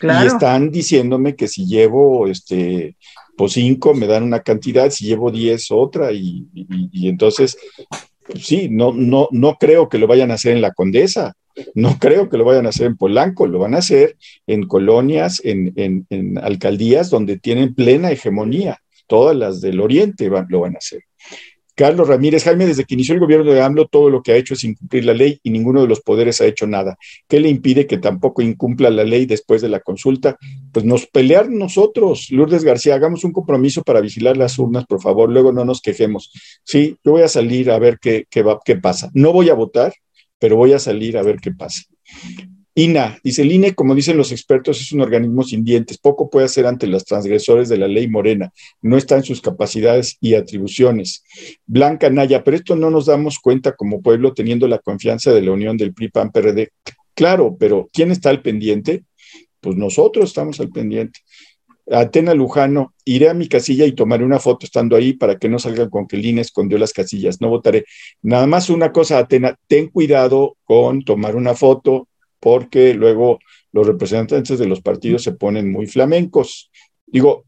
Y 0.03 0.27
están 0.27 0.71
diciéndome 0.71 1.37
que 1.37 1.49
si 1.49 1.67
llevo 1.67 2.27
este, 2.27 2.97
pues 3.37 3.53
cinco 3.53 3.95
me 3.95 4.07
dan 4.07 4.23
una 4.23 4.41
cantidad, 4.41 4.91
si 4.91 5.07
llevo 5.07 5.31
diez 5.31 5.71
otra, 5.71 6.13
y, 6.13 6.47
y 6.55 7.09
entonces, 7.09 7.59
pues 8.27 8.47
sí, 8.47 8.69
no, 8.71 8.93
no, 8.93 9.29
no 9.31 9.57
creo 9.59 9.89
que 9.89 9.99
lo 9.99 10.07
vayan 10.07 10.31
a 10.31 10.35
hacer 10.35 10.55
en 10.55 10.63
la 10.63 10.73
Condesa, 10.73 11.35
no 11.75 11.99
creo 11.99 12.29
que 12.29 12.37
lo 12.37 12.45
vayan 12.45 12.67
a 12.67 12.71
hacer 12.71 12.87
en 12.87 12.97
Polanco, 12.97 13.47
lo 13.47 13.59
van 13.59 13.75
a 13.75 13.79
hacer 13.79 14.17
en 14.47 14.67
colonias, 14.67 15.41
en, 15.45 16.39
alcaldías 16.43 17.11
donde 17.11 17.39
tienen 17.39 17.75
plena 17.75 18.11
hegemonía. 18.11 18.79
Todas 19.07 19.37
las 19.37 19.61
del 19.61 19.81
Oriente 19.81 20.31
lo 20.49 20.61
van 20.61 20.75
a 20.77 20.79
hacer. 20.79 21.03
Carlos 21.81 22.09
Ramírez, 22.09 22.45
Jaime, 22.45 22.67
desde 22.67 22.85
que 22.85 22.93
inició 22.93 23.15
el 23.15 23.21
gobierno 23.21 23.51
de 23.51 23.63
AMLO, 23.63 23.87
todo 23.87 24.11
lo 24.11 24.23
que 24.23 24.33
ha 24.33 24.37
hecho 24.37 24.53
es 24.53 24.65
incumplir 24.65 25.07
la 25.07 25.15
ley 25.15 25.41
y 25.43 25.49
ninguno 25.49 25.81
de 25.81 25.89
los 25.89 26.03
poderes 26.03 26.39
ha 26.43 26.45
hecho 26.45 26.67
nada. 26.67 26.99
¿Qué 27.27 27.41
le 27.41 27.49
impide 27.49 27.87
que 27.87 27.97
tampoco 27.97 28.43
incumpla 28.43 28.91
la 28.91 29.03
ley 29.03 29.25
después 29.25 29.63
de 29.63 29.71
la 29.71 29.81
consulta? 29.81 30.37
Pues 30.73 30.85
nos 30.85 31.07
pelear 31.07 31.49
nosotros. 31.49 32.27
Lourdes 32.33 32.65
García, 32.65 32.97
hagamos 32.97 33.25
un 33.25 33.33
compromiso 33.33 33.83
para 33.83 34.03
vigilar 34.03 34.37
las 34.37 34.59
urnas, 34.59 34.85
por 34.85 35.01
favor, 35.01 35.31
luego 35.31 35.53
no 35.53 35.65
nos 35.65 35.81
quejemos. 35.81 36.31
Sí, 36.65 36.99
yo 37.03 37.13
voy 37.13 37.23
a 37.23 37.29
salir 37.29 37.71
a 37.71 37.79
ver 37.79 37.99
qué, 37.99 38.27
qué, 38.29 38.45
qué 38.63 38.77
pasa. 38.77 39.11
No 39.15 39.33
voy 39.33 39.49
a 39.49 39.55
votar, 39.55 39.95
pero 40.39 40.57
voy 40.57 40.75
a 40.75 40.79
salir 40.79 41.17
a 41.17 41.23
ver 41.23 41.37
qué 41.41 41.51
pasa. 41.51 41.81
INA, 42.81 43.19
dice 43.23 43.43
el 43.43 43.53
INE, 43.53 43.75
como 43.75 43.95
dicen 43.95 44.17
los 44.17 44.33
expertos, 44.33 44.81
es 44.81 44.93
un 44.93 45.01
organismo 45.01 45.43
sin 45.43 45.65
dientes, 45.65 45.99
poco 45.99 46.31
puede 46.31 46.47
hacer 46.47 46.67
ante 46.67 46.87
los 46.87 47.05
transgresores 47.05 47.69
de 47.69 47.77
la 47.77 47.89
ley 47.89 48.09
morena, 48.09 48.53
no 48.81 48.97
está 48.97 49.17
en 49.17 49.25
sus 49.25 49.41
capacidades 49.41 50.17
y 50.21 50.35
atribuciones. 50.35 51.25
Blanca 51.67 52.11
Naya, 52.11 52.43
pero 52.43 52.57
esto 52.57 52.77
no 52.77 52.91
nos 52.91 53.07
damos 53.07 53.39
cuenta 53.39 53.73
como 53.73 54.01
pueblo 54.01 54.35
teniendo 54.35 54.67
la 54.69 54.79
confianza 54.79 55.33
de 55.33 55.43
la 55.43 55.53
unión 55.53 55.77
del 55.77 55.93
PRI, 55.93 56.09
PAN, 56.09 56.31
PRD. 56.31 56.71
Claro, 57.15 57.57
pero 57.59 57.89
¿quién 57.93 58.11
está 58.11 58.31
al 58.31 58.43
pendiente? 58.43 59.05
Pues 59.61 59.77
nosotros 59.77 60.27
estamos 60.27 60.59
al 60.61 60.71
pendiente. 60.71 61.21
Atena 61.91 62.35
Lujano, 62.35 62.95
iré 63.05 63.29
a 63.29 63.35
mi 63.35 63.49
casilla 63.49 63.85
y 63.85 63.93
tomaré 63.93 64.25
una 64.25 64.39
foto 64.39 64.65
estando 64.65 64.97
ahí 64.97 65.13
para 65.13 65.39
que 65.39 65.49
no 65.49 65.59
salgan 65.59 65.91
con 65.91 66.07
que 66.07 66.17
el 66.17 66.25
INE 66.25 66.41
escondió 66.41 66.79
las 66.79 66.93
casillas, 66.93 67.41
no 67.41 67.49
votaré. 67.49 67.85
Nada 68.23 68.47
más 68.47 68.71
una 68.71 68.93
cosa, 68.93 69.19
Atena, 69.19 69.57
ten 69.67 69.89
cuidado 69.89 70.57
con 70.65 71.03
tomar 71.03 71.35
una 71.35 71.55
foto 71.55 72.09
porque 72.41 72.95
luego 72.95 73.39
los 73.73 73.87
representantes 73.87 74.59
de 74.59 74.67
los 74.67 74.81
partidos 74.81 75.23
se 75.23 75.33
ponen 75.33 75.71
muy 75.71 75.87
flamencos. 75.87 76.71
Digo, 77.07 77.45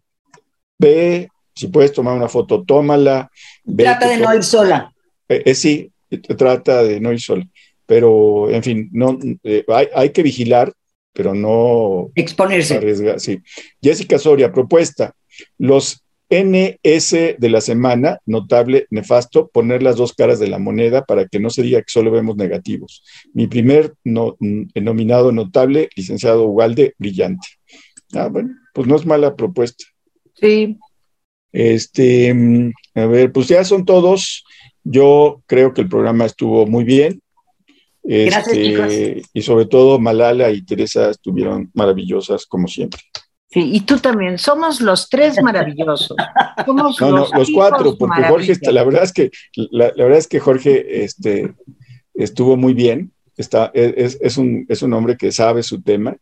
ve, 0.79 1.29
si 1.55 1.69
puedes 1.69 1.93
tomar 1.93 2.17
una 2.17 2.29
foto, 2.29 2.63
tómala. 2.63 3.31
trata 3.77 4.09
de 4.09 4.19
no 4.19 4.35
ir 4.35 4.45
sola. 4.45 4.93
Eh, 5.29 5.43
eh, 5.47 5.55
sí, 5.55 5.91
trata 6.37 6.83
de 6.83 7.01
no 7.01 7.13
ir 7.13 7.21
sola. 7.21 7.47
Pero, 7.87 8.51
en 8.51 8.63
fin, 8.63 8.89
no, 8.93 9.19
eh, 9.43 9.65
hay, 9.69 9.89
hay, 9.95 10.11
que 10.11 10.23
vigilar, 10.23 10.73
pero 11.13 11.35
no 11.35 12.11
exponerse. 12.15 12.77
Arriesgar, 12.77 13.19
sí. 13.21 13.41
Jessica 13.83 14.19
Soria, 14.19 14.53
propuesta. 14.53 15.15
Los 15.59 16.03
NS 16.33 17.37
de 17.39 17.49
la 17.51 17.61
semana, 17.61 18.19
notable, 18.25 18.87
nefasto, 18.91 19.49
poner 19.49 19.83
las 19.83 19.97
dos 19.97 20.15
caras 20.15 20.39
de 20.41 20.49
la 20.49 20.59
moneda 20.59 21.05
para 21.05 21.29
que 21.29 21.39
no 21.39 21.51
se 21.51 21.63
diga 21.63 21.81
que 21.81 21.91
solo 21.91 22.11
vemos 22.11 22.37
negativos. 22.37 23.05
Mi 23.35 23.47
primer 23.47 23.93
no, 24.03 24.37
mm, 24.41 24.69
nominado 24.83 25.31
notable, 25.31 25.91
licenciado 25.95 26.47
Ugalde, 26.47 26.95
brillante. 26.99 27.47
Ah, 28.15 28.29
bueno, 28.29 28.51
pues 28.73 28.89
no 28.89 28.97
es 28.97 29.05
mala 29.05 29.37
propuesta. 29.37 29.85
Sí. 30.35 30.79
Este, 31.53 32.33
mm, 32.33 32.73
a 32.95 33.07
ver, 33.07 33.31
pues 33.31 33.49
ya 33.49 33.63
son 33.65 33.85
todos. 33.85 34.45
Yo 34.85 35.43
creo 35.47 35.75
que 35.75 35.83
el 35.83 35.89
programa 35.89 36.25
estuvo 36.25 36.67
muy 36.67 36.85
bien. 36.85 37.21
Gracias, 38.03 38.57
este, 38.57 39.23
Y 39.33 39.43
sobre 39.43 39.67
todo 39.67 40.01
Malala 40.01 40.51
y 40.51 40.65
Teresa 40.65 41.11
estuvieron 41.11 41.71
maravillosas 41.75 42.47
como 42.47 42.67
siempre. 42.67 43.01
Sí, 43.53 43.71
y 43.71 43.81
tú 43.81 43.99
también, 43.99 44.39
somos 44.39 44.81
los 44.81 45.11
tres 45.11 45.41
maravillosos. 45.43 46.17
Somos 46.65 46.99
no, 47.01 47.11
los, 47.11 47.31
no, 47.33 47.39
los 47.39 47.51
cuatro, 47.51 47.99
porque 47.99 48.23
Jorge, 48.23 48.57
la 48.73 48.83
verdad 48.83 49.03
es 49.03 49.13
que, 49.13 49.31
la, 49.55 49.93
la, 49.95 50.05
verdad 50.05 50.19
es 50.19 50.27
que 50.27 50.41
Jorge 50.41 51.05
este, 51.05 51.53
estuvo 52.15 52.57
muy 52.57 52.73
bien, 52.73 53.13
está, 53.37 53.71
es, 53.75 54.19
es, 54.23 54.39
un, 54.39 54.65
es 54.71 54.81
un 54.81 54.95
hombre 54.95 55.19
que 55.19 55.33
sabe 55.33 55.63
su 55.63 55.83
tema. 55.83 56.17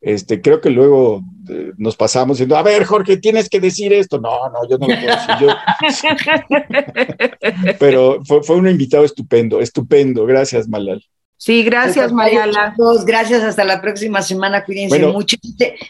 Este, 0.00 0.40
creo 0.40 0.62
que 0.62 0.70
luego 0.70 1.22
eh, 1.50 1.72
nos 1.76 1.96
pasamos 1.96 2.38
diciendo, 2.38 2.56
a 2.56 2.62
ver, 2.62 2.84
Jorge, 2.84 3.18
tienes 3.18 3.50
que 3.50 3.60
decir 3.60 3.92
esto. 3.92 4.18
No, 4.18 4.48
no, 4.48 4.66
yo 4.68 4.78
no 4.78 4.86
lo 4.86 4.94
puedo 4.94 5.16
decir. 5.16 5.34
Yo... 5.40 5.48
Pero 7.78 8.24
fue, 8.24 8.42
fue 8.42 8.56
un 8.56 8.68
invitado 8.68 9.04
estupendo, 9.04 9.60
estupendo. 9.60 10.24
Gracias, 10.24 10.66
Malal. 10.66 11.04
Sí, 11.44 11.62
gracias, 11.62 12.10
Mariala. 12.10 12.74
Gracias, 13.04 13.42
hasta 13.42 13.64
la 13.64 13.82
próxima 13.82 14.22
semana. 14.22 14.64
Cuídense 14.64 14.96
bueno, 14.96 15.12
mucho. 15.12 15.36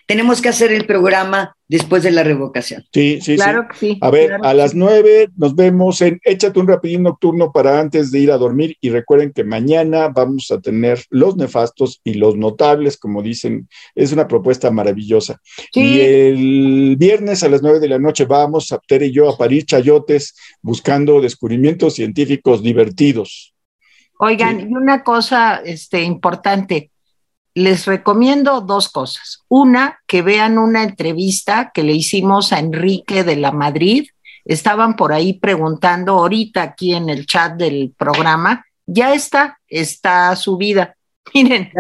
Tenemos 0.05 0.43
que 0.43 0.49
hacer 0.49 0.73
el 0.73 0.85
programa 0.85 1.57
después 1.69 2.03
de 2.03 2.11
la 2.11 2.25
revocación. 2.25 2.85
Sí, 2.93 3.21
sí, 3.23 3.37
claro 3.37 3.69
que 3.69 3.77
sí. 3.77 3.99
A 4.01 4.11
ver, 4.11 4.31
claro 4.31 4.45
a 4.45 4.53
las 4.53 4.75
nueve 4.75 5.29
nos 5.37 5.55
vemos 5.55 6.01
en 6.01 6.19
Échate 6.25 6.59
un 6.59 6.67
rapidín 6.67 7.05
nocturno 7.05 7.53
para 7.53 7.79
antes 7.79 8.11
de 8.11 8.19
ir 8.19 8.33
a 8.33 8.37
dormir. 8.37 8.77
Y 8.81 8.91
recuerden 8.91 9.33
que 9.33 9.45
mañana 9.45 10.09
vamos 10.09 10.51
a 10.51 10.61
tener 10.61 11.05
los 11.11 11.37
nefastos 11.37 12.01
y 12.03 12.15
los 12.15 12.37
notables, 12.37 12.97
como 12.97 13.23
dicen. 13.23 13.69
Es 13.95 14.11
una 14.11 14.27
propuesta 14.27 14.73
maravillosa. 14.73 15.41
Sí. 15.73 15.83
Y 15.83 16.01
el 16.01 16.97
viernes 16.99 17.45
a 17.45 17.49
las 17.49 17.63
nueve 17.63 17.79
de 17.79 17.89
la 17.89 18.01
noche 18.01 18.25
vamos 18.25 18.73
a 18.73 18.81
Tere 18.85 19.07
y 19.07 19.13
yo 19.13 19.31
a 19.31 19.39
parir 19.39 19.67
chayotes 19.67 20.35
buscando 20.63 21.21
descubrimientos 21.21 21.95
científicos 21.95 22.61
divertidos. 22.61 23.54
Oigan, 24.19 24.61
sí. 24.61 24.67
y 24.71 24.75
una 24.75 25.03
cosa 25.03 25.61
este, 25.65 26.03
importante, 26.03 26.91
les 27.55 27.87
recomiendo 27.87 28.61
dos 28.61 28.89
cosas. 28.89 29.45
Una, 29.49 30.01
que 30.07 30.23
vean 30.23 30.59
una 30.59 30.83
entrevista 30.83 31.71
que 31.73 31.85
le 31.85 31.93
hicimos 31.93 32.53
a 32.53 32.59
Enrique 32.59 33.25
de 33.25 33.37
la 33.37 33.53
Madrid. 33.53 34.09
Estaban 34.45 34.97
por 34.97 35.13
ahí 35.13 35.35
preguntando 35.35 36.19
ahorita 36.19 36.63
aquí 36.63 36.95
en 36.95 37.09
el 37.09 37.27
chat 37.27 37.55
del 37.55 37.95
programa. 37.97 38.67
Ya 38.87 39.15
está, 39.15 39.59
está 39.69 40.35
subida. 40.37 40.97
Miren, 41.35 41.73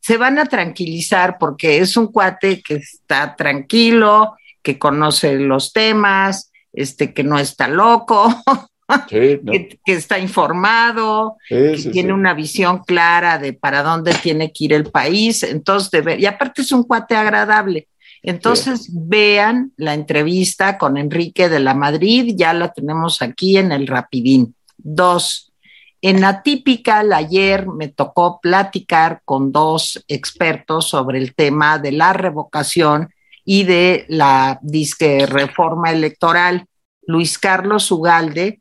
se 0.00 0.16
van 0.16 0.38
a 0.38 0.46
tranquilizar 0.46 1.38
porque 1.38 1.78
es 1.78 1.96
un 1.96 2.08
cuate 2.08 2.62
que 2.62 2.74
está 2.74 3.34
tranquilo, 3.34 4.36
que 4.62 4.78
conoce 4.78 5.34
los 5.38 5.72
temas, 5.72 6.52
este, 6.72 7.12
que 7.12 7.24
no 7.24 7.38
está 7.38 7.66
loco. 7.68 8.28
Sí, 9.08 9.38
no. 9.42 9.52
que, 9.52 9.78
que, 9.84 9.92
está 9.92 10.18
informado, 10.18 11.36
Sí, 11.46 11.54
que 11.54 11.78
sí, 11.78 11.90
tiene 11.90 12.14
una 12.14 12.32
visión 12.32 12.78
clara 12.84 13.38
de 13.38 13.52
para 13.52 13.82
dónde 13.82 14.14
tiene 14.14 14.50
que 14.50 14.64
ir 14.64 14.72
el 14.72 14.90
país. 14.90 15.42
Entonces, 15.42 16.02
y 16.18 16.24
aparte 16.24 16.62
es 16.62 16.72
un 16.72 16.84
cuate 16.84 17.14
agradable. 17.14 17.88
Entonces, 18.22 18.90
vean 18.92 19.72
la 19.76 19.94
entrevista 19.94 20.78
con 20.78 20.96
Enrique 20.96 21.48
de 21.48 21.60
la 21.60 21.74
Madrid, 21.74 22.34
ya 22.36 22.52
la 22.52 22.72
tenemos 22.72 23.22
aquí 23.22 23.58
en 23.58 23.72
el 23.72 23.86
Rapidín. 23.86 24.54
Dos, 24.76 25.52
en 26.00 26.24
Atypical 26.24 27.12
ayer 27.12 27.66
me 27.66 27.88
tocó 27.88 28.40
platicar 28.40 29.22
con 29.24 29.52
dos 29.52 30.04
expertos 30.08 30.88
sobre 30.88 31.18
el 31.18 31.34
tema 31.34 31.78
de 31.78 31.92
la 31.92 32.12
revocación 32.12 33.10
y 33.44 33.64
de 33.64 34.04
la 34.08 34.58
disque 34.62 35.26
reforma 35.26 35.90
electoral. 35.90 36.66
Luis 37.06 37.38
Carlos 37.38 37.90
Ugalde 37.90 38.60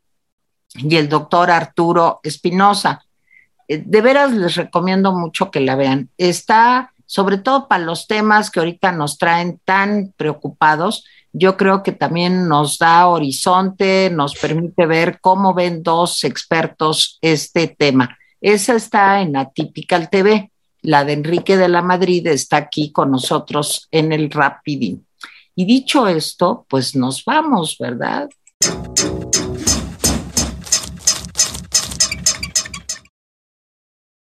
y 0.77 0.95
el 0.95 1.09
doctor 1.09 1.51
Arturo 1.51 2.19
Espinosa. 2.23 3.03
Eh, 3.67 3.83
De 3.85 4.01
veras 4.01 4.31
les 4.31 4.55
recomiendo 4.55 5.11
mucho 5.11 5.51
que 5.51 5.59
la 5.59 5.75
vean. 5.75 6.09
Está, 6.17 6.93
sobre 7.05 7.37
todo 7.37 7.67
para 7.67 7.83
los 7.83 8.07
temas 8.07 8.49
que 8.49 8.59
ahorita 8.59 8.91
nos 8.91 9.17
traen 9.17 9.59
tan 9.65 10.13
preocupados, 10.17 11.03
yo 11.33 11.57
creo 11.57 11.83
que 11.83 11.91
también 11.91 12.47
nos 12.47 12.79
da 12.79 13.07
horizonte, 13.07 14.09
nos 14.11 14.35
permite 14.35 14.85
ver 14.85 15.19
cómo 15.21 15.53
ven 15.53 15.83
dos 15.83 16.23
expertos 16.23 17.19
este 17.21 17.67
tema. 17.67 18.17
Esa 18.41 18.75
está 18.75 19.21
en 19.21 19.35
Atypical 19.35 20.09
TV. 20.09 20.51
La 20.81 21.03
de 21.03 21.13
Enrique 21.13 21.57
de 21.57 21.69
la 21.69 21.81
Madrid 21.81 22.25
está 22.27 22.57
aquí 22.57 22.91
con 22.91 23.11
nosotros 23.11 23.87
en 23.91 24.13
el 24.13 24.31
Rapidín. 24.31 25.05
Y 25.55 25.65
dicho 25.65 26.07
esto, 26.07 26.65
pues 26.69 26.95
nos 26.95 27.25
vamos, 27.25 27.77
¿verdad? 27.79 28.29